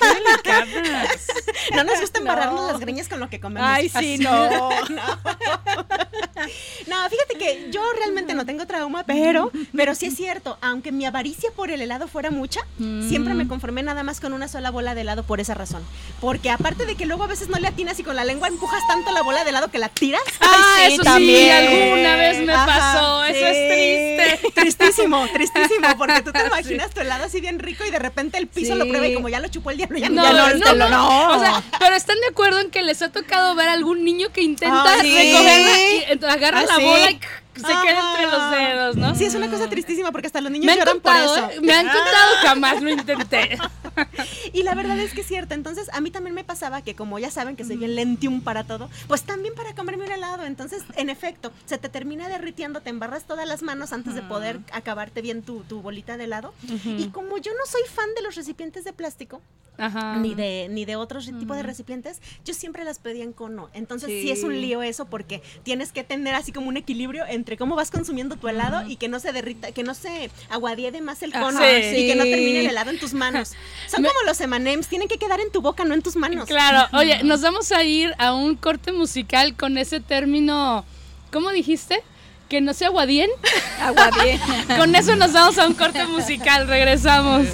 qué 0.00 0.06
delicada. 0.14 1.02
No 1.74 1.84
nos 1.84 2.00
gusta 2.00 2.18
embarrarnos 2.18 2.60
No. 2.60 2.72
las 2.72 2.80
greñas 2.80 3.08
con 3.08 3.20
lo 3.20 3.30
que 3.30 3.40
comemos. 3.40 3.68
Ay, 3.70 3.88
sí, 3.98 4.18
no. 4.18 4.48
No, 6.88 6.96
fíjate 7.08 7.38
que 7.38 7.68
yo 7.70 7.80
realmente 7.98 8.34
no 8.34 8.44
tengo 8.44 8.66
trauma, 8.66 9.04
pero, 9.04 9.52
pero 9.76 9.94
sí 9.94 10.06
es 10.06 10.16
cierto, 10.16 10.58
aunque 10.60 10.90
mi 10.90 11.06
avaricia 11.06 11.50
por 11.54 11.70
el 11.70 11.80
helado 11.80 12.08
fuera 12.08 12.30
mucha, 12.30 12.60
siempre 12.78 13.34
me 13.34 13.46
conformé 13.46 13.82
nada 13.82 14.02
más 14.02 14.20
con 14.20 14.32
una 14.32 14.48
sola 14.48 14.70
bola 14.70 14.94
de 14.94 15.02
helado 15.02 15.22
por 15.22 15.40
esa 15.40 15.54
razón. 15.54 15.82
Porque 16.20 16.50
aparte 16.50 16.84
de 16.84 16.96
que 16.96 17.06
luego 17.06 17.22
a 17.24 17.26
veces 17.28 17.48
no 17.48 17.58
le 17.58 17.68
atinas 17.68 17.98
y 18.00 18.02
con 18.02 18.16
la 18.16 18.24
lengua 18.24 18.48
empujas 18.48 18.80
tanto 18.88 19.12
la 19.12 19.22
bola 19.22 19.44
de 19.44 19.50
helado 19.50 19.68
que 19.70 19.78
la 19.78 19.88
tiras. 19.88 20.22
Ah, 20.40 20.74
sí, 20.78 20.94
eso 20.94 21.02
sí, 21.02 21.08
también. 21.08 21.52
alguna 21.52 22.16
vez 22.16 22.38
me 22.44 22.52
Ajá, 22.52 22.66
pasó. 22.66 23.24
Eso 23.24 23.46
es 23.46 24.38
triste. 24.38 24.50
Tristísimo, 24.60 25.26
tristísimo, 25.32 25.88
porque 25.96 26.22
tú 26.22 26.32
te 26.32 26.44
imaginas 26.46 26.90
tu 26.90 27.00
helado 27.00 27.24
así 27.24 27.40
bien 27.40 27.58
rico 27.60 27.84
y 27.84 27.90
de 27.90 27.98
repente 27.98 28.38
el 28.38 28.48
piso 28.48 28.72
Sí. 28.72 28.78
lo 28.78 28.86
prueba 28.88 29.06
y 29.06 29.14
como 29.14 29.28
ya 29.28 29.38
lo 29.40 29.48
chupó 29.48 29.70
el 29.70 29.76
diablo, 29.76 29.98
ya 29.98 30.08
No, 30.08 30.22
ya 30.24 30.74
no, 30.74 30.88
no. 30.88 31.36
O 31.36 31.40
sea, 31.40 31.62
pero 31.78 31.94
están 31.94 32.18
de 32.20 32.26
acuerdo 32.28 32.60
en 32.60 32.70
que 32.70 32.82
les 32.82 33.02
ha 33.02 33.10
tocado 33.10 33.54
ver 33.54 33.68
a 33.68 33.72
algún 33.82 34.04
niño 34.04 34.28
que 34.32 34.42
intenta 34.42 34.94
Ah, 34.94 34.98
sí. 35.02 35.10
recogerla 35.12 35.78
y 35.82 36.24
agarra 36.24 36.60
Ah, 36.60 36.64
la 36.68 36.76
sí. 36.76 36.82
bola 36.84 37.10
y 37.10 37.18
se 37.54 37.66
queda 37.66 38.00
entre 38.12 38.26
los 38.30 38.50
dedos, 38.50 38.96
¿no? 38.96 39.14
Sí, 39.14 39.24
es 39.26 39.34
una 39.34 39.50
cosa 39.50 39.68
tristísima 39.68 40.10
porque 40.10 40.26
hasta 40.28 40.40
los 40.40 40.50
niños 40.50 40.66
me 40.66 40.74
lloran 40.78 41.00
por 41.00 41.12
contado, 41.12 41.36
eso. 41.36 41.50
¿eh? 41.50 41.60
me 41.60 41.74
han 41.74 41.86
contado, 41.86 42.36
jamás 42.42 42.80
lo 42.82 42.90
intenté. 42.90 43.58
Y 44.54 44.62
la 44.62 44.74
verdad 44.74 44.98
es 44.98 45.12
que 45.12 45.20
es 45.20 45.26
cierto. 45.26 45.52
Entonces, 45.52 45.90
a 45.92 46.00
mí 46.00 46.10
también 46.10 46.34
me 46.34 46.44
pasaba 46.44 46.80
que, 46.80 46.94
como 46.94 47.18
ya 47.18 47.30
saben 47.30 47.56
que 47.56 47.64
soy 47.64 47.76
bien 47.76 47.94
lentium 47.94 48.40
para 48.40 48.64
todo, 48.64 48.88
pues 49.06 49.22
también 49.24 49.54
para 49.54 49.74
comerme 49.74 50.06
un 50.06 50.12
helado. 50.12 50.44
Entonces, 50.44 50.82
en 50.96 51.10
efecto, 51.10 51.52
se 51.66 51.76
te 51.76 51.90
termina 51.90 52.28
derritiendo, 52.30 52.80
te 52.80 52.88
embarras 52.88 53.24
todas 53.24 53.46
las 53.46 53.60
manos 53.62 53.92
antes 53.92 54.14
de 54.14 54.22
poder 54.22 54.60
acabarte 54.72 55.20
bien 55.20 55.42
tu, 55.42 55.62
tu 55.64 55.82
bolita 55.82 56.16
de 56.16 56.24
helado. 56.24 56.54
Y 56.86 57.08
como 57.08 57.36
yo 57.36 57.52
no 57.52 57.66
soy 57.70 57.82
fan 57.94 58.08
de 58.16 58.22
los 58.22 58.34
recipientes 58.34 58.84
de 58.84 58.94
plástico, 58.94 59.42
Ajá. 59.78 60.16
ni 60.16 60.34
de 60.34 60.68
ni 60.70 60.84
de 60.84 60.96
otros 60.96 61.26
tipo 61.38 61.54
de 61.54 61.62
recipientes, 61.62 62.20
yo 62.44 62.52
siempre 62.54 62.84
las 62.84 62.98
pedía 62.98 63.24
en 63.24 63.32
cono. 63.32 63.68
Entonces 63.72 64.08
sí. 64.10 64.22
Sí. 64.22 64.30
es 64.30 64.42
un 64.44 64.60
lío 64.60 64.82
eso 64.82 65.06
porque 65.06 65.42
tienes 65.64 65.92
que 65.92 66.04
tener 66.04 66.34
así 66.34 66.52
como 66.52 66.68
un 66.68 66.76
equilibrio 66.76 67.24
entre 67.26 67.56
cómo 67.56 67.74
vas 67.74 67.90
consumiendo 67.90 68.36
tu 68.36 68.48
helado 68.48 68.86
y 68.86 68.96
que 68.96 69.08
no 69.08 69.18
se 69.18 69.32
derrita, 69.32 69.72
que 69.72 69.82
no 69.82 69.94
se 69.94 70.30
aguadie 70.50 70.92
de 70.92 71.00
más 71.00 71.22
el 71.22 71.32
Ajá, 71.32 71.40
cono 71.42 71.58
sí. 71.60 71.96
y 71.96 72.06
que 72.06 72.14
no 72.16 72.24
termine 72.24 72.60
el 72.60 72.66
helado 72.66 72.90
en 72.90 72.98
tus 73.00 73.14
manos. 73.14 73.52
Son 73.88 74.02
Me- 74.02 74.08
como 74.08 74.20
los 74.26 74.40
M&M's, 74.40 74.88
tienen 74.88 75.08
que 75.08 75.18
quedar 75.18 75.40
en 75.40 75.50
tu 75.50 75.62
boca, 75.62 75.84
no 75.84 75.94
en 75.94 76.02
tus 76.02 76.16
manos. 76.16 76.46
Claro, 76.46 76.88
oye, 76.96 77.22
nos 77.24 77.40
vamos 77.42 77.72
a 77.72 77.82
ir 77.82 78.14
a 78.18 78.34
un 78.34 78.54
corte 78.56 78.92
musical 78.92 79.56
con 79.56 79.78
ese 79.78 80.00
término, 80.00 80.84
¿cómo 81.32 81.50
dijiste? 81.50 82.02
Que 82.48 82.60
no 82.60 82.74
se 82.74 82.84
aguadien. 82.84 83.30
Agua 83.80 84.10
bien. 84.22 84.38
Con 84.76 84.94
eso 84.94 85.16
nos 85.16 85.32
vamos 85.32 85.56
a 85.56 85.66
un 85.66 85.72
corte 85.72 86.04
musical, 86.04 86.68
regresamos. 86.68 87.46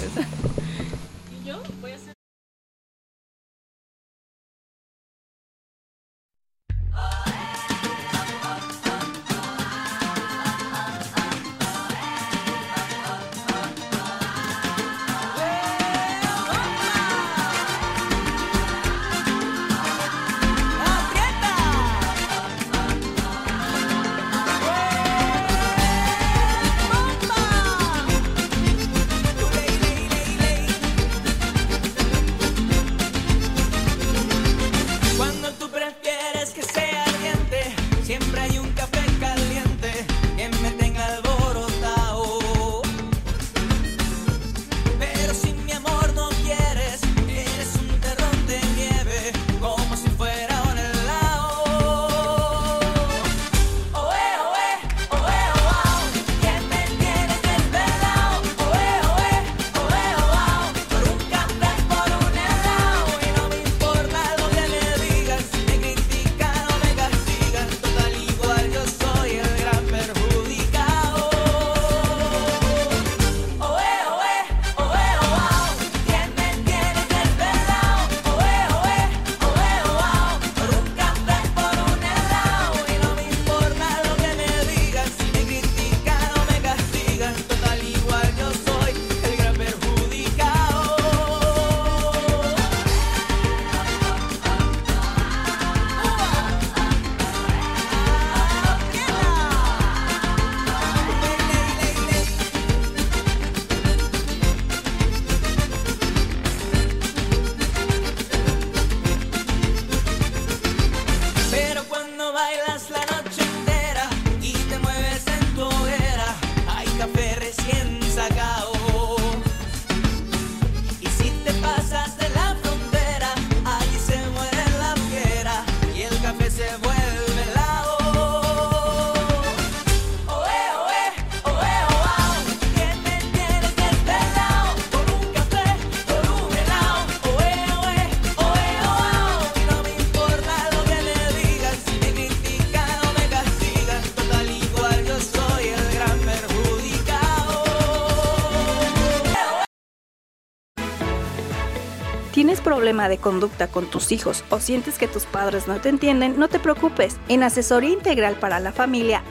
De 152.89 153.17
conducta 153.17 153.67
con 153.67 153.85
tus 153.85 154.11
hijos 154.11 154.43
o 154.49 154.59
sientes 154.59 154.97
que 154.97 155.07
tus 155.07 155.25
padres 155.25 155.67
no 155.67 155.79
te 155.79 155.89
entienden? 155.89 156.39
No 156.39 156.47
te 156.47 156.59
preocupes. 156.59 157.17
En 157.27 157.43
Asesoría 157.43 157.91
Integral 157.91 158.35
para 158.35 158.59
la 158.59 158.71
Familia 158.71 159.23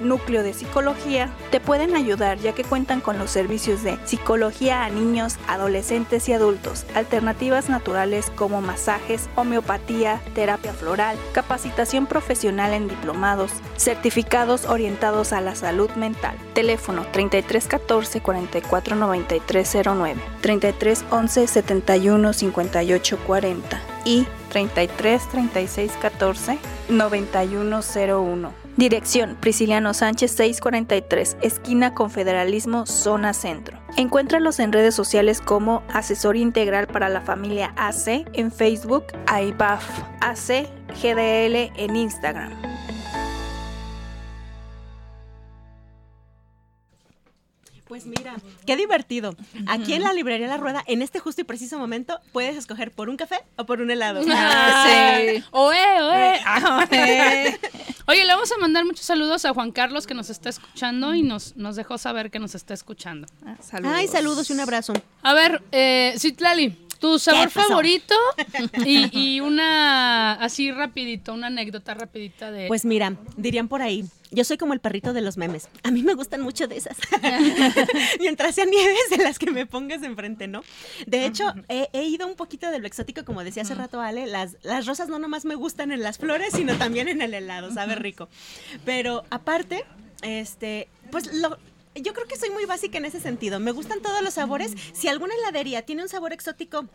Núcleo 0.00 0.42
de 0.42 0.54
Psicología 0.54 1.30
te 1.50 1.60
pueden 1.60 1.94
ayudar 1.94 2.38
ya 2.38 2.52
que 2.52 2.64
cuentan 2.64 3.00
con 3.00 3.18
los 3.18 3.30
servicios 3.30 3.82
de 3.82 3.98
psicología 4.04 4.84
a 4.84 4.90
niños, 4.90 5.36
adolescentes 5.46 6.28
y 6.28 6.32
adultos, 6.32 6.84
alternativas 6.94 7.68
naturales 7.68 8.30
como 8.34 8.60
masajes, 8.60 9.28
homeopatía, 9.36 10.20
terapia 10.34 10.72
floral, 10.72 11.16
capacitación 11.32 12.06
profesional 12.06 12.72
en 12.72 12.88
diplomados, 12.88 13.52
certificados 13.76 14.66
orientados 14.66 15.32
a 15.32 15.40
la 15.40 15.54
salud 15.54 15.90
mental. 15.92 16.36
Teléfono 16.54 17.06
3314 17.12 18.20
44 18.20 18.96
9309, 18.96 20.20
3311 20.40 21.46
71 21.46 22.32
58 22.32 23.18
40 23.26 23.80
y 24.04 24.26
33 24.50 25.28
36 25.28 25.92
14 26.00 26.58
9101. 26.88 28.61
Dirección 28.76 29.36
Prisciliano 29.38 29.92
Sánchez 29.92 30.30
643, 30.32 31.36
esquina 31.42 31.92
Confederalismo, 31.92 32.86
zona 32.86 33.34
centro. 33.34 33.78
Encuéntralos 33.98 34.58
en 34.60 34.72
redes 34.72 34.94
sociales 34.94 35.42
como 35.42 35.82
Asesor 35.92 36.36
Integral 36.36 36.86
para 36.86 37.10
la 37.10 37.20
Familia 37.20 37.74
AC 37.76 38.26
en 38.32 38.50
Facebook, 38.50 39.04
AIBAF 39.26 39.84
AC 40.20 40.68
GDL 41.02 41.70
en 41.76 41.96
Instagram. 41.96 42.71
Pues 48.04 48.18
mira, 48.18 48.36
qué 48.66 48.76
divertido. 48.76 49.36
Aquí 49.66 49.94
en 49.94 50.02
la 50.02 50.12
librería 50.12 50.46
La 50.48 50.56
Rueda, 50.56 50.82
en 50.86 51.02
este 51.02 51.18
justo 51.20 51.40
y 51.40 51.44
preciso 51.44 51.78
momento, 51.78 52.18
puedes 52.32 52.56
escoger 52.56 52.90
por 52.90 53.08
un 53.08 53.16
café 53.16 53.36
o 53.56 53.64
por 53.66 53.80
un 53.80 53.90
helado. 53.90 54.20
Ah, 54.28 54.84
Sí. 54.86 55.44
Oe, 55.50 56.02
oe. 56.02 56.40
Eh, 56.90 57.58
Oye, 58.06 58.24
le 58.24 58.32
vamos 58.32 58.50
a 58.52 58.58
mandar 58.58 58.84
muchos 58.84 59.06
saludos 59.06 59.44
a 59.44 59.54
Juan 59.54 59.70
Carlos 59.70 60.06
que 60.06 60.14
nos 60.14 60.30
está 60.30 60.48
escuchando 60.50 61.14
y 61.14 61.22
nos, 61.22 61.56
nos 61.56 61.76
dejó 61.76 61.98
saber 61.98 62.30
que 62.30 62.38
nos 62.38 62.54
está 62.54 62.74
escuchando. 62.74 63.26
ah, 63.46 63.56
saludos. 63.62 63.94
Ay, 63.96 64.08
saludos 64.08 64.50
y 64.50 64.52
un 64.52 64.60
abrazo. 64.60 64.92
A 65.22 65.34
ver, 65.34 65.62
eh, 65.72 66.14
Citlali, 66.18 66.76
tu 67.02 67.18
sabor 67.18 67.50
favorito 67.50 68.14
y, 68.86 69.10
y 69.10 69.40
una 69.40 70.34
así 70.34 70.70
rapidito, 70.70 71.34
una 71.34 71.48
anécdota 71.48 71.94
rapidita 71.94 72.52
de... 72.52 72.68
Pues 72.68 72.84
mira, 72.84 73.16
dirían 73.36 73.66
por 73.66 73.82
ahí, 73.82 74.04
yo 74.30 74.44
soy 74.44 74.56
como 74.56 74.72
el 74.72 74.78
perrito 74.78 75.12
de 75.12 75.20
los 75.20 75.36
memes. 75.36 75.68
A 75.82 75.90
mí 75.90 76.04
me 76.04 76.14
gustan 76.14 76.42
mucho 76.42 76.68
de 76.68 76.76
esas. 76.76 76.96
Mientras 78.20 78.54
sean 78.54 78.70
nieves 78.70 79.10
de 79.10 79.18
las 79.18 79.40
que 79.40 79.50
me 79.50 79.66
pongas 79.66 80.04
enfrente, 80.04 80.46
¿no? 80.46 80.62
De 81.06 81.26
hecho, 81.26 81.52
he, 81.68 81.88
he 81.92 82.04
ido 82.04 82.28
un 82.28 82.36
poquito 82.36 82.70
de 82.70 82.78
lo 82.78 82.86
exótico, 82.86 83.24
como 83.24 83.42
decía 83.42 83.64
hace 83.64 83.74
rato 83.74 84.00
Ale. 84.00 84.28
Las, 84.28 84.56
las 84.62 84.86
rosas 84.86 85.08
no 85.08 85.18
nomás 85.18 85.44
me 85.44 85.56
gustan 85.56 85.90
en 85.90 86.04
las 86.04 86.18
flores, 86.18 86.54
sino 86.54 86.78
también 86.78 87.08
en 87.08 87.20
el 87.20 87.34
helado, 87.34 87.72
sabe 87.72 87.96
rico. 87.96 88.28
Pero 88.84 89.24
aparte, 89.28 89.84
este, 90.22 90.88
pues 91.10 91.34
lo, 91.34 91.58
yo 91.94 92.14
creo 92.14 92.26
que 92.26 92.36
soy 92.36 92.50
muy 92.50 92.64
básica 92.64 92.98
en 92.98 93.04
ese 93.04 93.20
sentido. 93.20 93.60
Me 93.60 93.72
gustan 93.72 94.00
todos 94.00 94.22
los 94.22 94.34
sabores. 94.34 94.74
Si 94.92 95.08
alguna 95.08 95.34
heladería 95.34 95.82
tiene 95.82 96.02
un 96.02 96.08
sabor 96.08 96.32
exótico 96.32 96.86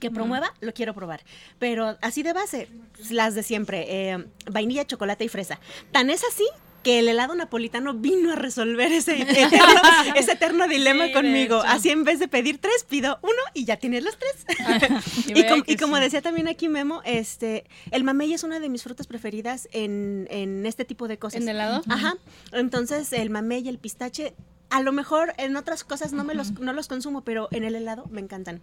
que 0.00 0.10
promueva, 0.10 0.54
lo 0.60 0.72
quiero 0.72 0.94
probar. 0.94 1.22
Pero 1.58 1.96
así 2.00 2.22
de 2.22 2.32
base, 2.32 2.68
las 3.10 3.34
de 3.34 3.42
siempre, 3.42 3.86
eh, 3.88 4.26
vainilla, 4.50 4.86
chocolate 4.86 5.24
y 5.24 5.28
fresa. 5.28 5.60
Tan 5.92 6.10
es 6.10 6.22
así 6.24 6.46
que 6.82 6.98
el 6.98 7.08
helado 7.08 7.34
napolitano 7.34 7.94
vino 7.94 8.32
a 8.32 8.36
resolver 8.36 8.90
ese 8.92 9.22
eterno, 9.22 9.58
ese 10.16 10.32
eterno 10.32 10.66
dilema 10.68 11.06
Sí, 11.06 11.12
conmigo. 11.12 11.62
Así 11.66 11.90
en 11.90 12.04
vez 12.04 12.18
de 12.18 12.28
pedir 12.28 12.58
tres, 12.58 12.84
pido 12.88 13.18
uno 13.22 13.32
y 13.54 13.64
ya 13.64 13.76
tienes 13.76 14.02
los 14.04 14.16
tres. 14.18 14.46
y 15.26 15.30
Y, 15.30 15.34
vea 15.34 15.48
com- 15.50 15.62
que 15.62 15.72
y 15.72 15.76
como 15.76 15.96
sí. 15.96 16.02
decía 16.02 16.22
también 16.22 16.48
aquí 16.48 16.68
Memo, 16.68 17.00
este, 17.04 17.64
el 17.90 18.04
mamey 18.04 18.32
es 18.34 18.42
una 18.44 18.60
de 18.60 18.68
mis 18.68 18.82
frutas 18.82 19.06
preferidas 19.06 19.68
en, 19.72 20.26
en 20.30 20.66
este 20.66 20.84
tipo 20.84 21.08
de 21.08 21.18
cosas. 21.18 21.40
¿En 21.42 21.48
helado? 21.48 21.82
Ajá. 21.88 22.14
Entonces, 22.52 23.12
el 23.12 23.30
mamey 23.30 23.62
y 23.64 23.68
el 23.68 23.78
pistache, 23.78 24.34
a 24.70 24.80
lo 24.82 24.92
mejor 24.92 25.34
en 25.38 25.56
otras 25.56 25.84
cosas 25.84 26.12
no 26.12 26.24
me 26.24 26.34
los, 26.34 26.52
no 26.60 26.72
los 26.72 26.88
consumo, 26.88 27.22
pero 27.22 27.48
en 27.52 27.64
el 27.64 27.74
helado 27.76 28.06
me 28.10 28.20
encantan. 28.20 28.60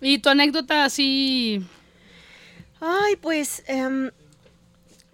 Y 0.00 0.18
tu 0.18 0.28
anécdota 0.28 0.84
así... 0.84 1.64
Ay, 2.80 3.16
pues 3.16 3.62
em, 3.66 4.10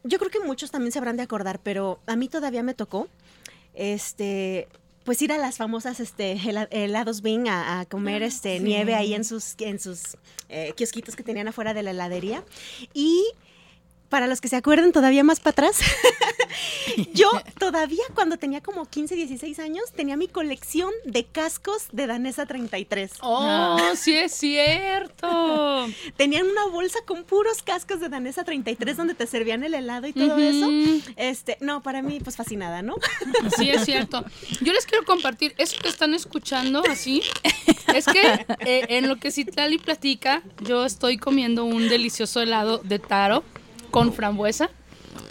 yo 0.04 0.18
creo 0.18 0.30
que 0.30 0.40
muchos 0.40 0.70
también 0.70 0.92
se 0.92 0.98
habrán 0.98 1.16
de 1.16 1.22
acordar, 1.22 1.60
pero 1.60 2.00
a 2.06 2.16
mí 2.16 2.28
todavía 2.28 2.62
me 2.62 2.74
tocó, 2.74 3.08
este, 3.74 4.68
pues 5.04 5.20
ir 5.22 5.32
a 5.32 5.38
las 5.38 5.56
famosas 5.56 6.00
este, 6.00 6.36
hela- 6.36 6.68
helados 6.70 7.22
Bing 7.22 7.48
a, 7.48 7.80
a 7.80 7.86
comer 7.86 8.22
este, 8.22 8.60
nieve 8.60 8.94
ahí 8.94 9.14
en 9.14 9.24
sus, 9.24 9.54
en 9.58 9.78
sus 9.80 10.16
eh, 10.48 10.72
kiosquitos 10.76 11.16
que 11.16 11.22
tenían 11.22 11.48
afuera 11.48 11.74
de 11.74 11.82
la 11.82 11.90
heladería. 11.90 12.44
Y 12.94 13.24
para 14.12 14.26
los 14.26 14.42
que 14.42 14.48
se 14.48 14.56
acuerdan 14.56 14.92
todavía 14.92 15.24
más 15.24 15.40
para 15.40 15.52
atrás, 15.52 15.78
yo 17.14 17.30
todavía 17.58 18.02
cuando 18.12 18.36
tenía 18.36 18.60
como 18.60 18.84
15, 18.84 19.14
16 19.14 19.58
años, 19.58 19.84
tenía 19.96 20.18
mi 20.18 20.28
colección 20.28 20.90
de 21.06 21.24
cascos 21.24 21.86
de 21.92 22.06
Danesa 22.06 22.44
33. 22.44 23.10
¡Oh, 23.22 23.78
sí 23.96 24.14
es 24.14 24.32
cierto! 24.32 25.86
Tenían 26.18 26.46
una 26.46 26.66
bolsa 26.66 26.98
con 27.06 27.24
puros 27.24 27.62
cascos 27.62 28.00
de 28.00 28.10
Danesa 28.10 28.44
33 28.44 28.98
donde 28.98 29.14
te 29.14 29.26
servían 29.26 29.64
el 29.64 29.72
helado 29.72 30.06
y 30.06 30.12
todo 30.12 30.36
eso. 30.36 30.68
Este, 31.16 31.56
no, 31.62 31.82
para 31.82 32.02
mí, 32.02 32.20
pues 32.22 32.36
fascinada, 32.36 32.82
¿no? 32.82 32.96
Sí, 33.56 33.70
es 33.70 33.86
cierto. 33.86 34.26
Yo 34.60 34.74
les 34.74 34.84
quiero 34.84 35.06
compartir, 35.06 35.54
eso 35.56 35.78
que 35.80 35.88
están 35.88 36.12
escuchando 36.12 36.82
así, 36.86 37.22
es 37.94 38.04
que 38.04 38.44
eh, 38.66 38.84
en 38.90 39.08
lo 39.08 39.16
que 39.16 39.30
Citlali 39.30 39.78
platica, 39.78 40.42
yo 40.60 40.84
estoy 40.84 41.16
comiendo 41.16 41.64
un 41.64 41.88
delicioso 41.88 42.42
helado 42.42 42.76
de 42.76 42.98
taro 42.98 43.42
con 43.92 44.12
frambuesa, 44.12 44.70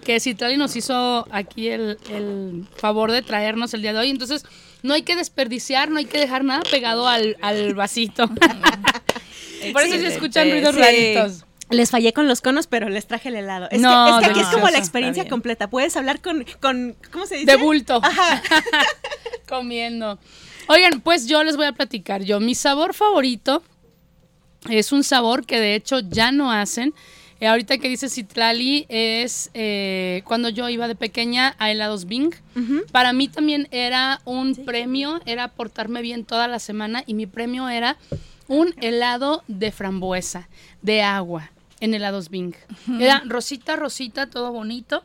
que 0.06 0.22
Citlali 0.22 0.56
nos 0.56 0.76
hizo 0.78 1.28
aquí 1.32 1.68
el, 1.68 1.98
el 2.10 2.66
favor 2.78 3.12
de 3.12 3.22
traernos 3.22 3.74
el 3.74 3.82
día 3.82 3.92
de 3.92 4.00
hoy. 4.00 4.10
Entonces, 4.10 4.46
no 4.84 4.94
hay 4.94 5.02
que 5.02 5.18
desperdiciar, 5.18 5.90
no 5.90 5.98
hay 5.98 6.06
que 6.06 6.20
dejar 6.20 6.46
nada 6.46 6.62
pegado 6.72 7.08
al, 7.08 7.36
al 7.42 7.74
vasito. 7.76 8.30
Por 9.74 9.82
eso 9.82 9.98
se 9.98 10.08
escuchan 10.08 10.50
ruidos 10.50 10.76
sí. 10.76 10.82
raritos. 10.82 11.46
Les 11.70 11.90
fallé 11.90 12.12
con 12.12 12.28
los 12.28 12.42
conos, 12.42 12.68
pero 12.68 12.90
les 12.90 13.08
traje 13.08 13.30
el 13.30 13.36
helado. 13.36 13.68
Es, 13.72 13.80
No, 13.80 13.90
que, 13.90 14.12
es 14.12 14.20
que 14.20 14.32
aquí 14.32 14.40
es 14.42 14.48
como 14.48 14.70
la 14.70 14.78
experiencia 14.78 15.28
completa. 15.28 15.70
Puedes 15.70 15.96
hablar 15.96 16.22
con, 16.22 16.46
con 16.60 16.96
¿cómo 17.12 17.26
se 17.26 17.36
dice? 17.36 17.52
De 17.52 17.58
bulto. 17.58 18.00
Ajá. 18.04 18.42
comiendo. 19.48 20.20
Oigan, 20.68 21.02
pues 21.02 21.28
yo 21.28 21.44
les 21.44 21.58
voy 21.58 21.66
a 21.66 21.74
platicar. 21.74 22.24
Yo, 22.24 22.40
mi 22.40 22.56
sabor 22.56 22.94
favorito 22.94 23.64
es 24.70 24.92
un 24.92 25.04
sabor 25.04 25.46
que 25.46 25.60
de 25.60 25.76
hecho 25.76 26.00
ya 26.00 26.32
no 26.32 26.52
hacen. 26.52 26.94
Eh, 27.42 27.48
ahorita 27.48 27.80
que 27.80 27.90
dice 27.90 28.08
Citlali 28.08 28.86
es 28.88 29.50
eh, 29.56 30.22
cuando 30.26 30.50
yo 30.50 30.70
iba 30.70 30.88
de 30.88 30.94
pequeña 30.94 31.56
a 31.58 31.72
helados 31.72 32.06
Bing. 32.06 32.30
Para 32.92 33.14
mí 33.14 33.28
también 33.28 33.68
era 33.72 34.22
un 34.26 34.56
premio, 34.56 35.20
era 35.26 35.48
portarme 35.48 36.04
bien 36.04 36.24
toda 36.24 36.48
la 36.48 36.60
semana 36.60 37.04
y 37.08 37.16
mi 37.16 37.26
premio 37.26 37.68
era 37.68 37.98
un 38.48 38.76
helado 38.80 39.44
de 39.48 39.72
frambuesa, 39.72 40.50
de 40.84 41.02
agua, 41.02 41.50
en 41.80 41.96
helados 41.96 42.30
Bing. 42.30 42.54
Era 43.00 43.24
rosita, 43.26 43.76
rosita, 43.76 44.28
todo 44.28 44.52
bonito. 44.52 45.04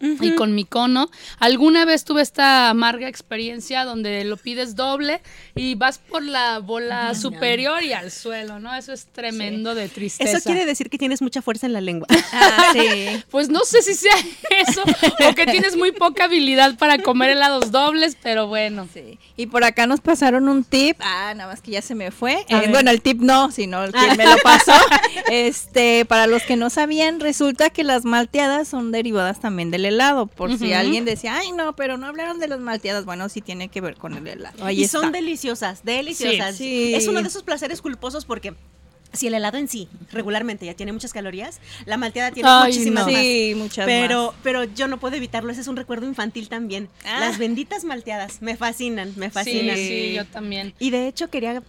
Y 0.00 0.34
con 0.34 0.54
mi 0.54 0.64
cono. 0.64 1.10
Alguna 1.38 1.84
vez 1.84 2.04
tuve 2.04 2.22
esta 2.22 2.70
amarga 2.70 3.08
experiencia 3.08 3.84
donde 3.84 4.24
lo 4.24 4.36
pides 4.36 4.74
doble 4.74 5.20
y 5.54 5.74
vas 5.74 5.98
por 5.98 6.22
la 6.22 6.58
bola 6.58 7.14
superior 7.14 7.82
y 7.82 7.92
al 7.92 8.10
suelo, 8.10 8.60
¿no? 8.60 8.74
Eso 8.74 8.92
es 8.92 9.06
tremendo 9.06 9.74
de 9.74 9.88
tristeza. 9.88 10.38
Eso 10.38 10.44
quiere 10.44 10.64
decir 10.64 10.88
que 10.88 10.98
tienes 10.98 11.20
mucha 11.20 11.42
fuerza 11.42 11.66
en 11.66 11.74
la 11.74 11.80
lengua. 11.80 12.06
Ah, 12.32 12.72
sí. 12.72 13.24
Pues 13.30 13.48
no 13.48 13.60
sé 13.64 13.82
si 13.82 13.94
sea 13.94 14.14
eso 14.50 14.82
o 14.82 15.34
que 15.34 15.46
tienes 15.46 15.76
muy 15.76 15.92
poca 15.92 16.24
habilidad 16.24 16.76
para 16.78 16.98
comer 16.98 17.30
helados 17.30 17.70
dobles, 17.70 18.16
pero 18.20 18.46
bueno. 18.46 18.88
Sí. 18.92 19.18
Y 19.36 19.46
por 19.46 19.64
acá 19.64 19.86
nos 19.86 20.00
pasaron 20.00 20.48
un 20.48 20.64
tip. 20.64 20.96
Ah, 21.00 21.32
nada 21.36 21.50
más 21.50 21.60
que 21.60 21.70
ya 21.72 21.82
se 21.82 21.94
me 21.94 22.10
fue. 22.10 22.44
Eh, 22.48 22.66
bueno, 22.70 22.90
el 22.90 23.02
tip 23.02 23.20
no, 23.20 23.50
sino 23.50 23.84
el 23.84 23.92
que 23.92 24.16
me 24.16 24.24
lo 24.24 24.36
pasó. 24.38 24.72
Este, 25.30 26.04
para 26.06 26.26
los 26.26 26.42
que 26.42 26.56
no 26.56 26.70
sabían, 26.70 27.20
resulta 27.20 27.70
que 27.70 27.84
las 27.84 28.04
malteadas 28.04 28.66
son 28.66 28.90
derivadas 28.90 29.40
también 29.40 29.70
del 29.70 29.84
helado. 29.90 30.26
Por 30.26 30.56
si 30.58 30.72
alguien 30.72 31.04
decía, 31.04 31.36
ay, 31.36 31.52
no, 31.52 31.76
pero 31.76 31.96
no 31.98 32.06
hablaron 32.06 32.38
de 32.38 32.48
las 32.48 32.60
malteadas. 32.60 33.04
Bueno, 33.04 33.28
sí 33.28 33.40
tiene 33.40 33.68
que 33.68 33.80
ver 33.80 33.96
con 33.96 34.14
el 34.16 34.26
helado. 34.26 34.64
Ahí 34.64 34.80
y 34.80 34.84
está. 34.84 35.00
son 35.00 35.12
deliciosas, 35.12 35.84
deliciosas. 35.84 36.56
Sí, 36.56 36.64
sí. 36.64 36.94
Es 36.94 37.06
uno 37.08 37.22
de 37.22 37.28
esos 37.28 37.42
placeres 37.42 37.80
culposos 37.82 38.24
porque 38.24 38.54
si 39.12 39.26
el 39.26 39.34
helado 39.34 39.58
en 39.58 39.68
sí 39.68 39.88
regularmente 40.12 40.66
ya 40.66 40.74
tiene 40.74 40.92
muchas 40.92 41.12
calorías, 41.12 41.60
la 41.84 41.96
malteada 41.96 42.30
tiene 42.30 42.48
Ay, 42.50 42.72
muchísimas 42.72 43.06
no. 43.06 43.12
más. 43.12 43.20
Sí, 43.22 43.52
muchas 43.56 43.86
Pero, 43.86 44.26
más. 44.26 44.40
pero 44.42 44.64
yo 44.64 44.88
no 44.88 44.98
puedo 44.98 45.16
evitarlo, 45.16 45.50
ese 45.50 45.62
es 45.62 45.68
un 45.68 45.76
recuerdo 45.76 46.06
infantil 46.06 46.48
también. 46.48 46.88
Ah. 47.04 47.20
Las 47.20 47.38
benditas 47.38 47.84
malteadas 47.84 48.40
me 48.42 48.56
fascinan, 48.56 49.12
me 49.16 49.30
fascinan. 49.30 49.76
Sí, 49.76 49.88
sí, 49.88 50.12
yo 50.14 50.24
también. 50.26 50.74
Y 50.78 50.90
de 50.90 51.08
hecho 51.08 51.28
quería 51.28 51.62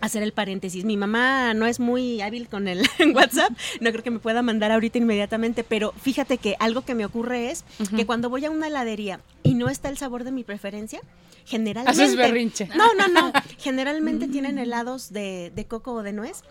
hacer 0.00 0.22
el 0.22 0.32
paréntesis. 0.32 0.84
Mi 0.84 0.96
mamá 0.96 1.54
no 1.54 1.66
es 1.66 1.80
muy 1.80 2.20
hábil 2.20 2.48
con 2.48 2.68
el 2.68 2.86
WhatsApp, 3.14 3.52
no 3.80 3.90
creo 3.90 4.02
que 4.02 4.10
me 4.10 4.18
pueda 4.18 4.42
mandar 4.42 4.72
ahorita 4.72 4.98
inmediatamente, 4.98 5.64
pero 5.64 5.92
fíjate 5.92 6.38
que 6.38 6.56
algo 6.58 6.82
que 6.82 6.94
me 6.94 7.04
ocurre 7.04 7.50
es 7.50 7.64
que 7.94 8.06
cuando 8.06 8.30
voy 8.30 8.44
a 8.44 8.50
una 8.50 8.68
heladería 8.68 9.20
y 9.42 9.54
no 9.54 9.68
está 9.68 9.88
el 9.88 9.98
sabor 9.98 10.24
de 10.24 10.32
mi 10.32 10.44
preferencia, 10.44 11.00
generalmente... 11.44 12.02
Haces 12.02 12.16
berrinche. 12.16 12.68
No, 12.76 12.94
no, 12.94 13.08
no. 13.08 13.32
Generalmente 13.58 14.28
tienen 14.28 14.58
helados 14.58 15.12
de, 15.12 15.52
de 15.54 15.64
coco 15.66 15.92
o 15.92 16.02
de 16.02 16.12
nuez. 16.12 16.42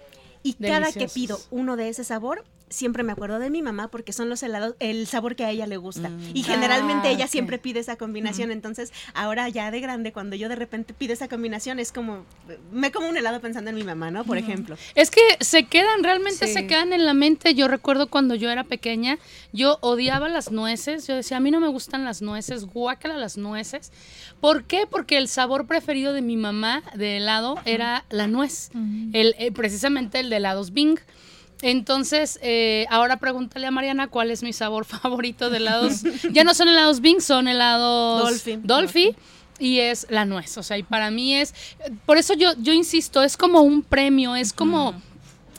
Y 0.43 0.53
cada 0.53 0.91
que 0.91 1.07
pido 1.07 1.39
uno 1.51 1.75
de 1.75 1.89
ese 1.89 2.03
sabor, 2.03 2.45
siempre 2.70 3.03
me 3.03 3.11
acuerdo 3.13 3.39
de 3.39 3.49
mi 3.49 3.61
mamá 3.61 3.88
porque 3.89 4.11
son 4.13 4.30
los 4.30 4.43
helados, 4.43 4.76
el 4.80 5.07
sabor 5.07 5.36
que 5.36 5.45
a 5.45 5.51
ella 5.51 5.68
le 5.68 5.78
gusta. 5.78 6.11
Y 6.34 6.43
generalmente 6.43 7.07
Ah, 7.07 7.11
ella 7.11 7.28
siempre 7.28 7.57
pide 7.57 7.80
esa 7.80 7.95
combinación. 7.95 8.51
Entonces, 8.51 8.91
ahora 9.13 9.47
ya 9.49 9.72
de 9.72 9.80
grande, 9.80 10.11
cuando 10.11 10.36
yo 10.36 10.49
de 10.49 10.55
repente 10.55 10.93
pido 10.93 11.13
esa 11.13 11.28
combinación, 11.28 11.80
es 11.80 11.91
como, 11.91 12.26
me 12.72 12.91
como 12.91 13.07
un 13.07 13.15
helado 13.18 13.39
pensando 13.39 13.70
en 13.70 13.76
mi 13.76 13.84
mamá, 13.84 14.11
¿no? 14.11 14.24
Por 14.26 14.38
ejemplo. 14.38 14.76
Es 14.95 15.11
que 15.11 15.22
se 15.39 15.63
quedan, 15.65 16.03
realmente 16.03 16.47
Sí. 16.47 16.53
se 16.53 16.68
quedan 16.68 16.91
en 16.93 17.05
la 17.05 17.13
mente. 17.13 17.53
Yo 17.55 17.68
recuerdo 17.68 18.07
cuando 18.07 18.36
yo 18.36 18.49
era 18.49 18.63
pequeña, 18.63 19.18
yo 19.53 19.78
odiaba 19.82 20.28
las 20.28 20.51
nueces. 20.51 21.07
Yo 21.07 21.15
decía, 21.15 21.38
a 21.38 21.39
mí 21.39 21.51
no 21.51 21.59
me 21.59 21.68
gustan 21.70 22.03
las 22.03 22.22
nueces, 22.22 22.65
guácala 22.65 23.15
las 23.18 23.38
nueces. 23.38 23.91
¿Por 24.41 24.65
qué? 24.65 24.86
Porque 24.89 25.18
el 25.18 25.28
sabor 25.28 25.68
preferido 25.68 26.13
de 26.13 26.22
mi 26.22 26.36
mamá 26.38 26.84
de 26.95 27.18
helado 27.18 27.55
era 27.65 28.03
la 28.09 28.28
nuez. 28.28 28.70
el, 29.13 29.36
eh, 29.39 29.51
precisamente 29.51 30.20
el 30.20 30.30
de 30.30 30.38
helados 30.38 30.74
Bing. 30.74 30.99
Entonces, 31.61 32.39
eh, 32.41 32.85
ahora 32.89 33.17
pregúntale 33.17 33.67
a 33.67 33.71
Mariana 33.71 34.07
cuál 34.07 34.31
es 34.31 34.43
mi 34.43 34.53
sabor 34.53 34.85
favorito 34.85 35.49
de 35.49 35.57
helados. 35.57 36.03
ya 36.31 36.43
no 36.43 36.53
son 36.53 36.67
helados 36.69 37.01
Bing, 37.01 37.21
son 37.21 37.47
helados 37.47 38.23
Dolphy. 38.23 38.59
Dolphy. 38.63 39.15
Y 39.59 39.79
es 39.79 40.05
la 40.11 40.25
nuez, 40.25 40.55
o 40.59 40.63
sea, 40.63 40.77
y 40.77 40.83
para 40.83 41.09
mí 41.09 41.33
es, 41.33 41.55
por 42.05 42.19
eso 42.19 42.35
yo, 42.35 42.51
yo 42.59 42.73
insisto, 42.73 43.23
es 43.23 43.37
como 43.37 43.61
un 43.61 43.81
premio, 43.81 44.35
es 44.35 44.53
como 44.53 44.93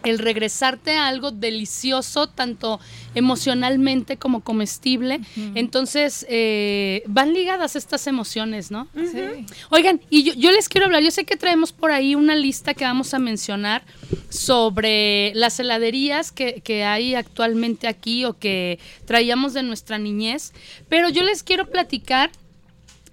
el 0.05 0.19
regresarte 0.19 0.97
a 0.97 1.09
algo 1.09 1.31
delicioso, 1.31 2.29
tanto 2.29 2.81
emocionalmente 3.15 4.17
como 4.17 4.41
comestible. 4.41 5.21
Entonces, 5.55 6.27
eh, 6.29 7.03
van 7.07 7.33
ligadas 7.33 7.77
estas 7.77 8.07
emociones, 8.07 8.71
¿no? 8.71 8.89
Sí. 8.95 9.47
Oigan, 9.71 10.01
y 10.11 10.23
yo, 10.23 10.35
yo 10.35 10.51
les 10.53 10.69
quiero 10.69 10.87
hablar, 10.87 11.03
yo 11.03 11.11
sé 11.11 11.25
que 11.25 11.37
traemos 11.37 11.73
por 11.73 11.91
ahí 11.91 12.15
una 12.15 12.37
lista 12.37 12.75
que 12.75 12.85
vamos 12.85 13.15
a 13.15 13.19
mencionar 13.19 13.83
sobre 14.29 15.33
las 15.35 15.59
heladerías 15.61 16.33
que, 16.33 16.61
que 16.63 16.85
hay 16.85 17.15
actualmente 17.15 17.89
aquí 17.89 18.25
o 18.25 18.39
que 18.39 18.79
traíamos 19.05 19.55
de 19.55 19.63
nuestra 19.63 19.99
niñez, 19.99 20.53
pero 20.89 21.09
yo 21.09 21.23
les 21.23 21.43
quiero 21.43 21.71
platicar 21.71 22.31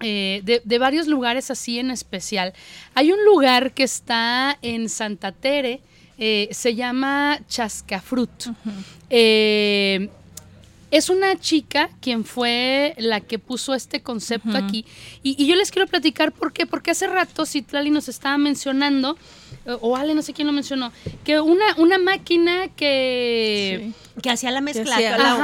eh, 0.01 0.41
de, 0.43 0.61
de 0.63 0.79
varios 0.79 1.07
lugares 1.07 1.49
así 1.49 1.79
en 1.79 1.89
especial. 1.89 2.53
Hay 2.95 3.11
un 3.11 3.23
lugar 3.23 3.73
que 3.73 3.83
está 3.83 4.57
en 4.61 4.89
Santa 4.89 5.31
Tere, 5.31 5.81
eh, 6.18 6.47
se 6.51 6.76
llama 6.76 7.39
Chascafrut. 7.47 8.47
Eh, 9.09 10.09
es 10.91 11.09
una 11.09 11.38
chica 11.38 11.89
quien 11.99 12.24
fue 12.24 12.93
la 12.97 13.20
que 13.20 13.38
puso 13.39 13.74
este 13.74 14.01
concepto 14.01 14.55
aquí. 14.55 14.86
Y, 15.24 15.36
y 15.41 15.47
yo 15.47 15.55
les 15.55 15.72
quiero 15.72 15.88
platicar 15.88 16.32
por 16.32 16.53
qué. 16.53 16.66
Porque 16.66 16.91
hace 16.91 17.07
rato 17.07 17.45
Citlali 17.45 17.89
nos 17.89 18.07
estaba 18.07 18.38
mencionando, 18.38 19.18
o 19.82 19.97
Ale, 19.97 20.13
no 20.13 20.22
sé 20.22 20.32
quién 20.34 20.47
lo 20.47 20.53
mencionó, 20.53 20.91
que 21.26 21.39
una, 21.41 21.66
una 21.78 21.97
máquina 21.97 22.70
que... 22.76 23.91
Que 24.22 24.30
hacía 24.30 24.51
la 24.51 24.61
mezcla. 24.61 24.95
hacía- 24.95 25.18
la- 25.18 25.36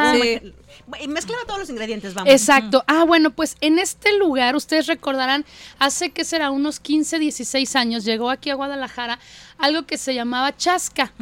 mezclaba 1.07 1.41
todos 1.45 1.59
los 1.59 1.69
ingredientes, 1.69 2.13
vamos. 2.13 2.31
Exacto. 2.31 2.83
Ah, 2.87 3.03
bueno, 3.03 3.31
pues 3.31 3.55
en 3.61 3.79
este 3.79 4.17
lugar, 4.17 4.55
ustedes 4.55 4.87
recordarán, 4.87 5.43
hace 5.79 6.11
que 6.11 6.23
será 6.23 6.51
unos 6.51 6.79
15, 6.79 7.19
16 7.19 7.75
años, 7.75 8.05
llegó 8.05 8.29
aquí 8.29 8.49
a 8.49 8.55
Guadalajara 8.55 9.19
algo 9.61 9.83
que 9.83 9.97
se 9.97 10.13
llamaba 10.13 10.55
chasca. 10.55 11.13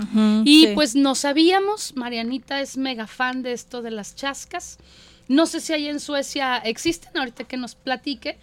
y 0.45 0.67
sí. 0.67 0.71
pues 0.73 0.95
no 0.95 1.15
sabíamos, 1.15 1.95
Marianita 1.95 2.61
es 2.61 2.77
mega 2.77 3.07
fan 3.07 3.43
de 3.43 3.53
esto 3.53 3.81
de 3.81 3.91
las 3.91 4.15
chascas. 4.15 4.79
No 5.27 5.45
sé 5.45 5.61
si 5.61 5.73
ahí 5.73 5.87
en 5.87 5.99
Suecia 5.99 6.57
existen, 6.57 7.15
ahorita 7.15 7.43
que 7.43 7.57
nos 7.57 7.75
platique. 7.75 8.37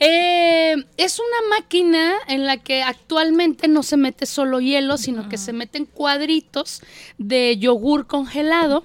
Eh, 0.00 0.74
es 0.96 1.18
una 1.20 1.56
máquina 1.56 2.14
en 2.26 2.46
la 2.46 2.56
que 2.56 2.82
actualmente 2.82 3.68
no 3.68 3.82
se 3.82 3.96
mete 3.96 4.26
solo 4.26 4.60
hielo, 4.60 4.96
sino 4.96 5.28
que 5.28 5.38
se 5.38 5.52
meten 5.52 5.86
cuadritos 5.86 6.82
de 7.16 7.56
yogur 7.58 8.06
congelado. 8.06 8.82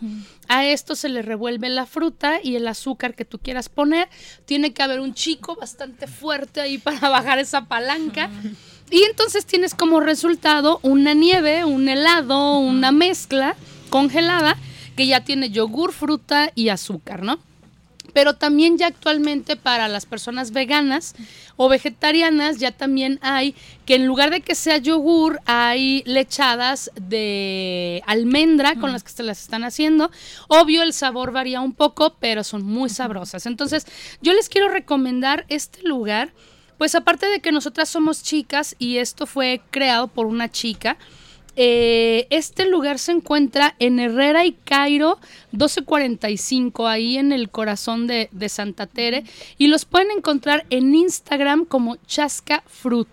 A 0.48 0.66
esto 0.66 0.96
se 0.96 1.10
le 1.10 1.22
revuelve 1.22 1.70
la 1.70 1.86
fruta 1.86 2.40
y 2.44 2.56
el 2.56 2.68
azúcar 2.68 3.16
que 3.16 3.26
tú 3.26 3.40
quieras 3.40 3.70
poner. 3.70 4.08
Tiene 4.46 4.72
que 4.74 4.84
haber 4.84 5.00
un 5.00 5.14
chico 5.14 5.56
bastante 5.56 6.08
fuerte 6.08 6.62
ahí 6.62 6.78
para 6.78 7.10
bajar 7.10 7.40
esa 7.40 7.66
palanca. 7.66 8.30
Y 8.92 9.04
entonces 9.04 9.46
tienes 9.46 9.76
como 9.76 10.00
resultado 10.00 10.80
una 10.82 11.14
nieve, 11.14 11.64
un 11.66 11.88
helado, 11.88 12.58
una 12.58 12.92
mezcla 12.92 13.56
congelada 13.90 14.58
que 14.96 15.08
ya 15.08 15.24
tiene 15.24 15.50
yogur, 15.50 15.94
fruta 15.94 16.52
y 16.56 16.70
azúcar, 16.70 17.24
¿no? 17.24 17.40
Pero 18.14 18.36
también 18.36 18.78
ya 18.78 18.88
actualmente 18.88 19.56
para 19.56 19.88
las 19.88 20.06
personas 20.06 20.52
veganas 20.52 21.14
o 21.58 21.70
vegetarianas 21.70 22.58
ya 22.58 22.72
también 22.72 23.20
hay 23.22 23.54
que 23.86 23.96
en 23.96 24.08
lugar 24.08 24.32
de 24.32 24.42
que 24.42 24.56
sea 24.56 24.78
yogur 24.78 25.40
hay 25.46 26.04
lechadas 26.06 26.90
de 26.96 28.02
almendra 28.08 28.76
con 28.76 28.92
las 28.92 29.04
que 29.04 29.12
se 29.12 29.24
las 29.24 29.42
están 29.42 29.64
haciendo. 29.64 30.10
Obvio 30.48 30.84
el 30.84 30.94
sabor 30.94 31.32
varía 31.32 31.62
un 31.62 31.74
poco, 31.74 32.16
pero 32.20 32.44
son 32.44 32.64
muy 32.64 32.90
sabrosas. 32.90 33.46
Entonces 33.46 33.86
yo 34.22 34.34
les 34.34 34.50
quiero 34.50 34.70
recomendar 34.70 35.46
este 35.50 35.84
lugar. 35.84 36.34
Pues 36.80 36.96
aparte 36.96 37.28
de 37.28 37.42
que 37.42 37.52
nosotras 37.52 37.90
somos 37.90 38.24
chicas 38.24 38.78
y 38.80 38.98
esto 39.00 39.28
fue 39.28 39.62
creado 39.70 40.08
por 40.08 40.28
una 40.28 40.50
chica, 40.50 40.98
eh, 41.58 42.26
este 42.30 42.70
lugar 42.70 43.00
se 43.00 43.12
encuentra 43.12 43.76
en 43.80 44.00
Herrera 44.00 44.46
y 44.46 44.54
Cairo 44.54 45.20
1245, 45.52 46.88
ahí 46.88 47.18
en 47.18 47.34
el 47.34 47.50
corazón 47.50 48.08
de, 48.08 48.30
de 48.32 48.48
Santa 48.48 48.88
Tere, 48.88 49.26
y 49.58 49.68
los 49.68 49.84
pueden 49.84 50.10
encontrar 50.12 50.66
en 50.70 50.96
Instagram 50.96 51.66
como 51.66 51.98
Chasca 52.08 52.64
Fruit. 52.66 53.10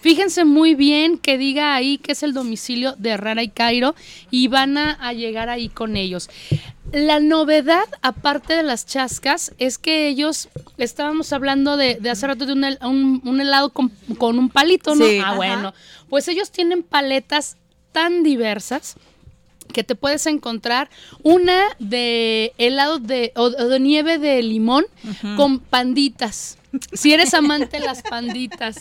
Fíjense 0.00 0.44
muy 0.44 0.74
bien 0.74 1.18
que 1.18 1.36
diga 1.38 1.74
ahí 1.74 1.98
que 1.98 2.12
es 2.12 2.22
el 2.22 2.32
domicilio 2.32 2.94
de 2.96 3.10
Herrera 3.10 3.42
y 3.42 3.48
Cairo 3.48 3.94
y 4.30 4.46
van 4.48 4.78
a, 4.78 4.92
a 4.92 5.12
llegar 5.12 5.48
ahí 5.48 5.68
con 5.68 5.96
ellos. 5.96 6.28
La 6.92 7.18
novedad, 7.18 7.84
aparte 8.02 8.54
de 8.54 8.62
las 8.62 8.86
chascas, 8.86 9.52
es 9.58 9.78
que 9.78 10.06
ellos, 10.06 10.48
estábamos 10.78 11.32
hablando 11.32 11.76
de, 11.76 11.96
de 11.96 12.10
hace 12.10 12.26
rato 12.28 12.46
de 12.46 12.52
un, 12.52 12.62
hel- 12.62 12.78
un- 12.86 13.20
un 13.24 13.40
helado 13.40 13.70
con, 13.70 13.90
con 14.18 14.38
un 14.38 14.48
palito, 14.48 14.94
¿no? 14.94 15.04
Sí. 15.04 15.18
ah, 15.18 15.28
Ajá. 15.30 15.36
bueno. 15.36 15.74
Pues 16.08 16.28
ellos 16.28 16.52
tienen 16.52 16.84
paletas 16.84 17.56
tan 17.90 18.22
diversas 18.22 18.94
que 19.72 19.82
te 19.82 19.96
puedes 19.96 20.26
encontrar 20.26 20.88
una 21.24 21.60
de 21.80 22.52
helado 22.58 23.00
de, 23.00 23.32
o, 23.34 23.46
o 23.46 23.50
de 23.50 23.80
nieve 23.80 24.18
de 24.18 24.40
limón 24.42 24.84
con 25.36 25.58
panditas. 25.58 26.58
Si 26.92 27.12
eres 27.12 27.34
amante 27.34 27.80
de 27.80 27.84
las 27.84 28.02
panditas. 28.02 28.76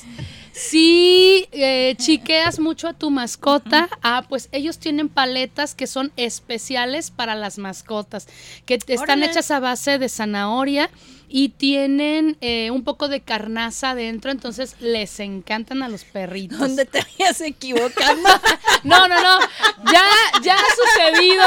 Si 0.56 1.50
eh, 1.52 1.96
chiqueas 1.98 2.60
mucho 2.60 2.88
a 2.88 2.94
tu 2.94 3.12
mascota, 3.12 3.90
ah, 4.02 4.24
pues 4.30 4.48
ellos 4.54 4.80
tienen 4.80 5.10
paletas 5.10 5.76
que 5.76 5.86
son 5.86 6.14
especiales 6.16 7.12
para 7.12 7.36
las 7.36 7.58
mascotas, 7.58 8.30
que 8.66 8.76
están 8.76 9.00
Órale. 9.20 9.26
hechas 9.26 9.52
a 9.52 9.60
base 9.60 10.00
de 10.00 10.08
zanahoria 10.08 10.90
y 11.28 11.50
tienen 11.50 12.38
eh, 12.40 12.72
un 12.72 12.86
poco 12.86 13.10
de 13.10 13.20
carnaza 13.20 13.90
adentro, 13.90 14.32
entonces 14.32 14.78
les 14.80 15.20
encantan 15.20 15.84
a 15.84 15.90
los 15.90 16.06
perritos. 16.06 16.58
¿Dónde 16.58 16.86
te 16.86 17.02
vayas 17.02 17.42
equivocando? 17.42 18.30
No, 18.84 19.08
no, 19.08 19.16
no. 19.20 19.40
Ya, 19.92 20.08
ya 20.44 20.54
ha 20.54 21.12
sucedido. 21.16 21.44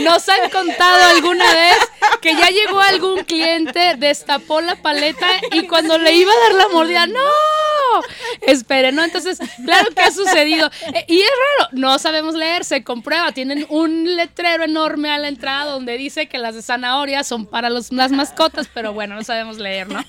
Nos 0.00 0.28
han 0.28 0.50
contado 0.50 1.16
alguna 1.16 1.50
vez 1.54 1.78
que 2.20 2.34
ya 2.34 2.50
llegó 2.50 2.78
algún 2.80 3.24
cliente, 3.24 3.94
destapó 3.96 4.60
la 4.60 4.76
paleta 4.76 5.26
y 5.52 5.66
cuando 5.66 5.96
le 5.96 6.12
iba 6.12 6.30
a 6.30 6.40
dar 6.40 6.54
la 6.54 6.68
mordida, 6.68 7.06
¡no! 7.06 7.20
Espere, 8.42 8.92
¿no? 8.92 9.02
Entonces, 9.02 9.38
claro 9.64 9.88
que 9.94 10.00
ha 10.00 10.10
sucedido. 10.10 10.70
Eh, 10.94 11.04
y 11.08 11.20
es 11.20 11.30
raro, 11.58 11.70
no 11.72 11.98
sabemos 11.98 12.34
leer, 12.34 12.64
se 12.64 12.84
comprueba. 12.84 13.32
Tienen 13.32 13.66
un 13.68 14.16
letrero 14.16 14.64
enorme 14.64 15.10
a 15.10 15.18
la 15.18 15.28
entrada 15.28 15.70
donde 15.72 15.96
dice 15.96 16.28
que 16.28 16.38
las 16.38 16.54
de 16.54 16.62
zanahoria 16.62 17.24
son 17.24 17.46
para 17.46 17.70
los, 17.70 17.92
las 17.92 18.12
mascotas, 18.12 18.68
pero 18.72 18.92
bueno, 18.92 19.14
no 19.14 19.22
sabemos 19.22 19.58
leer, 19.58 19.88
¿no? 19.88 20.04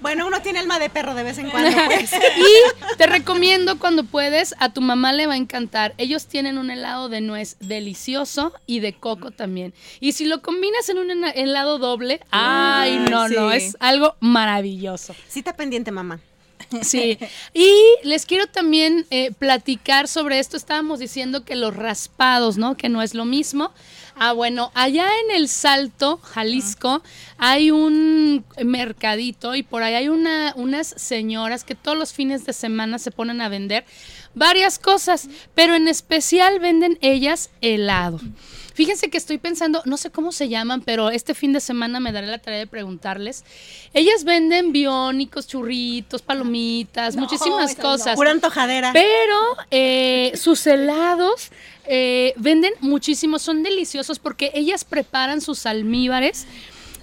Bueno, 0.00 0.26
uno 0.26 0.40
tiene 0.42 0.58
alma 0.58 0.78
de 0.78 0.90
perro 0.90 1.14
de 1.14 1.22
vez 1.22 1.38
en 1.38 1.50
cuando. 1.50 1.76
pues. 1.86 2.12
y 2.36 2.96
te 2.96 3.06
recomiendo 3.06 3.78
cuando 3.78 4.04
puedes, 4.04 4.54
a 4.58 4.72
tu 4.72 4.80
mamá 4.80 5.12
le 5.12 5.26
va 5.26 5.34
a 5.34 5.36
encantar. 5.36 5.94
Ellos 5.98 6.26
tienen 6.26 6.58
un 6.58 6.70
helado 6.70 7.08
de 7.08 7.20
nuez 7.20 7.56
delicioso 7.60 8.52
y 8.66 8.80
de 8.80 8.92
coco 8.94 9.30
también. 9.30 9.74
Y 10.00 10.12
si 10.12 10.24
lo 10.24 10.42
combinas 10.42 10.88
en 10.88 10.98
un 10.98 11.24
helado 11.24 11.78
doble, 11.78 12.20
ay, 12.30 12.98
no, 13.10 13.28
no, 13.28 13.52
es 13.52 13.76
algo 13.80 14.16
maravilloso. 14.20 15.14
Cita 15.28 15.56
pendiente, 15.56 15.90
mamá. 15.90 16.20
Sí, 16.82 17.18
y 17.54 17.70
les 18.02 18.26
quiero 18.26 18.46
también 18.46 19.06
eh, 19.10 19.32
platicar 19.32 20.08
sobre 20.08 20.38
esto. 20.38 20.56
Estábamos 20.56 20.98
diciendo 20.98 21.44
que 21.44 21.56
los 21.56 21.74
raspados, 21.74 22.56
¿no? 22.56 22.76
Que 22.76 22.88
no 22.88 23.02
es 23.02 23.14
lo 23.14 23.24
mismo. 23.24 23.72
Ah, 24.18 24.32
bueno, 24.32 24.70
allá 24.74 25.06
en 25.24 25.36
el 25.36 25.46
Salto, 25.46 26.16
Jalisco, 26.22 27.02
hay 27.36 27.70
un 27.70 28.46
mercadito 28.64 29.54
y 29.54 29.62
por 29.62 29.82
ahí 29.82 29.92
hay 29.92 30.08
una, 30.08 30.54
unas 30.56 30.86
señoras 30.96 31.64
que 31.64 31.74
todos 31.74 31.98
los 31.98 32.14
fines 32.14 32.46
de 32.46 32.54
semana 32.54 32.98
se 32.98 33.10
ponen 33.10 33.42
a 33.42 33.50
vender 33.50 33.84
varias 34.34 34.78
cosas, 34.78 35.28
pero 35.54 35.74
en 35.74 35.86
especial 35.86 36.60
venden 36.60 36.98
ellas 37.02 37.50
helado. 37.60 38.20
Fíjense 38.76 39.08
que 39.08 39.16
estoy 39.16 39.38
pensando, 39.38 39.80
no 39.86 39.96
sé 39.96 40.10
cómo 40.10 40.32
se 40.32 40.50
llaman, 40.50 40.82
pero 40.82 41.08
este 41.08 41.32
fin 41.32 41.54
de 41.54 41.60
semana 41.60 41.98
me 41.98 42.12
daré 42.12 42.26
la 42.26 42.36
tarea 42.36 42.58
de 42.58 42.66
preguntarles. 42.66 43.42
Ellas 43.94 44.22
venden 44.24 44.70
biónicos, 44.70 45.46
churritos, 45.46 46.20
palomitas, 46.20 47.16
muchísimas 47.16 47.74
cosas. 47.74 48.16
Pura 48.16 48.32
antojadera. 48.32 48.92
Pero 48.92 49.56
eh, 49.70 50.30
sus 50.34 50.66
helados 50.66 51.52
eh, 51.86 52.34
venden 52.36 52.74
muchísimo, 52.80 53.38
son 53.38 53.62
deliciosos 53.62 54.18
porque 54.18 54.50
ellas 54.52 54.84
preparan 54.84 55.40
sus 55.40 55.64
almíbares 55.64 56.46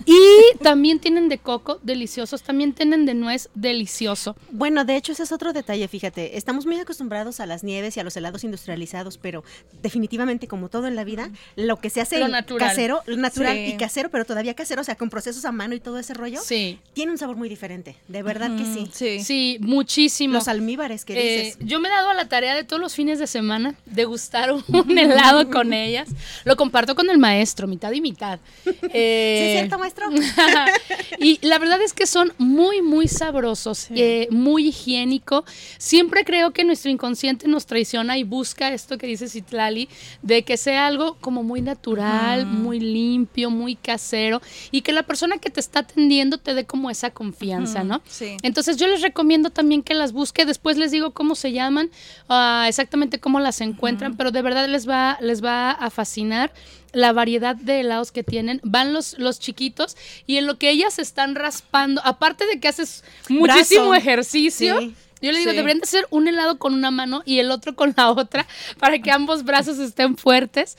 y 0.05 0.57
también 0.59 0.99
tienen 0.99 1.29
de 1.29 1.37
coco 1.37 1.79
deliciosos, 1.83 2.41
también 2.43 2.73
tienen 2.73 3.05
de 3.05 3.13
nuez 3.13 3.49
delicioso. 3.55 4.35
Bueno, 4.51 4.85
de 4.85 4.95
hecho 4.95 5.11
ese 5.11 5.23
es 5.23 5.31
otro 5.31 5.53
detalle, 5.53 5.87
fíjate, 5.87 6.37
estamos 6.37 6.65
muy 6.65 6.77
acostumbrados 6.79 7.39
a 7.39 7.45
las 7.45 7.63
nieves 7.63 7.97
y 7.97 7.99
a 7.99 8.03
los 8.03 8.15
helados 8.17 8.43
industrializados, 8.43 9.17
pero 9.17 9.43
definitivamente 9.81 10.47
como 10.47 10.69
todo 10.69 10.87
en 10.87 10.95
la 10.95 11.03
vida, 11.03 11.29
lo 11.55 11.77
que 11.79 11.89
se 11.89 12.01
hace 12.01 12.19
Lo 12.19 12.27
natural. 12.27 12.69
casero, 12.69 13.01
natural 13.07 13.53
Sí. 13.55 13.73
y 13.73 13.77
casero, 13.77 14.09
pero 14.09 14.25
todavía 14.25 14.53
casero, 14.53 14.81
o 14.81 14.83
sea, 14.83 14.95
con 14.95 15.09
procesos 15.09 15.45
a 15.45 15.51
mano 15.51 15.75
y 15.75 15.79
todo 15.79 15.99
ese 15.99 16.13
rollo, 16.13 16.41
Sí, 16.43 16.79
tiene 16.93 17.11
un 17.11 17.17
sabor 17.17 17.35
muy 17.35 17.49
diferente, 17.49 17.95
de 18.07 18.23
verdad 18.23 18.55
que 18.57 18.63
sí. 18.65 18.89
Sí. 18.93 19.19
sí, 19.23 19.57
muchísimo. 19.61 20.33
Los 20.33 20.47
almíbares 20.47 21.05
que 21.05 21.13
Eh, 21.13 21.43
dices. 21.45 21.57
yo 21.67 21.79
me 21.79 21.87
he 21.89 21.91
dado 21.91 22.09
a 22.09 22.13
la 22.13 22.27
tarea 22.27 22.55
de 22.55 22.63
todos 22.63 22.81
los 22.81 22.95
fines 22.95 23.19
de 23.19 23.27
semana 23.27 23.75
degustar 23.85 24.51
un, 24.51 24.63
un 24.67 24.97
helado 24.97 25.49
con 25.49 25.73
ellas. 25.73 26.09
Lo 26.45 26.55
comparto 26.55 26.95
con 26.95 27.09
el 27.09 27.17
maestro, 27.17 27.67
mitad 27.67 27.91
y 27.91 28.01
mitad. 28.01 28.39
¿Sí 28.63 28.71
Eh, 28.93 29.45
es 29.53 29.59
cierto, 29.59 29.77
maestro? 29.79 29.92
y 31.19 31.39
la 31.45 31.59
verdad 31.59 31.81
es 31.81 31.93
que 31.93 32.05
son 32.05 32.33
muy, 32.37 32.81
muy 32.81 33.07
sabrosos, 33.07 33.87
eh, 33.91 34.27
muy 34.31 34.67
higiénico. 34.67 35.45
Siempre 35.77 36.23
creo 36.23 36.51
que 36.51 36.63
nuestro 36.63 36.91
inconsciente 36.91 37.47
nos 37.47 37.65
traiciona 37.65 38.17
y 38.17 38.23
busca 38.23 38.73
esto 38.73 38.97
que 38.97 39.07
dice 39.07 39.27
Citlali, 39.29 39.89
de 40.21 40.43
que 40.43 40.57
sea 40.57 40.87
algo 40.87 41.17
como 41.21 41.43
muy 41.43 41.61
natural, 41.61 42.45
muy 42.45 42.79
limpio, 42.79 43.49
muy 43.49 43.75
casero, 43.75 44.41
y 44.71 44.81
que 44.81 44.91
la 44.91 45.03
persona 45.03 45.37
que 45.37 45.49
te 45.49 45.59
está 45.59 45.79
atendiendo 45.79 46.37
te 46.37 46.53
dé 46.53 46.65
como 46.65 46.89
esa 46.89 47.11
confianza, 47.11 47.83
¿no? 47.83 48.01
Sí. 48.07 48.37
Entonces 48.43 48.77
yo 48.77 48.87
les 48.87 49.01
recomiendo 49.01 49.49
también 49.49 49.83
que 49.83 49.93
las 49.93 50.11
busque, 50.11 50.45
después 50.45 50.77
les 50.77 50.91
digo 50.91 51.11
cómo 51.11 51.35
se 51.35 51.51
llaman, 51.51 51.89
ah, 52.29 52.65
exactamente 52.67 53.19
cómo 53.19 53.39
las 53.39 53.61
encuentran, 53.61 54.15
pero 54.17 54.31
de 54.31 54.41
verdad 54.41 54.67
les 54.67 54.87
va, 54.87 55.17
les 55.21 55.43
va 55.43 55.71
a 55.71 55.89
fascinar 55.89 56.51
la 56.93 57.11
variedad 57.11 57.55
de 57.55 57.81
helados 57.81 58.11
que 58.11 58.23
tienen. 58.23 58.61
Van 58.63 58.93
los, 58.93 59.17
los 59.19 59.39
chiquitos 59.39 59.97
y 60.27 60.37
en 60.37 60.47
lo 60.47 60.57
que 60.57 60.69
ellas 60.69 60.99
están 60.99 61.35
raspando, 61.35 62.01
aparte 62.05 62.45
de 62.47 62.59
que 62.59 62.67
haces 62.69 63.03
muchísimo 63.29 63.89
Brazo. 63.89 63.95
ejercicio. 63.95 64.79
Sí. 64.79 64.95
Yo 65.21 65.31
le 65.31 65.39
digo, 65.39 65.51
Sí. 65.51 65.57
deberían 65.57 65.79
de 65.79 65.83
hacer 65.85 66.05
un 66.09 66.27
helado 66.27 66.57
con 66.59 66.73
una 66.73 66.91
mano 66.91 67.21
y 67.25 67.39
el 67.39 67.49
otro 67.51 67.75
con 67.75 67.93
la 67.97 68.11
otra 68.11 68.45
para 68.79 68.99
que 68.99 69.09
ambos 69.11 69.43
brazos 69.43 69.79
estén 69.79 70.17
fuertes. 70.17 70.77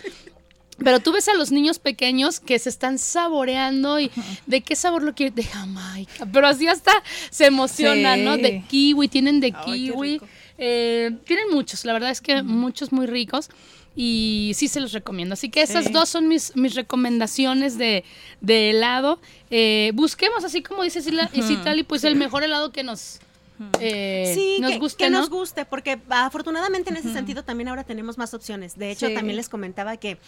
Pero 0.83 0.99
tú 0.99 1.12
ves 1.12 1.29
a 1.29 1.35
los 1.35 1.53
niños 1.53 1.79
pequeños 1.79 2.41
que 2.41 2.59
se 2.59 2.69
están 2.69 2.99
saboreando 2.99 4.01
y 4.01 4.11
de 4.47 4.61
qué 4.61 4.75
sabor 4.75 5.03
lo 5.05 5.15
quieren, 5.15 5.35
de 5.35 5.45
Jamaica, 5.45 6.27
pero 6.33 6.49
así 6.49 6.67
hasta 6.67 6.91
se 7.31 7.47
emocionan, 7.47 8.25
¿no? 8.25 8.37
De 8.37 8.65
kiwi, 8.69 9.07
tienen 9.07 9.39
de 9.39 9.53
kiwi, 9.53 10.21
eh, 10.59 11.12
tienen 11.27 11.47
muchos, 11.53 11.85
la 11.85 11.93
verdad 11.93 12.11
es 12.11 12.21
que 12.21 12.43
muchos 12.43 12.91
muy 12.93 13.07
ricos 13.07 13.51
y 13.97 14.53
sí 14.55 14.68
se 14.68 14.80
los 14.80 14.92
recomiendo. 14.92 15.34
Así 15.34 15.51
que 15.51 15.62
esas 15.62 15.86
Sí. 15.86 15.92
dos 15.92 16.09
son 16.09 16.26
mis, 16.28 16.55
mis 16.57 16.74
recomendaciones 16.74 17.78
de, 17.78 18.05
de 18.40 18.70
helado. 18.70 19.20
Eh, 19.51 19.92
busquemos, 19.95 20.45
así 20.45 20.62
como 20.62 20.82
dice 20.82 21.01
Sila- 21.01 21.28
Citlali, 21.28 21.82
pues 21.84 22.05
el 22.05 22.16
mejor 22.16 22.42
helado 22.42 22.72
que 22.72 22.82
nos, 22.82 23.20
eh, 23.80 24.32
Sí, 24.34 24.57
nos 24.61 24.72
que, 24.72 24.78
guste, 24.78 25.05
que 25.05 25.11
¿no? 25.11 25.20
nos 25.20 25.30
guste, 25.30 25.64
porque 25.64 26.01
afortunadamente 26.09 26.90
en 26.90 26.97
ese 26.97 27.12
sentido 27.12 27.45
también 27.45 27.68
ahora 27.68 27.84
tenemos 27.84 28.18
más 28.18 28.34
opciones. 28.34 28.76
De 28.76 28.90
hecho, 28.90 29.07
Sí. 29.07 29.14
también 29.14 29.36
les 29.36 29.49
comentaba 29.49 29.97
que 29.97 30.18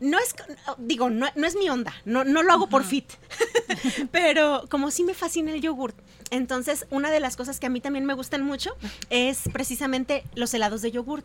no 0.00 0.18
es, 0.18 0.34
digo, 0.78 1.08
no, 1.08 1.28
no 1.36 1.46
es 1.46 1.54
mi 1.54 1.68
onda, 1.68 1.94
no, 2.04 2.24
no 2.24 2.42
lo 2.42 2.52
hago 2.52 2.68
por 2.68 2.82
fit, 2.82 3.06
pero 4.10 4.64
como 4.68 4.90
sí 4.90 5.04
me 5.04 5.14
fascina 5.14 5.52
el 5.52 5.60
yogurt, 5.60 5.96
entonces 6.30 6.86
una 6.90 7.10
de 7.10 7.20
las 7.20 7.36
cosas 7.36 7.60
que 7.60 7.66
a 7.66 7.70
mí 7.70 7.80
también 7.80 8.04
me 8.04 8.14
gustan 8.14 8.42
mucho 8.42 8.76
es 9.10 9.40
precisamente 9.52 10.24
los 10.34 10.52
helados 10.54 10.82
de 10.82 10.90
yogurt. 10.90 11.24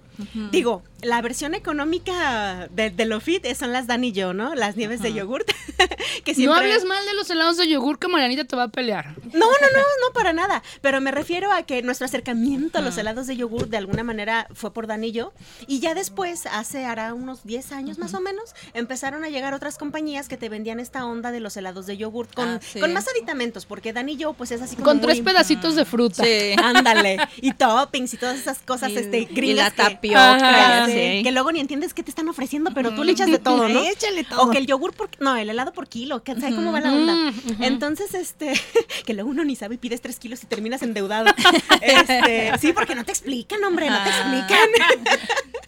Digo, 0.51 0.83
la 1.01 1.21
versión 1.21 1.53
económica 1.55 2.67
de, 2.71 2.89
de 2.89 3.05
lo 3.05 3.19
fit 3.19 3.45
son 3.55 3.71
las 3.71 3.87
Dan 3.87 4.03
y 4.03 4.11
yo, 4.11 4.33
¿no? 4.33 4.55
Las 4.55 4.75
nieves 4.77 5.01
de 5.01 5.13
yogurt. 5.13 5.47
que 6.25 6.31
No 6.31 6.35
siempre- 6.35 6.59
hables 6.59 6.85
mal 6.85 7.05
de 7.05 7.13
los 7.13 7.29
helados 7.29 7.57
de 7.57 7.67
yogur 7.67 7.99
que 7.99 8.07
Marianita 8.07 8.43
te 8.45 8.55
va 8.55 8.63
a 8.63 8.67
pelear. 8.67 9.15
no, 9.25 9.31
no, 9.33 9.45
no, 9.73 9.79
no 9.79 10.13
para 10.13 10.33
nada. 10.33 10.61
Pero 10.81 11.01
me 11.01 11.11
refiero 11.11 11.51
a 11.51 11.63
que 11.63 11.81
nuestro 11.81 12.05
acercamiento 12.05 12.77
a 12.79 12.81
los 12.81 12.97
helados 12.97 13.27
de 13.27 13.35
yogur 13.37 13.67
de 13.69 13.77
alguna 13.77 14.03
manera 14.03 14.47
fue 14.53 14.71
por 14.73 14.87
Dan 14.87 15.03
y 15.03 15.11
yo. 15.11 15.33
Y 15.67 15.79
ya 15.79 15.93
después, 15.93 16.45
hace 16.45 16.85
hará 16.85 17.13
unos 17.13 17.43
10 17.43 17.71
años 17.71 17.97
más 17.97 18.13
o 18.13 18.21
menos, 18.21 18.53
empezaron 18.73 19.23
a 19.23 19.29
llegar 19.29 19.53
otras 19.53 19.77
compañías 19.77 20.27
que 20.27 20.37
te 20.37 20.49
vendían 20.49 20.79
esta 20.79 21.05
onda 21.05 21.31
de 21.31 21.39
los 21.39 21.55
helados 21.57 21.85
de 21.85 21.97
yogur 21.97 22.27
con, 22.33 22.47
Ah, 22.49 22.59
sí. 22.61 22.79
con 22.79 22.93
más 22.93 23.07
aditamentos, 23.07 23.65
porque 23.65 23.93
Dan 23.93 24.09
y 24.09 24.17
yo, 24.17 24.33
pues 24.33 24.51
es 24.51 24.61
así 24.61 24.75
como. 24.75 24.88
Con 24.89 25.01
tres 25.01 25.21
pedacitos 25.21 25.75
de 25.75 25.85
fruta. 25.85 26.23
Sí. 26.23 26.53
Ándale. 26.63 27.17
Y 27.41 27.53
toppings 27.53 28.13
y 28.13 28.17
todas 28.17 28.37
esas 28.39 28.59
cosas 28.59 28.91
Y- 28.91 28.97
este, 28.97 29.19
y 29.19 29.25
gringas 29.25 29.65
la 29.77 29.87
que- 29.87 29.93
tapioca, 29.95 30.39
Ya 30.39 30.85
sí. 30.87 31.21
que 31.23 31.31
luego 31.31 31.51
ni 31.51 31.59
entiendes 31.59 31.93
qué 31.93 32.03
te 32.03 32.09
están 32.11 32.27
ofreciendo, 32.29 32.71
pero 32.73 32.93
tú 32.93 33.03
le 33.03 33.11
echas 33.13 33.29
de 33.29 33.39
todo, 33.39 33.67
¿no? 33.69 33.83
Échale 33.83 34.23
todo. 34.23 34.43
O 34.43 34.49
que 34.49 34.57
el 34.57 34.65
yogur 34.67 34.93
por 34.93 35.09
no, 35.19 35.35
el 35.35 35.49
helado 35.49 35.73
por 35.73 35.87
kilo, 35.87 36.23
que 36.23 36.33
sabe 36.35 36.55
cómo 36.55 36.71
va 36.71 36.79
la 36.81 36.91
onda. 36.93 37.33
Entonces, 37.59 38.13
este, 38.13 38.53
que 39.05 39.13
luego 39.13 39.29
uno 39.29 39.43
ni 39.43 39.55
sabe 39.55 39.75
y 39.75 39.77
pides 39.77 40.01
tres 40.01 40.19
kilos 40.19 40.43
y 40.43 40.47
terminas 40.47 40.81
endeudado. 40.81 41.31
Este, 41.81 42.51
sí, 42.59 42.73
porque 42.73 42.93
no 42.95 43.03
te 43.05 43.11
explican, 43.11 43.63
hombre, 43.63 43.89
no 43.89 43.97
te 44.03 44.09
Ah. 44.09 45.58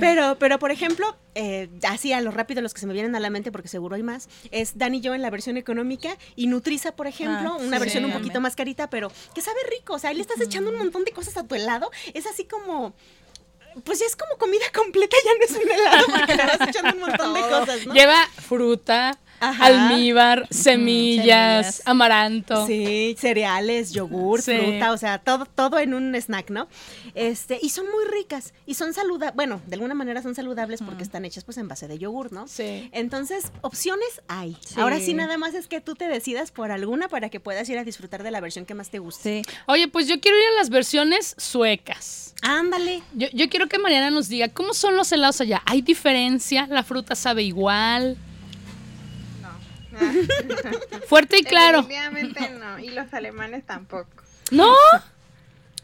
Pero, 0.00 0.36
pero 0.38 0.58
por 0.58 0.70
ejemplo, 0.70 1.16
eh, 1.34 1.68
así 1.88 2.12
a 2.12 2.20
lo 2.20 2.30
rápido 2.30 2.60
los 2.62 2.74
que 2.74 2.80
se 2.80 2.86
me 2.86 2.92
vienen 2.92 3.14
a 3.16 3.20
la 3.20 3.30
mente, 3.30 3.50
porque 3.52 3.68
seguro 3.68 3.96
hay 3.96 4.02
más, 4.02 4.28
es 4.50 4.76
Dan 4.78 4.94
y 4.94 5.00
yo 5.00 5.14
en 5.14 5.22
la 5.22 5.30
versión 5.30 5.56
económica 5.56 6.16
y 6.36 6.46
Nutriza, 6.46 6.92
por 6.92 7.06
ejemplo, 7.06 7.50
Ah, 7.54 7.56
una 7.56 7.76
sí. 7.76 7.80
versión 7.80 8.04
un 8.04 8.12
poquito 8.12 8.40
más 8.40 8.56
carita, 8.56 8.90
pero 8.90 9.10
que 9.34 9.40
sabe 9.40 9.58
rico. 9.70 9.94
O 9.94 9.98
sea, 9.98 10.10
ahí 10.10 10.16
le 10.16 10.22
estás 10.22 10.40
echando 10.40 10.70
un 10.70 10.78
montón 10.78 11.04
de 11.04 11.12
cosas 11.12 11.36
a 11.36 11.44
tu 11.46 11.54
helado. 11.54 11.90
Es 12.14 12.26
así 12.26 12.44
como. 12.44 12.94
Pues 13.84 14.00
ya 14.00 14.06
es 14.06 14.16
como 14.16 14.36
comida 14.38 14.64
completa, 14.74 15.16
ya 15.24 15.30
no 15.38 15.44
es 15.44 15.64
un 15.64 15.70
helado 15.70 16.06
porque 16.10 16.34
le 16.34 16.44
vas 16.46 16.68
echando 16.68 16.94
un 16.94 17.00
montón 17.00 17.34
de 17.34 17.40
cosas, 17.48 17.86
¿no? 17.86 17.94
Lleva 17.94 18.26
fruta, 18.40 19.18
Ajá. 19.40 19.66
almíbar, 19.66 20.46
semillas, 20.50 21.26
semillas. 21.76 21.82
amaranto. 21.86 22.66
Sí, 22.66 23.16
cereales, 23.18 23.92
yogur, 23.92 24.42
Sí. 24.42 24.56
fruta, 24.56 24.92
o 24.92 24.96
sea, 24.98 25.18
todo, 25.18 25.46
todo 25.46 25.78
en 25.78 25.94
un 25.94 26.14
snack, 26.14 26.50
¿no? 26.50 26.68
Este, 27.14 27.58
y 27.62 27.70
son 27.70 27.86
muy 27.86 28.04
ricas 28.06 28.54
y 28.66 28.74
son 28.74 28.92
saludables, 28.94 29.34
bueno, 29.36 29.60
de 29.66 29.74
alguna 29.74 29.94
manera 29.94 30.22
son 30.22 30.34
saludables 30.34 30.80
porque 30.82 31.02
están 31.02 31.24
hechas 31.24 31.44
pues 31.44 31.58
en 31.58 31.68
base 31.68 31.88
de 31.88 31.98
yogur, 31.98 32.32
¿no? 32.32 32.46
Sí. 32.48 32.88
Entonces, 32.92 33.52
opciones 33.62 34.22
hay. 34.28 34.56
Sí. 34.66 34.80
Ahora 34.80 34.98
sí 35.00 35.14
nada 35.14 35.38
más 35.38 35.54
es 35.54 35.66
que 35.68 35.80
tú 35.80 35.94
te 35.94 36.08
decidas 36.08 36.50
por 36.50 36.70
alguna 36.70 37.08
para 37.08 37.28
que 37.28 37.40
puedas 37.40 37.68
ir 37.68 37.78
a 37.78 37.84
disfrutar 37.84 38.22
de 38.22 38.30
la 38.30 38.40
versión 38.40 38.64
que 38.66 38.74
más 38.74 38.90
te 38.90 38.98
guste. 38.98 39.42
Sí. 39.44 39.54
Oye, 39.66 39.88
pues 39.88 40.06
yo 40.08 40.20
quiero 40.20 40.36
ir 40.36 40.44
a 40.54 40.58
las 40.58 40.70
versiones 40.70 41.34
suecas. 41.38 42.34
Ándale. 42.42 43.02
Yo, 43.14 43.28
yo 43.32 43.48
quiero 43.48 43.68
que 43.68 43.78
Mariana 43.78 44.10
nos 44.10 44.28
diga 44.28 44.48
cómo 44.48 44.74
son 44.74 44.96
los 44.96 45.10
helados 45.12 45.40
allá. 45.40 45.62
¿Hay 45.66 45.82
diferencia? 45.82 46.66
¿La 46.70 46.82
fruta 46.82 47.14
sabe 47.14 47.42
igual? 47.42 48.16
Fuerte 51.08 51.38
y 51.38 51.42
claro. 51.44 51.82
Definitivamente 51.82 52.50
no, 52.58 52.78
y 52.78 52.90
los 52.90 53.12
alemanes 53.12 53.64
tampoco. 53.64 54.08
¿No? 54.50 54.68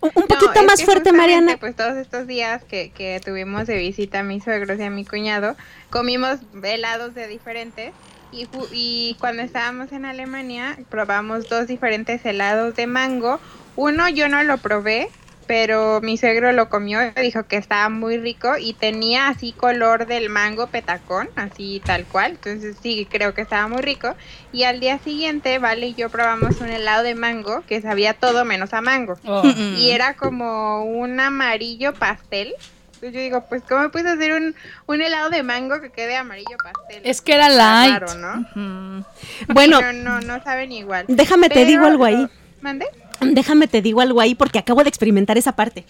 Un, 0.00 0.10
un 0.14 0.22
No, 0.22 0.26
poquito 0.26 0.62
más 0.64 0.82
fuerte, 0.84 1.12
Mariana. 1.12 1.56
Pues 1.58 1.76
todos 1.76 1.96
estos 1.96 2.26
días 2.26 2.62
que, 2.64 2.90
que 2.90 3.20
tuvimos 3.24 3.66
de 3.66 3.76
visita 3.78 4.20
a 4.20 4.22
mis 4.22 4.44
suegros 4.44 4.78
y 4.78 4.82
a 4.82 4.90
mi 4.90 5.04
cuñado, 5.04 5.56
comimos 5.90 6.40
helados 6.62 7.14
de 7.14 7.26
diferentes. 7.28 7.92
Y, 8.32 8.48
y 8.72 9.16
cuando 9.20 9.42
estábamos 9.42 9.92
en 9.92 10.04
Alemania, 10.04 10.76
probamos 10.90 11.48
dos 11.48 11.66
diferentes 11.68 12.24
helados 12.26 12.74
de 12.74 12.86
mango. 12.86 13.38
Uno 13.76 14.08
yo 14.08 14.28
no 14.28 14.42
lo 14.42 14.58
probé, 14.58 15.08
pero 15.46 16.00
mi 16.00 16.16
suegro 16.16 16.52
lo 16.52 16.68
comió 16.68 17.00
y 17.02 17.20
dijo 17.20 17.44
que 17.44 17.56
estaba 17.56 17.88
muy 17.88 18.18
rico 18.18 18.56
y 18.58 18.72
tenía 18.74 19.28
así 19.28 19.52
color 19.52 20.06
del 20.06 20.28
mango 20.30 20.66
petacón, 20.68 21.28
así 21.36 21.80
tal 21.84 22.04
cual. 22.04 22.32
Entonces 22.32 22.76
sí, 22.82 23.06
creo 23.10 23.34
que 23.34 23.42
estaba 23.42 23.68
muy 23.68 23.82
rico. 23.82 24.14
Y 24.52 24.64
al 24.64 24.80
día 24.80 24.98
siguiente, 24.98 25.58
Vale 25.58 25.88
y 25.88 25.94
yo 25.94 26.08
probamos 26.10 26.60
un 26.60 26.68
helado 26.70 27.02
de 27.02 27.14
mango 27.14 27.62
que 27.66 27.80
sabía 27.82 28.14
todo 28.14 28.44
menos 28.44 28.72
a 28.72 28.80
mango 28.80 29.18
Oh. 29.26 29.42
y 29.76 29.90
era 29.90 30.14
como 30.14 30.84
un 30.84 31.18
amarillo 31.20 31.94
pastel. 31.94 32.54
Entonces 32.94 33.12
yo 33.12 33.20
digo, 33.20 33.44
pues, 33.48 33.62
¿cómo 33.68 33.90
puedes 33.90 34.10
hacer 34.10 34.32
un, 34.32 34.54
un 34.86 35.02
helado 35.02 35.28
de 35.28 35.42
mango 35.42 35.80
que 35.80 35.90
quede 35.90 36.16
amarillo 36.16 36.56
pastel? 36.62 37.02
Es 37.04 37.20
que 37.20 37.34
era 37.34 37.48
light. 37.50 37.98
raro, 38.00 38.14
¿no? 38.14 39.04
Bueno, 39.48 39.80
no, 39.92 39.92
no, 39.92 40.20
no 40.20 40.42
saben 40.42 40.72
igual. 40.72 41.04
déjame 41.08 41.48
te 41.50 41.64
digo 41.66 41.84
algo 41.84 42.04
ahí. 42.04 42.26
¿Mande? 42.62 42.86
Déjame 43.20 43.68
te 43.68 43.82
digo 43.82 44.00
algo 44.00 44.20
ahí 44.20 44.34
porque 44.34 44.58
acabo 44.58 44.82
de 44.82 44.88
experimentar 44.88 45.38
esa 45.38 45.52
parte. 45.52 45.84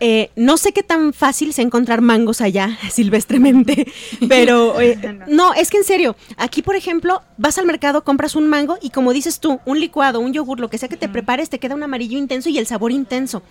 Eh, 0.00 0.30
no 0.36 0.58
sé 0.58 0.72
qué 0.72 0.84
tan 0.84 1.12
fácil 1.12 1.52
sea 1.52 1.64
encontrar 1.64 2.02
mangos 2.02 2.40
allá 2.40 2.78
silvestremente, 2.90 3.92
pero 4.28 4.80
eh, 4.80 4.96
no, 5.26 5.54
es 5.54 5.70
que 5.70 5.78
en 5.78 5.84
serio, 5.84 6.14
aquí 6.36 6.62
por 6.62 6.76
ejemplo, 6.76 7.22
vas 7.36 7.58
al 7.58 7.66
mercado, 7.66 8.04
compras 8.04 8.36
un 8.36 8.46
mango 8.46 8.78
y 8.80 8.90
como 8.90 9.12
dices 9.12 9.40
tú, 9.40 9.60
un 9.64 9.80
licuado, 9.80 10.20
un 10.20 10.32
yogur, 10.32 10.60
lo 10.60 10.70
que 10.70 10.78
sea 10.78 10.88
que 10.88 10.96
te 10.96 11.08
prepares, 11.08 11.50
te 11.50 11.58
queda 11.58 11.74
un 11.74 11.82
amarillo 11.82 12.16
intenso 12.16 12.48
y 12.48 12.58
el 12.58 12.66
sabor 12.66 12.92
intenso. 12.92 13.42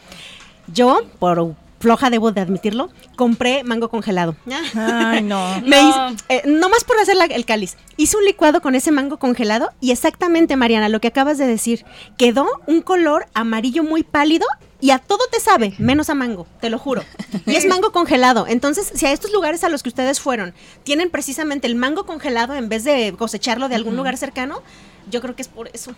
Yo, 0.73 1.01
por 1.19 1.55
floja, 1.79 2.09
debo 2.09 2.31
de 2.31 2.41
admitirlo, 2.41 2.89
compré 3.15 3.63
mango 3.63 3.89
congelado. 3.89 4.35
Ay, 4.75 5.21
no. 5.23 5.61
Me 5.65 5.81
No. 5.81 6.15
eh, 6.29 6.41
no 6.45 6.69
más 6.69 6.83
por 6.83 6.97
hacer 6.99 7.15
la- 7.15 7.25
el 7.25 7.45
cáliz. 7.45 7.77
Hice 7.97 8.17
un 8.17 8.25
licuado 8.25 8.61
con 8.61 8.75
ese 8.75 8.91
mango 8.91 9.17
congelado 9.17 9.69
y 9.81 9.91
exactamente, 9.91 10.55
Mariana, 10.55 10.89
lo 10.89 10.99
que 10.99 11.07
acabas 11.07 11.37
de 11.37 11.47
decir. 11.47 11.85
Quedó 12.17 12.47
un 12.67 12.81
color 12.81 13.27
amarillo 13.33 13.83
muy 13.83 14.03
pálido 14.03 14.45
y 14.79 14.91
a 14.91 14.99
todo 14.99 15.19
te 15.31 15.39
sabe, 15.39 15.73
menos 15.79 16.09
a 16.09 16.15
mango, 16.15 16.45
te 16.61 16.69
lo 16.69 16.77
juro. 16.77 17.03
Y 17.45 17.55
es 17.55 17.65
mango 17.65 17.91
congelado. 17.91 18.45
Entonces, 18.47 18.91
si 18.93 19.05
a 19.05 19.11
estos 19.11 19.31
lugares 19.31 19.63
a 19.63 19.69
los 19.69 19.81
que 19.83 19.89
ustedes 19.89 20.19
fueron 20.19 20.53
tienen 20.83 21.09
precisamente 21.09 21.67
el 21.67 21.75
mango 21.75 22.05
congelado 22.05 22.53
en 22.55 22.69
vez 22.69 22.83
de 22.83 23.13
cosecharlo 23.17 23.69
de 23.69 23.75
algún 23.75 23.95
lugar 23.95 24.17
cercano, 24.17 24.61
yo 25.09 25.21
creo 25.21 25.35
que 25.35 25.41
es 25.41 25.47
por 25.47 25.69
eso. 25.73 25.95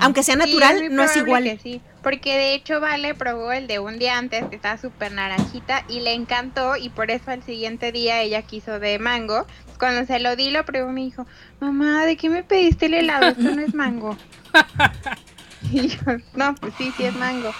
Aunque 0.00 0.22
sea 0.22 0.34
Sí, 0.34 0.40
natural, 0.40 0.94
no 0.94 1.02
es 1.02 1.16
igual. 1.16 1.44
que 1.44 1.58
sí, 1.58 1.80
porque 2.02 2.36
de 2.36 2.54
hecho 2.54 2.78
Vale 2.78 3.14
probó 3.14 3.52
el 3.52 3.66
de 3.66 3.78
un 3.78 3.98
día 3.98 4.18
antes 4.18 4.44
que 4.50 4.56
estaba 4.56 4.76
súper 4.76 5.12
naranjita 5.12 5.84
y 5.88 6.00
le 6.00 6.12
encantó 6.12 6.76
y 6.76 6.90
por 6.90 7.10
eso 7.10 7.30
al 7.30 7.42
siguiente 7.42 7.90
día 7.90 8.20
ella 8.20 8.42
quiso 8.42 8.78
de 8.78 8.98
mango. 8.98 9.46
Cuando 9.78 10.06
se 10.06 10.20
lo 10.20 10.36
di 10.36 10.50
lo 10.50 10.64
probó 10.66 10.90
y 10.90 10.92
me 10.92 11.00
dijo, 11.00 11.26
mamá, 11.58 12.04
¿de 12.04 12.16
qué 12.18 12.28
me 12.28 12.44
pediste 12.44 12.86
el 12.86 12.94
helado? 12.94 13.28
Esto 13.28 13.42
no 13.42 13.60
es 13.62 13.74
mango. 13.74 14.16
y 15.72 15.88
yo, 15.88 16.02
no, 16.34 16.54
pues 16.60 16.74
sí, 16.76 16.92
sí 16.92 17.04
es 17.04 17.14
mango. 17.14 17.56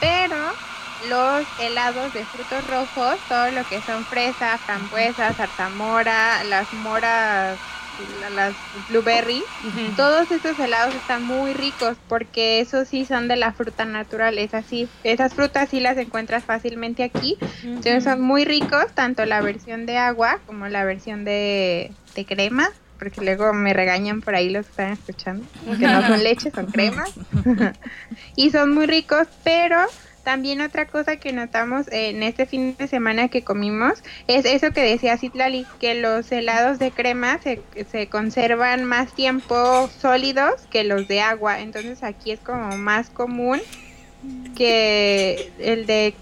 Pero 0.00 0.52
los 0.98 1.48
helados 1.56 2.12
de 2.12 2.26
frutos 2.26 2.64
rojos, 2.64 3.16
todo 3.28 3.50
lo 3.50 3.66
que 3.66 3.82
son 3.82 4.06
fresa, 4.06 4.58
frambuesa, 4.58 5.34
zarzamora, 5.34 6.42
las 6.44 6.72
moras, 6.72 7.60
la- 7.96 8.30
las 8.30 8.56
blueberry, 8.72 9.44
todos 9.96 10.30
estos 10.30 10.58
helados 10.58 10.94
están 10.94 11.24
muy 11.24 11.52
ricos 11.54 11.98
porque 12.06 12.60
esos 12.60 12.88
sí 12.88 13.04
son 13.04 13.28
de 13.28 13.36
la 13.36 13.52
fruta 13.54 13.84
natural, 13.84 14.38
es 14.38 14.54
así, 14.54 14.90
esas 15.02 15.34
frutas 15.34 15.70
sí 15.70 15.80
las 15.80 15.96
encuentras 15.98 16.44
fácilmente 16.44 17.02
aquí, 17.04 17.38
entonces 17.62 18.04
son 18.04 18.20
muy 18.20 18.44
ricos, 18.44 18.86
tanto 18.94 19.24
la 19.26 19.40
versión 19.40 19.86
de 19.86 19.98
agua 19.98 20.42
como 20.46 20.68
la 20.68 20.84
versión 20.84 21.24
de, 21.24 21.96
de 22.14 22.26
crema, 22.26 22.68
porque 22.98 23.20
luego 23.20 23.52
me 23.52 23.72
regañan 23.72 24.20
por 24.20 24.34
ahí 24.34 24.50
los 24.50 24.66
que 24.66 24.70
están 24.70 24.92
escuchando, 24.92 25.46
que 25.78 25.86
no 25.86 26.06
son 26.06 26.22
leche, 26.22 26.50
son 26.50 26.66
cremas, 26.66 27.12
y 28.36 28.50
son 28.50 28.74
muy 28.74 28.86
ricos, 28.86 29.28
pero 29.44 29.78
también 30.28 30.60
otra 30.60 30.86
cosa 30.86 31.16
que 31.16 31.32
notamos 31.32 31.86
en 31.90 32.22
este 32.22 32.44
fin 32.44 32.76
de 32.76 32.86
semana 32.86 33.28
que 33.28 33.42
comimos 33.42 34.02
es 34.26 34.44
eso 34.44 34.72
que 34.72 34.82
decía 34.82 35.16
Citlali, 35.16 35.64
que 35.80 35.94
los 35.94 36.30
helados 36.30 36.78
de 36.78 36.90
crema 36.90 37.38
se, 37.42 37.62
se 37.90 38.08
conservan 38.08 38.84
más 38.84 39.14
tiempo 39.14 39.88
sólidos 40.02 40.60
que 40.70 40.84
los 40.84 41.08
de 41.08 41.22
agua. 41.22 41.60
Entonces 41.60 42.02
aquí 42.02 42.32
es 42.32 42.40
como 42.40 42.76
más 42.76 43.08
común 43.08 43.58
que 44.54 45.50
el 45.58 45.86
de... 45.86 46.14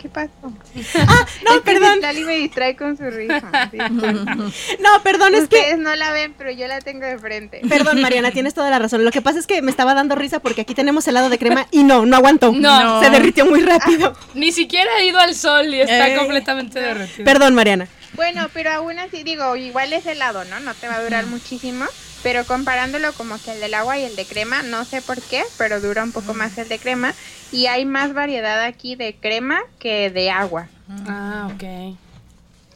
¿Qué 0.00 0.08
pasó? 0.08 0.30
Ah, 0.44 1.26
no, 1.44 1.50
Es 1.54 1.56
que 1.56 1.60
perdón. 1.62 1.94
Citlali 1.94 2.24
me 2.24 2.36
distrae 2.36 2.74
con 2.76 2.96
su 2.96 3.04
risa. 3.10 3.68
disculpen. 3.70 4.24
No, 4.80 5.02
perdón, 5.02 5.34
es 5.34 5.46
que 5.48 5.56
Ustedes 5.58 5.78
no 5.78 5.94
la 5.94 6.12
ven, 6.12 6.34
pero 6.38 6.50
yo 6.50 6.66
la 6.68 6.80
tengo 6.80 7.04
de 7.06 7.18
frente. 7.18 7.60
Perdón, 7.68 8.00
Mariana, 8.00 8.30
tienes 8.32 8.54
toda 8.54 8.70
la 8.70 8.78
razón. 8.78 9.04
Lo 9.04 9.10
que 9.10 9.20
pasa 9.20 9.38
es 9.38 9.46
que 9.46 9.60
me 9.62 9.70
estaba 9.70 9.92
dando 9.94 10.14
risa 10.14 10.40
porque 10.40 10.62
aquí 10.62 10.74
tenemos 10.74 11.06
helado 11.08 11.28
de 11.28 11.38
crema 11.38 11.66
y 11.70 11.82
no, 11.82 12.06
no 12.06 12.16
aguantó. 12.16 12.52
No. 12.52 13.02
Se 13.02 13.10
derritió 13.10 13.44
muy 13.46 13.60
rápido. 13.60 14.14
Ni 14.34 14.52
siquiera 14.52 14.90
ha 14.96 15.02
ido 15.04 15.18
al 15.18 15.34
sol 15.34 15.72
y 15.74 15.80
está 15.80 16.08
Eh. 16.08 16.16
completamente 16.16 16.80
derretido. 16.80 17.24
Perdón, 17.24 17.54
Mariana. 17.54 17.86
Bueno, 18.14 18.48
pero 18.52 18.70
aún 18.72 18.98
así 18.98 19.22
digo, 19.22 19.54
igual 19.56 19.92
es 19.92 20.04
helado, 20.06 20.44
¿no? 20.46 20.60
No 20.60 20.74
te 20.74 20.88
va 20.88 20.94
a 20.96 21.02
durar 21.02 21.26
muchísimo, 21.26 21.84
pero 22.22 22.46
comparándolo 22.46 23.12
como 23.14 23.40
que 23.42 23.52
el 23.52 23.60
del 23.60 23.74
agua 23.74 23.98
y 23.98 24.04
el 24.04 24.16
de 24.16 24.26
crema, 24.26 24.62
no 24.62 24.84
sé 24.84 25.00
por 25.02 25.20
qué, 25.20 25.42
pero 25.56 25.80
dura 25.80 26.02
un 26.02 26.12
poco 26.12 26.34
más 26.34 26.56
el 26.58 26.68
de 26.68 26.78
crema 26.78 27.14
y 27.52 27.66
hay 27.66 27.84
más 27.84 28.12
variedad 28.14 28.62
aquí 28.64 28.94
de 28.94 29.14
crema 29.16 29.60
que 29.78 30.10
de 30.10 30.30
agua 30.30 30.68
Ah, 31.06 31.48
ok. 31.54 31.96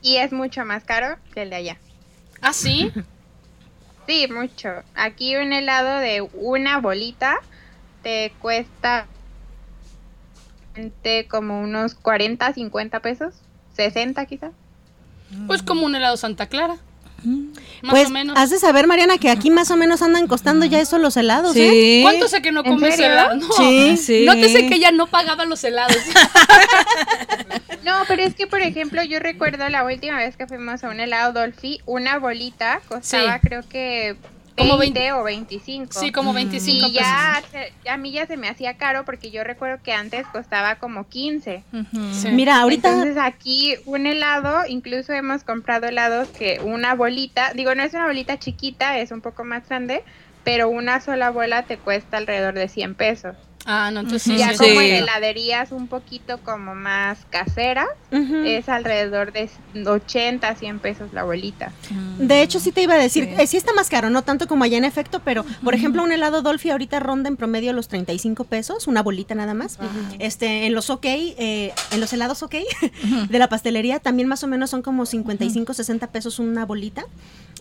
y 0.03 0.17
es 0.17 0.33
mucho 0.33 0.65
más 0.65 0.85
caro 0.85 1.17
que 1.35 1.43
el 1.43 1.51
de 1.51 1.57
allá. 1.57 1.77
¿Ah, 2.41 2.53
sí? 2.53 2.91
Sí, 4.07 4.29
mucho. 4.31 4.69
Aquí 4.95 5.35
un 5.35 5.55
helado 5.55 5.99
de 5.99 6.21
una 6.35 6.79
bolita 6.79 7.39
te 8.03 8.35
cuesta 8.39 9.07
como 11.31 11.61
unos 11.61 11.95
40, 11.95 12.53
50 12.53 13.01
pesos, 13.01 13.35
60 13.75 14.27
quizás. 14.27 14.51
Pues 15.47 15.63
como 15.63 15.87
un 15.87 15.95
helado 15.95 16.17
Santa 16.17 16.47
Clara. 16.47 16.77
Más 17.25 17.91
pues 17.91 18.07
o 18.07 18.11
menos. 18.11 18.37
has 18.39 18.51
de 18.51 18.59
saber, 18.59 18.87
Mariana, 18.87 19.19
que 19.19 19.29
aquí 19.31 19.51
más 19.51 19.71
o 19.71 19.77
menos 19.77 20.01
andan 20.03 20.27
costando 20.27 20.65
ya 20.67 20.81
eso 20.81 20.99
los 20.99 21.17
helados, 21.17 21.55
¿eh? 21.57 22.01
¿Cuánto 22.03 22.29
sé 22.29 22.41
que 22.43 22.53
no 22.53 22.61
¿En 22.65 22.73
comes 22.73 22.97
serio? 22.97 23.13
helado? 23.13 23.37
No, 23.37 23.53
Sí, 23.53 23.97
sí. 23.97 24.25
Nótese 24.25 24.67
que 24.69 24.75
ella 24.77 24.91
no 24.93 25.07
pagaba 25.07 25.45
los 25.45 25.63
helados. 25.65 25.97
No, 27.85 27.93
pero 28.09 28.23
es 28.23 28.35
que, 28.35 28.47
por 28.47 28.63
ejemplo, 28.63 29.03
yo 29.03 29.19
recuerdo 29.21 29.69
la 29.69 29.85
última 29.85 30.17
vez 30.17 30.37
que 30.39 30.47
fuimos 30.47 30.83
a 30.85 30.89
un 30.89 31.01
helado 31.01 31.35
Dolphy, 31.39 31.81
una 31.85 32.19
bolita 32.19 32.81
costaba 32.89 33.35
Sí. 33.35 33.41
creo 33.47 33.63
que 33.69 34.17
20, 34.17 34.34
Como 34.57 34.79
20 34.79 35.13
o 35.13 35.25
25. 35.25 35.93
Sí, 35.93 36.13
como 36.13 36.33
25 36.33 36.87
y 36.87 36.93
ya 36.93 37.43
a 37.91 37.97
mí 37.97 38.13
ya 38.13 38.27
se 38.27 38.37
me 38.37 38.49
hacía 38.49 38.75
caro 38.75 39.05
porque 39.05 39.31
yo 39.31 39.43
recuerdo 39.43 39.83
que 39.83 39.93
antes 39.93 40.27
costaba 40.29 40.77
como 40.77 41.09
15. 41.09 41.65
pesos. 41.73 42.15
Sí. 42.15 42.29
Mira, 42.29 42.61
ahorita 42.61 42.89
Entonces 42.89 43.17
aquí 43.17 43.75
un 43.85 44.07
helado, 44.07 44.65
incluso 44.67 45.13
hemos 45.13 45.43
comprado 45.43 45.89
helados 45.89 46.29
que 46.29 46.61
una 46.63 46.95
bolita, 46.95 47.53
digo, 47.55 47.75
no 47.75 47.83
es 47.83 47.95
una 47.95 48.07
bolita 48.07 48.39
chiquita, 48.39 48.99
es 48.99 49.11
un 49.11 49.21
poco 49.21 49.45
más 49.45 49.69
grande, 49.69 50.05
pero 50.45 50.69
una 50.69 51.01
sola 51.01 51.31
bola 51.31 51.65
te 51.65 51.77
cuesta 51.77 52.19
alrededor 52.19 52.55
de 52.55 52.69
100 52.69 52.95
pesos. 52.95 53.37
Ah, 53.67 53.91
no, 53.93 54.01
entonces 54.01 54.23
sí. 54.23 54.37
ya 54.37 54.51
sí, 54.51 54.59
como 54.59 54.81
sí. 54.81 54.87
en 54.87 54.95
heladerías 54.97 55.73
un 55.73 55.89
poquito 55.89 56.39
como 56.39 56.75
más 56.75 57.19
caseras, 57.31 57.89
Ujú. 58.13 58.37
es 58.45 58.69
alrededor 58.69 59.33
de 59.33 59.49
80, 59.87 60.55
100 60.55 60.79
pesos 60.81 61.13
la 61.13 61.25
bolita. 61.25 61.73
De 62.19 62.43
hecho, 62.43 62.61
sí 62.61 62.73
te 62.73 62.83
iba 62.83 62.95
a 62.95 62.99
decir, 62.99 63.25
eh, 63.25 63.47
sí 63.47 63.57
está 63.57 63.73
más 63.73 63.89
caro, 63.89 64.11
no 64.11 64.23
tanto 64.23 64.47
como 64.47 64.65
allá 64.65 64.77
en 64.77 64.85
efecto, 64.85 65.21
pero 65.25 65.45
por 65.63 65.75
ejemplo, 65.75 66.03
un 66.03 66.13
helado 66.13 66.43
Dolphy 66.43 66.71
ahorita 66.71 67.01
ronda 67.01 67.29
en 67.29 67.37
promedio 67.37 67.73
los 67.73 67.89
35 67.89 68.45
pesos, 68.45 68.87
una 68.87 69.03
bolita 69.03 69.35
nada 69.35 69.55
más. 69.55 69.79
Este, 70.19 70.67
en 70.67 70.75
los 70.75 70.91
OK, 70.91 71.07
eh, 71.07 71.73
en 71.91 72.01
los 72.01 72.13
helados 72.13 72.43
OK 72.43 72.57
de 73.29 73.39
la 73.39 73.49
pastelería 73.49 73.99
también 73.99 74.29
más 74.29 74.43
o 74.45 74.47
menos 74.47 74.71
son 74.71 74.83
como 74.83 75.07
55, 75.07 75.73
60 75.73 76.07
pesos 76.09 76.39
una 76.39 76.67
bolita. 76.67 77.07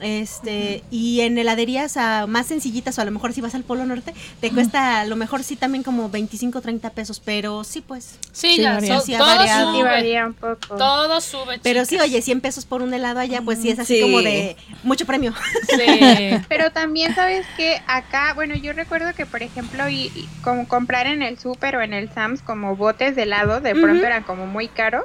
Este, 0.01 0.83
y 0.91 1.21
en 1.21 1.37
heladerías 1.37 1.97
ah, 1.97 2.25
más 2.27 2.47
sencillitas, 2.47 2.97
o 2.97 3.01
a 3.01 3.05
lo 3.05 3.11
mejor 3.11 3.31
si 3.31 3.41
vas 3.41 3.55
al 3.55 3.63
Polo 3.63 3.85
Norte, 3.85 4.13
te 4.41 4.51
cuesta 4.51 5.01
a 5.01 5.05
lo 5.05 5.15
mejor 5.15 5.43
sí 5.43 5.55
también 5.55 5.83
como 5.83 5.92
25, 6.09 6.61
30 6.61 6.89
pesos, 6.91 7.19
pero 7.23 7.63
sí 7.63 7.81
pues. 7.81 8.17
Sí, 8.31 8.55
Sí, 8.55 8.61
ya, 8.61 8.73
varía. 8.73 8.99
so- 8.99 9.05
Sí, 9.05 9.13
todo 9.17 9.27
variado. 9.27 9.71
Sí 9.73 9.79
sube. 9.79 9.89
varía 9.89 10.25
un 10.27 10.33
poco. 10.33 10.75
Todo 10.75 11.21
sube, 11.21 11.59
Pero 11.63 11.85
sí, 11.85 11.91
chicas. 11.91 12.07
oye, 12.07 12.21
100 12.21 12.41
pesos 12.41 12.65
por 12.65 12.81
un 12.81 12.93
helado 12.93 13.19
allá, 13.19 13.41
pues 13.41 13.59
sí 13.61 13.69
es 13.69 13.79
así 13.79 13.95
Sí. 13.97 14.01
como 14.01 14.21
de 14.21 14.55
mucho 14.83 15.05
premio. 15.05 15.33
Sí. 15.69 15.75
Pero 16.49 16.71
también 16.71 17.13
sabes 17.15 17.45
que 17.57 17.81
acá, 17.87 18.33
bueno, 18.33 18.55
yo 18.55 18.73
recuerdo 18.73 19.13
que 19.13 19.25
por 19.25 19.43
ejemplo, 19.43 19.87
y, 19.89 20.11
y 20.15 20.27
como 20.43 20.67
comprar 20.67 21.07
en 21.07 21.21
el 21.21 21.37
súper 21.39 21.75
o 21.77 21.81
en 21.81 21.93
el 21.93 22.11
Sams 22.13 22.41
como 22.41 22.75
botes 22.75 23.15
de 23.15 23.23
helado, 23.23 23.59
de 23.61 23.73
pronto 23.75 24.05
eran 24.05 24.23
como 24.23 24.45
muy 24.47 24.67
caros. 24.67 25.03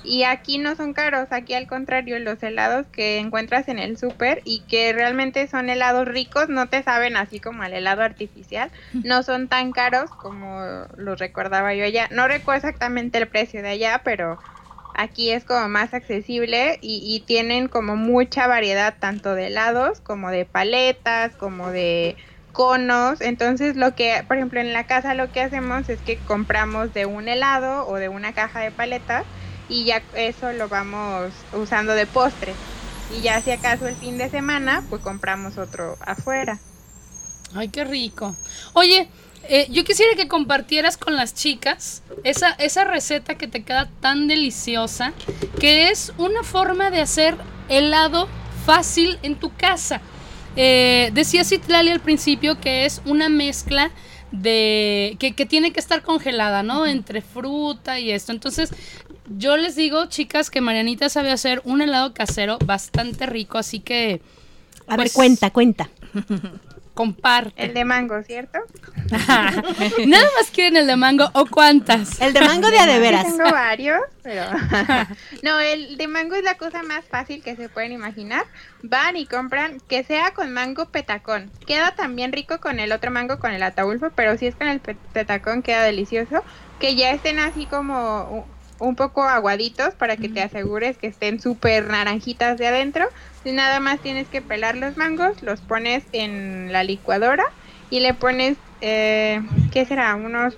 Y 0.00 0.24
aquí 0.24 0.58
no 0.58 0.74
son 0.74 0.94
caros, 0.94 1.28
aquí 1.30 1.54
al 1.54 1.66
contrario, 1.68 2.18
los 2.18 2.42
helados 2.42 2.88
que 2.88 3.18
encuentras 3.18 3.68
en 3.68 3.78
el 3.78 3.96
súper 3.98 4.42
y 4.44 4.66
que 4.66 4.92
realmente 4.92 5.46
son 5.46 5.70
helados 5.70 6.08
ricos, 6.08 6.48
no 6.48 6.68
te 6.68 6.82
saben 6.82 7.16
así 7.16 7.40
como 7.40 7.62
el 7.64 7.72
helado 7.72 8.02
artificial, 8.02 8.72
no 9.02 9.22
son 9.22 9.48
tan 9.48 9.72
caros 9.72 10.12
como 10.18 10.60
los 10.96 11.18
recordaba 11.20 11.74
yo 11.74 11.84
allá. 11.84 12.08
No 12.10 12.26
recuerdo 12.28 12.58
exactamente 12.68 13.18
el 13.18 13.28
precio 13.28 13.62
de 13.62 13.68
allá, 13.70 14.02
pero 14.04 14.40
aquí 14.94 15.30
es 15.30 15.44
como 15.44 15.68
más 15.68 15.94
accesible 15.94 16.78
y, 16.82 17.00
y 17.04 17.24
tienen 17.26 17.68
como 17.68 17.96
mucha 17.96 18.46
variedad 18.46 18.96
tanto 19.00 19.34
de 19.34 19.46
helados 19.48 20.00
como 20.00 20.30
de 20.30 20.44
paletas, 20.46 21.36
como 21.36 21.70
de 21.70 22.16
conos. 22.52 23.20
Entonces 23.20 23.76
lo 23.76 23.94
que, 23.94 24.24
por 24.28 24.36
ejemplo, 24.36 24.60
en 24.60 24.72
la 24.72 24.84
casa 24.86 25.14
lo 25.14 25.32
que 25.32 25.40
hacemos 25.40 25.88
es 25.88 26.02
que 26.02 26.24
compramos 26.24 26.92
de 26.92 27.06
un 27.06 27.28
helado 27.28 27.86
o 27.86 27.96
de 27.96 28.08
una 28.08 28.32
caja 28.34 28.60
de 28.60 28.72
paletas 28.72 29.24
y 29.72 29.84
ya 29.84 30.02
eso 30.14 30.52
lo 30.52 30.68
vamos 30.68 31.32
usando 31.54 31.94
de 31.94 32.06
postre. 32.06 32.52
Y 33.16 33.22
ya 33.22 33.40
si 33.40 33.50
acaso 33.50 33.88
el 33.88 33.96
fin 33.96 34.18
de 34.18 34.28
semana, 34.28 34.84
pues 34.88 35.02
compramos 35.02 35.58
otro 35.58 35.96
afuera. 36.00 36.58
Ay, 37.54 37.68
qué 37.68 37.84
rico. 37.84 38.36
Oye, 38.74 39.08
eh, 39.48 39.66
yo 39.70 39.84
quisiera 39.84 40.14
que 40.14 40.28
compartieras 40.28 40.96
con 40.96 41.16
las 41.16 41.34
chicas 41.34 42.02
esa, 42.22 42.50
esa 42.50 42.84
receta 42.84 43.36
que 43.36 43.48
te 43.48 43.64
queda 43.64 43.88
tan 44.00 44.28
deliciosa, 44.28 45.12
que 45.58 45.88
es 45.88 46.12
una 46.18 46.42
forma 46.42 46.90
de 46.90 47.00
hacer 47.00 47.36
helado 47.68 48.28
fácil 48.64 49.18
en 49.22 49.36
tu 49.36 49.54
casa. 49.54 50.00
Eh, 50.54 51.10
decía 51.14 51.44
Citlali 51.44 51.90
al 51.90 52.00
principio 52.00 52.60
que 52.60 52.84
es 52.84 53.00
una 53.06 53.30
mezcla 53.30 53.90
de 54.32 55.16
que, 55.18 55.34
que 55.34 55.46
tiene 55.46 55.72
que 55.72 55.80
estar 55.80 56.02
congelada, 56.02 56.62
¿no? 56.62 56.86
Entre 56.86 57.20
fruta 57.20 57.98
y 57.98 58.10
esto. 58.10 58.32
Entonces, 58.32 58.70
yo 59.26 59.56
les 59.56 59.76
digo, 59.76 60.06
chicas, 60.06 60.50
que 60.50 60.60
Marianita 60.60 61.08
sabe 61.08 61.30
hacer 61.30 61.60
un 61.64 61.80
helado 61.82 62.12
casero 62.14 62.58
bastante 62.64 63.26
rico, 63.26 63.58
así 63.58 63.80
que 63.80 64.20
A 64.86 64.96
ver, 64.96 65.04
Pues- 65.06 65.12
cuenta, 65.12 65.50
cuenta. 65.50 65.88
Comparte. 66.94 67.54
El 67.64 67.72
de 67.72 67.86
mango, 67.86 68.22
¿cierto? 68.22 68.58
Nada 69.10 70.28
más 70.38 70.50
quieren 70.52 70.76
el 70.76 70.86
de 70.86 70.96
mango 70.96 71.26
o 71.32 71.46
cuántas. 71.46 72.20
El 72.20 72.34
de 72.34 72.42
mango 72.42 72.68
de 72.70 72.78
a 72.78 72.84
de 72.86 72.94
Sí 72.96 73.00
veras. 73.00 73.24
tengo 73.24 73.38
varios, 73.50 73.98
pero... 74.22 74.42
no, 75.42 75.58
el 75.58 75.96
de 75.96 76.06
mango 76.06 76.34
es 76.34 76.44
la 76.44 76.58
cosa 76.58 76.82
más 76.82 77.02
fácil 77.06 77.42
que 77.42 77.56
se 77.56 77.70
pueden 77.70 77.92
imaginar. 77.92 78.44
Van 78.82 79.16
y 79.16 79.24
compran 79.24 79.78
que 79.88 80.04
sea 80.04 80.32
con 80.34 80.52
mango 80.52 80.84
petacón. 80.90 81.50
Queda 81.66 81.94
también 81.94 82.30
rico 82.30 82.60
con 82.60 82.78
el 82.78 82.92
otro 82.92 83.10
mango, 83.10 83.38
con 83.38 83.52
el 83.52 83.62
ataulfo, 83.62 84.10
pero 84.14 84.36
si 84.36 84.46
es 84.48 84.54
con 84.54 84.68
el 84.68 84.80
pe- 84.80 84.96
petacón 85.14 85.62
queda 85.62 85.82
delicioso. 85.84 86.44
Que 86.78 86.94
ya 86.94 87.12
estén 87.12 87.38
así 87.38 87.64
como 87.64 88.46
un 88.82 88.96
poco 88.96 89.22
aguaditos 89.22 89.94
para 89.94 90.16
que 90.16 90.28
te 90.28 90.42
asegures 90.42 90.98
que 90.98 91.06
estén 91.06 91.40
súper 91.40 91.86
naranjitas 91.86 92.58
de 92.58 92.66
adentro. 92.66 93.06
Y 93.44 93.52
nada 93.52 93.78
más 93.80 94.00
tienes 94.00 94.26
que 94.28 94.42
pelar 94.42 94.76
los 94.76 94.96
mangos, 94.96 95.40
los 95.42 95.60
pones 95.60 96.04
en 96.12 96.72
la 96.72 96.82
licuadora 96.82 97.44
y 97.90 98.00
le 98.00 98.12
pones, 98.12 98.56
eh, 98.80 99.40
¿qué 99.70 99.84
será? 99.86 100.14
Unos 100.16 100.54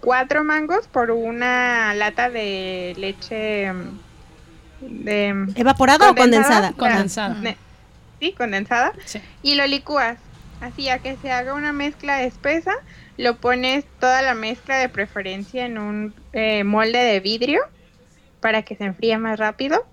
cuatro 0.00 0.44
mangos 0.44 0.86
por 0.86 1.10
una 1.10 1.94
lata 1.94 2.28
de 2.28 2.94
leche 2.98 3.72
mm, 3.72 3.98
de 4.80 5.52
¿Evaporada 5.56 6.10
o 6.10 6.14
condensada? 6.14 6.72
Condensada. 6.72 7.36
Sí, 8.18 8.32
condensada. 8.32 8.92
Sí. 9.06 9.20
Y 9.42 9.54
lo 9.54 9.66
licúas. 9.66 10.18
Así 10.60 10.90
a 10.90 10.98
que 10.98 11.16
se 11.16 11.32
haga 11.32 11.54
una 11.54 11.72
mezcla 11.72 12.22
espesa, 12.22 12.72
lo 13.20 13.36
pones 13.36 13.84
toda 13.98 14.22
la 14.22 14.34
mezcla 14.34 14.78
de 14.78 14.88
preferencia 14.88 15.66
en 15.66 15.76
un 15.76 16.14
eh, 16.32 16.64
molde 16.64 16.98
de 16.98 17.20
vidrio 17.20 17.60
para 18.40 18.62
que 18.62 18.76
se 18.76 18.84
enfríe 18.84 19.18
más 19.18 19.38
rápido. 19.38 19.86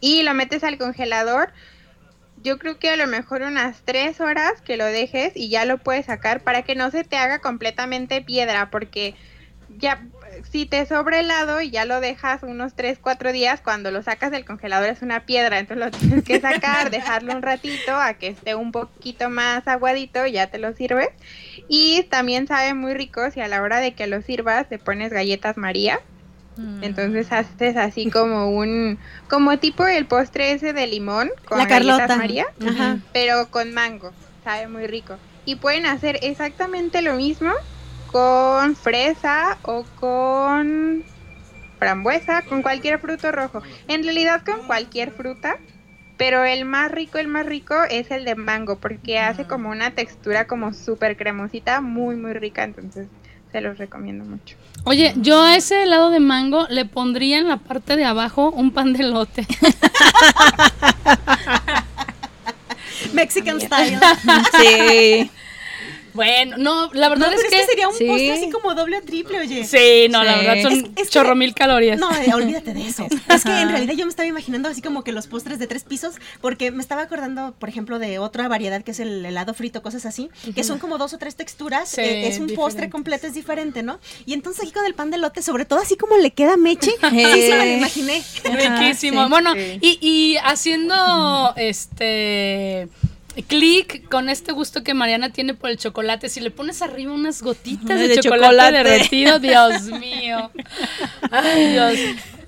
Y 0.00 0.22
lo 0.22 0.34
metes 0.34 0.62
al 0.62 0.78
congelador. 0.78 1.52
Yo 2.40 2.60
creo 2.60 2.78
que 2.78 2.90
a 2.90 2.96
lo 2.96 3.08
mejor 3.08 3.42
unas 3.42 3.82
tres 3.84 4.20
horas 4.20 4.60
que 4.62 4.76
lo 4.76 4.84
dejes 4.84 5.32
y 5.34 5.48
ya 5.48 5.64
lo 5.64 5.78
puedes 5.78 6.06
sacar 6.06 6.44
para 6.44 6.62
que 6.62 6.76
no 6.76 6.92
se 6.92 7.02
te 7.02 7.16
haga 7.16 7.40
completamente 7.40 8.22
piedra, 8.22 8.70
porque 8.70 9.16
ya 9.76 10.02
si 10.50 10.66
te 10.66 10.86
sobra 10.86 11.20
helado 11.20 11.60
y 11.60 11.70
ya 11.70 11.84
lo 11.84 12.00
dejas 12.00 12.42
unos 12.42 12.74
3, 12.74 12.98
4 13.00 13.32
días, 13.32 13.60
cuando 13.60 13.90
lo 13.90 14.02
sacas 14.02 14.30
del 14.30 14.44
congelador 14.44 14.88
es 14.88 15.02
una 15.02 15.20
piedra, 15.26 15.58
entonces 15.58 15.84
lo 15.84 15.98
tienes 15.98 16.24
que 16.24 16.40
sacar, 16.40 16.90
dejarlo 16.90 17.34
un 17.34 17.42
ratito 17.42 17.94
a 17.94 18.14
que 18.14 18.28
esté 18.28 18.54
un 18.54 18.72
poquito 18.72 19.30
más 19.30 19.66
aguadito 19.68 20.26
y 20.26 20.32
ya 20.32 20.48
te 20.48 20.58
lo 20.58 20.72
sirves. 20.74 21.08
Y 21.68 22.04
también 22.04 22.46
sabe 22.46 22.74
muy 22.74 22.94
rico 22.94 23.30
si 23.30 23.40
a 23.40 23.48
la 23.48 23.62
hora 23.62 23.80
de 23.80 23.94
que 23.94 24.06
lo 24.06 24.22
sirvas 24.22 24.68
te 24.68 24.78
pones 24.78 25.12
galletas 25.12 25.56
María. 25.56 26.00
Entonces 26.82 27.30
haces 27.30 27.76
así 27.76 28.10
como 28.10 28.50
un, 28.50 28.98
como 29.28 29.60
tipo 29.60 29.86
el 29.86 30.06
postre 30.06 30.50
ese 30.50 30.72
de 30.72 30.88
limón 30.88 31.30
con 31.44 31.58
La 31.58 31.66
galletas. 31.66 32.16
María, 32.16 32.46
Ajá. 32.66 32.98
pero 33.12 33.48
con 33.48 33.72
mango, 33.72 34.12
sabe 34.42 34.66
muy 34.66 34.88
rico. 34.88 35.18
Y 35.44 35.54
pueden 35.54 35.86
hacer 35.86 36.18
exactamente 36.22 37.00
lo 37.00 37.14
mismo 37.14 37.52
con 38.10 38.76
fresa 38.76 39.58
o 39.62 39.84
con 40.00 41.04
frambuesa, 41.78 42.42
con 42.42 42.62
cualquier 42.62 42.98
fruto 42.98 43.30
rojo. 43.32 43.62
En 43.86 44.02
realidad 44.02 44.42
con 44.44 44.66
cualquier 44.66 45.12
fruta, 45.12 45.58
pero 46.16 46.44
el 46.44 46.64
más 46.64 46.90
rico, 46.90 47.18
el 47.18 47.28
más 47.28 47.46
rico 47.46 47.74
es 47.88 48.10
el 48.10 48.24
de 48.24 48.34
mango, 48.34 48.76
porque 48.76 49.18
hace 49.18 49.44
como 49.44 49.70
una 49.70 49.92
textura 49.92 50.46
como 50.46 50.74
súper 50.74 51.16
cremosita, 51.16 51.80
muy, 51.80 52.16
muy 52.16 52.32
rica, 52.32 52.64
entonces 52.64 53.06
se 53.52 53.60
los 53.60 53.78
recomiendo 53.78 54.24
mucho. 54.24 54.56
Oye, 54.84 55.14
yo 55.16 55.42
a 55.42 55.56
ese 55.56 55.82
helado 55.82 56.10
de 56.10 56.20
mango 56.20 56.66
le 56.68 56.84
pondría 56.84 57.38
en 57.38 57.48
la 57.48 57.56
parte 57.58 57.96
de 57.96 58.04
abajo 58.04 58.50
un 58.50 58.72
pan 58.72 58.92
de 58.92 59.04
lote. 59.04 59.46
Mexican 63.12 63.60
style. 63.60 63.98
Sí. 64.60 65.30
Bueno, 66.18 66.56
no, 66.58 66.90
la 66.94 67.08
verdad 67.08 67.28
No, 67.30 67.36
pero 67.36 67.38
es 67.40 67.44
es 67.46 67.50
que... 67.52 67.56
que 67.60 67.66
sería 67.66 67.88
un 67.88 67.94
sí. 67.94 68.04
postre 68.06 68.32
así 68.32 68.50
como 68.50 68.74
doble 68.74 68.98
o 68.98 69.02
triple, 69.02 69.38
oye. 69.38 69.64
Sí, 69.64 70.08
no, 70.10 70.24
la 70.24 70.36
verdad 70.36 70.62
son 70.62 70.72
Es- 70.72 70.78
es 70.84 70.90
que- 70.94 71.06
chorro 71.06 71.34
mil 71.36 71.54
calorías. 71.54 71.98
No, 72.00 72.10
eh, 72.12 72.34
olvídate 72.34 72.74
de 72.74 72.86
eso. 72.88 73.06
Es 73.28 73.44
que 73.44 73.52
en 73.60 73.68
realidad 73.68 73.94
yo 73.94 74.04
me 74.04 74.10
estaba 74.10 74.26
imaginando 74.26 74.68
así 74.68 74.82
como 74.82 75.04
que 75.04 75.12
los 75.12 75.28
postres 75.28 75.58
de 75.60 75.66
tres 75.68 75.84
pisos, 75.84 76.14
porque 76.40 76.70
me 76.72 76.82
estaba 76.82 77.02
acordando, 77.02 77.54
por 77.58 77.68
ejemplo, 77.68 77.98
de 78.00 78.18
otra 78.18 78.48
variedad 78.48 78.82
que 78.82 78.90
es 78.90 78.98
el 79.00 79.24
helado 79.24 79.54
frito, 79.54 79.80
cosas 79.82 80.04
así, 80.06 80.28
que 80.54 80.64
son 80.64 80.78
como 80.80 80.98
dos 80.98 81.12
o 81.14 81.18
tres 81.18 81.36
texturas. 81.36 81.88
Sí, 81.88 82.00
eh, 82.00 82.26
es 82.28 82.38
un 82.40 82.48
postre 82.54 82.90
completo, 82.90 83.26
es 83.28 83.34
diferente, 83.34 83.82
¿no? 83.84 84.00
Y 84.26 84.32
entonces 84.34 84.62
aquí 84.64 84.72
con 84.72 84.84
el 84.86 84.94
pan 84.94 85.10
de 85.12 85.18
lote, 85.18 85.40
sobre 85.42 85.64
todo 85.66 85.78
así 85.78 85.96
como 85.96 86.16
le 86.16 86.32
queda 86.32 86.56
meche, 86.56 86.90
sí, 87.00 87.08
sí 87.10 87.50
me 87.50 87.56
lo 87.66 87.76
imaginé. 87.78 88.22
Riquísimo. 88.44 89.28
bueno, 89.28 89.54
y 89.80 90.36
haciendo 90.42 91.52
este 91.56 92.88
clic 93.44 94.08
con 94.08 94.28
este 94.28 94.52
gusto 94.52 94.82
que 94.82 94.94
Mariana 94.94 95.30
tiene 95.30 95.54
por 95.54 95.70
el 95.70 95.76
chocolate, 95.78 96.28
si 96.28 96.40
le 96.40 96.50
pones 96.50 96.82
arriba 96.82 97.12
unas 97.12 97.42
gotitas 97.42 97.98
de, 97.98 98.08
De 98.08 98.18
chocolate, 98.18 98.44
chocolate. 98.46 98.76
derretido, 98.78 99.38
Dios 99.38 99.82
mío. 99.84 100.50
Ay, 101.30 101.72
Dios. 101.72 101.94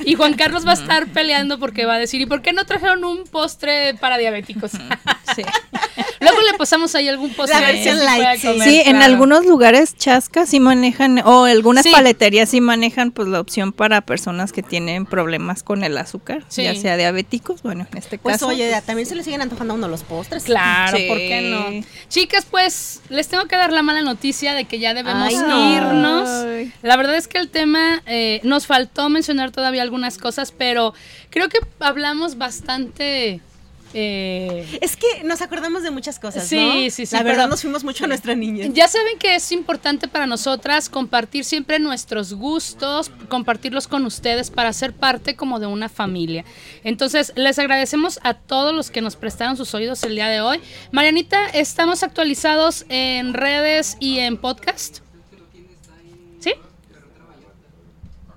Y 0.05 0.15
Juan 0.15 0.35
Carlos 0.35 0.67
va 0.67 0.71
a 0.73 0.75
estar 0.75 1.07
peleando 1.09 1.59
porque 1.59 1.85
va 1.87 1.95
a 1.95 1.99
decir, 1.99 2.21
¿y 2.21 2.27
por 2.27 2.43
qué 2.43 2.53
no 2.53 2.65
trajeron 2.65 3.05
un 3.05 3.25
postre 3.25 3.95
para 3.95 4.19
diabéticos? 4.19 4.73
Sí. 5.37 5.43
Luego 6.19 6.39
le 6.43 6.59
pasamos 6.59 6.93
ahí 6.97 7.09
algún 7.09 7.33
postre. 7.33 7.61
La 7.61 7.65
versión 7.67 7.99
light, 8.05 8.41
sí. 8.41 8.47
comer, 8.49 8.69
Sí, 8.69 8.83
en 8.85 8.97
algunos 9.01 9.47
lugares 9.47 9.97
chasca 9.97 10.45
sí 10.45 10.59
manejan, 10.59 11.21
o 11.25 11.45
algunas 11.45 11.85
Sí. 11.85 11.93
paleterías 11.93 12.49
sí 12.49 12.61
manejan 12.61 13.13
pues 13.13 13.29
la 13.29 13.39
opción 13.39 13.71
para 13.73 14.01
personas 14.01 14.53
que 14.53 14.65
tienen 14.65 15.07
problemas 15.07 15.63
con 15.63 15.85
el 15.85 15.97
azúcar, 15.97 16.43
Sí. 16.49 16.65
ya 16.65 16.75
sea 16.75 16.97
diabéticos, 16.97 17.63
bueno, 17.63 17.87
en 17.93 17.97
este 17.99 18.19
Pues 18.19 18.35
caso. 18.35 18.49
oye, 18.49 18.73
también 18.85 19.07
se 19.07 19.15
le 19.15 19.23
siguen 19.23 19.41
antojando 19.41 19.75
a 19.75 19.77
uno 19.77 19.87
los 19.87 20.03
postres. 20.03 20.43
Claro, 20.43 20.97
Sí. 20.97 21.05
¿por 21.07 21.17
qué 21.19 21.43
no? 21.43 21.87
Chicas, 22.09 22.45
pues 22.51 23.03
les 23.09 23.29
tengo 23.29 23.47
que 23.47 23.55
dar 23.57 23.73
la 23.73 23.83
mala 23.83 24.03
noticia 24.03 24.55
de 24.55 24.65
que 24.65 24.81
ya 24.81 24.95
debemos 24.95 25.29
Ay, 25.29 25.37
no. 25.37 25.77
irnos. 25.77 26.29
La 26.83 26.97
verdad 26.97 27.15
es 27.15 27.29
que 27.29 27.39
el 27.39 27.49
tema 27.51 28.03
eh, 28.07 28.41
nos 28.43 28.67
faltó 28.67 29.09
mencionar 29.11 29.53
todavía 29.53 29.83
algunas 29.91 30.19
cosas, 30.19 30.53
pero 30.57 30.95
creo 31.31 31.49
que 31.49 31.59
hablamos 31.81 32.39
bastante. 32.39 33.41
eh, 33.93 34.79
Es 34.81 34.95
que 34.97 35.25
nos 35.25 35.43
acordamos 35.43 35.83
de 35.83 35.91
muchas 35.91 36.21
cosas, 36.21 36.47
Sí, 36.47 36.57
¿no? 36.87 36.91
sí, 36.93 37.07
sí, 37.07 37.17
La 37.17 37.25
verdad 37.25 37.49
nos 37.49 37.63
fuimos 37.63 37.83
mucho 37.83 38.05
a 38.05 38.07
nuestra 38.07 38.37
niña. 38.37 38.67
Ya 38.73 38.87
saben 38.87 39.19
que 39.19 39.35
es 39.35 39.51
importante 39.51 40.07
para 40.07 40.29
nosotras 40.29 40.89
compartir 40.89 41.45
siempre 41.45 41.81
nuestros 41.81 42.33
gustos, 42.35 43.11
compartirlos 43.29 43.89
con 43.89 44.07
ustedes 44.07 44.53
para 44.53 44.73
ser 44.73 44.93
parte 44.93 45.35
como 45.35 45.59
de 45.59 45.67
una 45.67 45.89
familia. 45.89 46.45
Entonces, 46.85 47.33
les 47.35 47.59
agradecemos 47.59 48.21
a 48.23 48.35
todos 48.35 48.73
los 48.73 48.93
que 48.93 49.01
nos 49.01 49.17
prestaron 49.17 49.57
sus 49.57 49.75
oídos 49.75 50.05
el 50.05 50.15
día 50.15 50.29
de 50.29 50.41
hoy. 50.41 50.61
Marianita, 50.93 51.49
estamos 51.49 52.05
actualizados 52.05 52.85
en 52.91 53.35
redes 53.35 53.97
y 53.99 54.21
en 54.21 54.37
podcast. 54.37 54.99
¿Sí? 56.39 56.53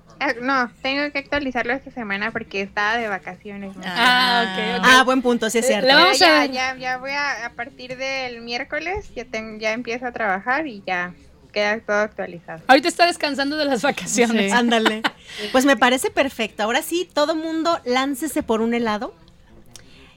Ah, 0.08 0.13
No, 0.40 0.70
tengo 0.82 1.10
que 1.12 1.18
actualizarlo 1.18 1.72
esta 1.72 1.90
semana 1.90 2.30
porque 2.30 2.62
estaba 2.62 2.96
de 2.96 3.08
vacaciones. 3.08 3.76
¿no? 3.76 3.82
Ah, 3.86 4.44
ok, 4.44 4.80
ok. 4.80 4.86
Ah, 4.90 5.02
buen 5.04 5.22
punto, 5.22 5.50
sí 5.50 5.58
es 5.58 5.66
cierto. 5.66 5.86
Le 5.86 5.92
Pero 5.92 6.04
vamos 6.04 6.18
ya, 6.18 6.40
a- 6.42 6.46
ya, 6.46 6.76
ya 6.76 6.96
voy 6.98 7.10
a, 7.10 7.46
a 7.46 7.50
partir 7.50 7.96
del 7.96 8.40
miércoles, 8.40 9.10
ya, 9.14 9.24
ten- 9.24 9.58
ya 9.60 9.72
empiezo 9.72 10.06
a 10.06 10.12
trabajar 10.12 10.66
y 10.66 10.82
ya 10.86 11.12
queda 11.52 11.78
todo 11.80 11.98
actualizado. 11.98 12.62
Ahorita 12.66 12.88
está 12.88 13.06
descansando 13.06 13.56
de 13.56 13.64
las 13.64 13.82
vacaciones. 13.82 14.52
Ándale. 14.52 15.02
Pues 15.52 15.64
me 15.64 15.76
parece 15.76 16.10
perfecto. 16.10 16.62
Ahora 16.62 16.80
sí, 16.82 17.08
todo 17.12 17.34
mundo 17.34 17.80
láncese 17.84 18.42
por 18.42 18.60
un 18.60 18.72
helado. 18.74 19.14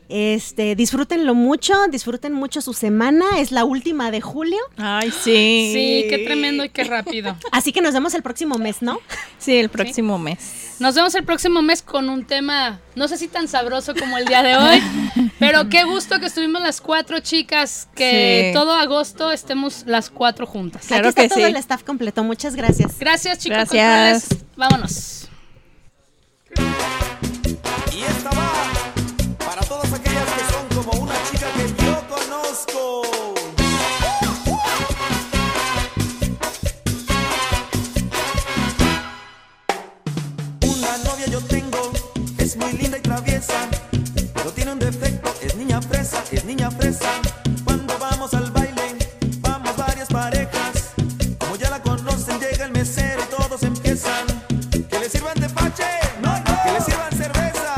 Este, 0.09 0.75
disfrútenlo 0.75 1.35
mucho, 1.35 1.73
disfruten 1.91 2.31
mucho 2.31 2.61
su 2.61 2.71
semana, 2.73 3.25
es 3.39 3.51
la 3.51 3.65
última 3.65 4.09
de 4.09 4.21
julio, 4.21 4.59
Ay, 4.77 5.11
sí. 5.11 5.71
Sí, 5.73 6.05
qué 6.09 6.21
tremendo 6.25 6.63
y 6.63 6.69
qué 6.69 6.85
rápido. 6.85 7.35
así 7.51 7.73
que 7.73 7.81
nos 7.81 7.93
vemos 7.93 8.13
el 8.13 8.23
próximo 8.23 8.57
mes, 8.57 8.81
¿no? 8.81 8.99
Sí, 9.37 9.57
el 9.57 9.67
próximo 9.69 10.17
mes. 10.17 10.75
Nos 10.79 10.95
vemos 10.95 11.13
el 11.15 11.25
próximo 11.25 11.61
mes 11.61 11.81
con 11.81 12.07
un 12.09 12.23
tema, 12.25 12.79
no 12.95 13.07
sé 13.09 13.17
si 13.17 13.27
tan 13.27 13.49
sabroso 13.49 13.93
como 13.95 14.17
el 14.17 14.25
día 14.25 14.43
de 14.43 14.55
hoy, 14.55 14.81
pero 15.39 15.67
qué 15.69 15.83
gusto 15.83 16.19
que 16.21 16.27
estuvimos 16.27 16.61
las 16.61 16.79
cuatro 16.79 17.19
chicas, 17.19 17.89
que 17.95 18.51
Sí. 18.51 18.53
todo 18.57 18.73
agosto 18.73 19.31
estemos 19.33 19.83
las 19.87 20.09
cuatro 20.09 20.45
juntas. 20.47 20.85
Claro 20.87 21.09
Aquí 21.09 21.09
está 21.09 21.21
que 21.23 21.29
todo 21.29 21.39
sí. 21.39 21.43
el 21.45 21.55
staff 21.57 21.83
completo, 21.83 22.23
muchas 22.23 22.55
gracias. 22.55 22.97
Gracias 22.97 23.39
chicos. 23.39 23.57
Gracias. 23.69 24.27
controles. 24.29 24.45
Vámonos. 24.55 25.27
muy 42.57 42.73
linda 42.73 42.97
y 42.97 43.01
traviesa, 43.01 43.67
pero 44.33 44.51
tiene 44.51 44.71
un 44.73 44.79
defecto, 44.79 45.33
es 45.41 45.55
niña 45.55 45.81
fresa, 45.81 46.23
es 46.31 46.43
niña 46.45 46.69
fresa. 46.71 47.09
Cuando 47.63 47.97
vamos 47.99 48.33
al 48.33 48.51
baile, 48.51 48.97
vamos 49.39 49.75
varias 49.77 50.07
parejas, 50.07 50.93
como 51.37 51.55
ya 51.55 51.69
la 51.69 51.81
conocen, 51.81 52.39
llega 52.39 52.65
el 52.65 52.71
mesero 52.71 53.21
y 53.23 53.35
todos 53.35 53.63
empiezan. 53.63 54.25
Que 54.89 54.99
le 54.99 55.09
sirvan 55.09 55.39
de 55.39 55.49
pache, 55.49 55.85
no, 56.21 56.37
no. 56.37 56.63
que 56.63 56.71
le 56.71 56.81
sirvan 56.81 57.11
cerveza, 57.11 57.75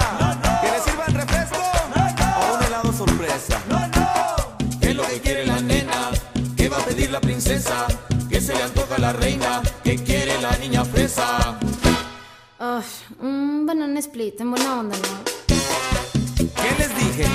que 0.61 0.71
le 0.71 0.79
sirvan 0.83 1.13
refresco, 1.13 1.57
o 1.57 2.55
un 2.55 2.63
helado 2.63 2.93
sorpresa. 2.93 3.57
¿Qué 4.81 4.89
es 4.89 4.95
lo 4.95 5.03
que 5.07 5.19
quiere 5.21 5.45
la 5.45 5.59
nena? 5.59 6.11
¿Qué 6.55 6.69
va 6.69 6.77
a 6.77 6.85
pedir 6.85 7.11
la 7.11 7.21
princesa? 7.21 7.87
¿Qué 8.29 8.41
se 8.41 8.53
le 8.53 8.63
antoja 8.63 8.97
la 8.97 9.13
reina? 9.13 9.61
¿Qué 9.83 9.95
quiere 10.03 10.39
la 10.41 10.55
niña 10.57 10.85
fresa? 10.85 11.57
Uh 13.21 13.48
banana 13.69 13.99
split, 13.99 14.41
en 14.41 14.49
buena 14.49 14.79
onda, 14.79 14.97
¿no? 14.97 15.23
¿Qué 16.37 16.69
les 16.79 16.95
dije? 16.97 17.25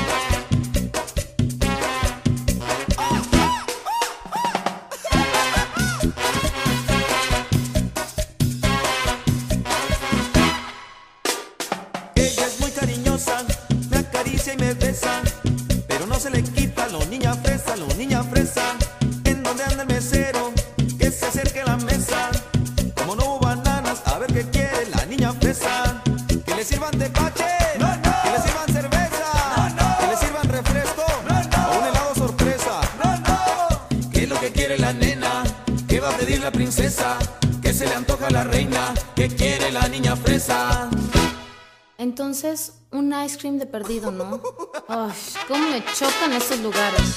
Entonces, 42.44 42.74
un 42.90 43.10
ice 43.24 43.38
cream 43.38 43.56
de 43.56 43.64
perdido, 43.64 44.10
¿no? 44.10 44.38
Ay, 44.88 45.12
cómo 45.48 45.66
me 45.70 45.82
chocan 45.94 46.30
esos 46.34 46.60
lugares. 46.60 47.16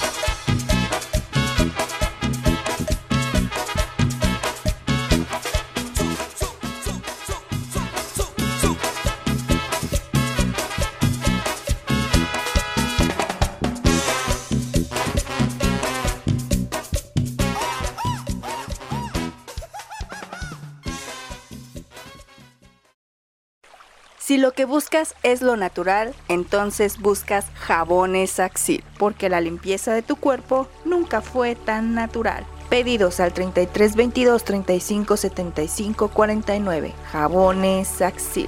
Si 24.38 24.42
lo 24.42 24.52
que 24.52 24.66
buscas 24.66 25.16
es 25.24 25.42
lo 25.42 25.58
natural, 25.58 26.14
entonces 26.28 27.00
buscas 27.00 27.48
jabones 27.56 28.40
Axil, 28.40 28.84
porque 29.00 29.30
la 29.30 29.42
limpieza 29.42 29.96
de 29.96 30.04
tu 30.04 30.16
cuerpo 30.16 30.68
nunca 30.86 31.22
fue 31.22 31.56
tan 31.56 31.96
natural. 31.96 32.46
Pedidos 32.70 33.20
al 33.20 33.34
33 33.34 33.96
22 33.96 34.44
35 34.44 35.18
75 35.18 36.10
49. 36.10 36.94
Jabones 37.12 38.00
Axil. 38.04 38.48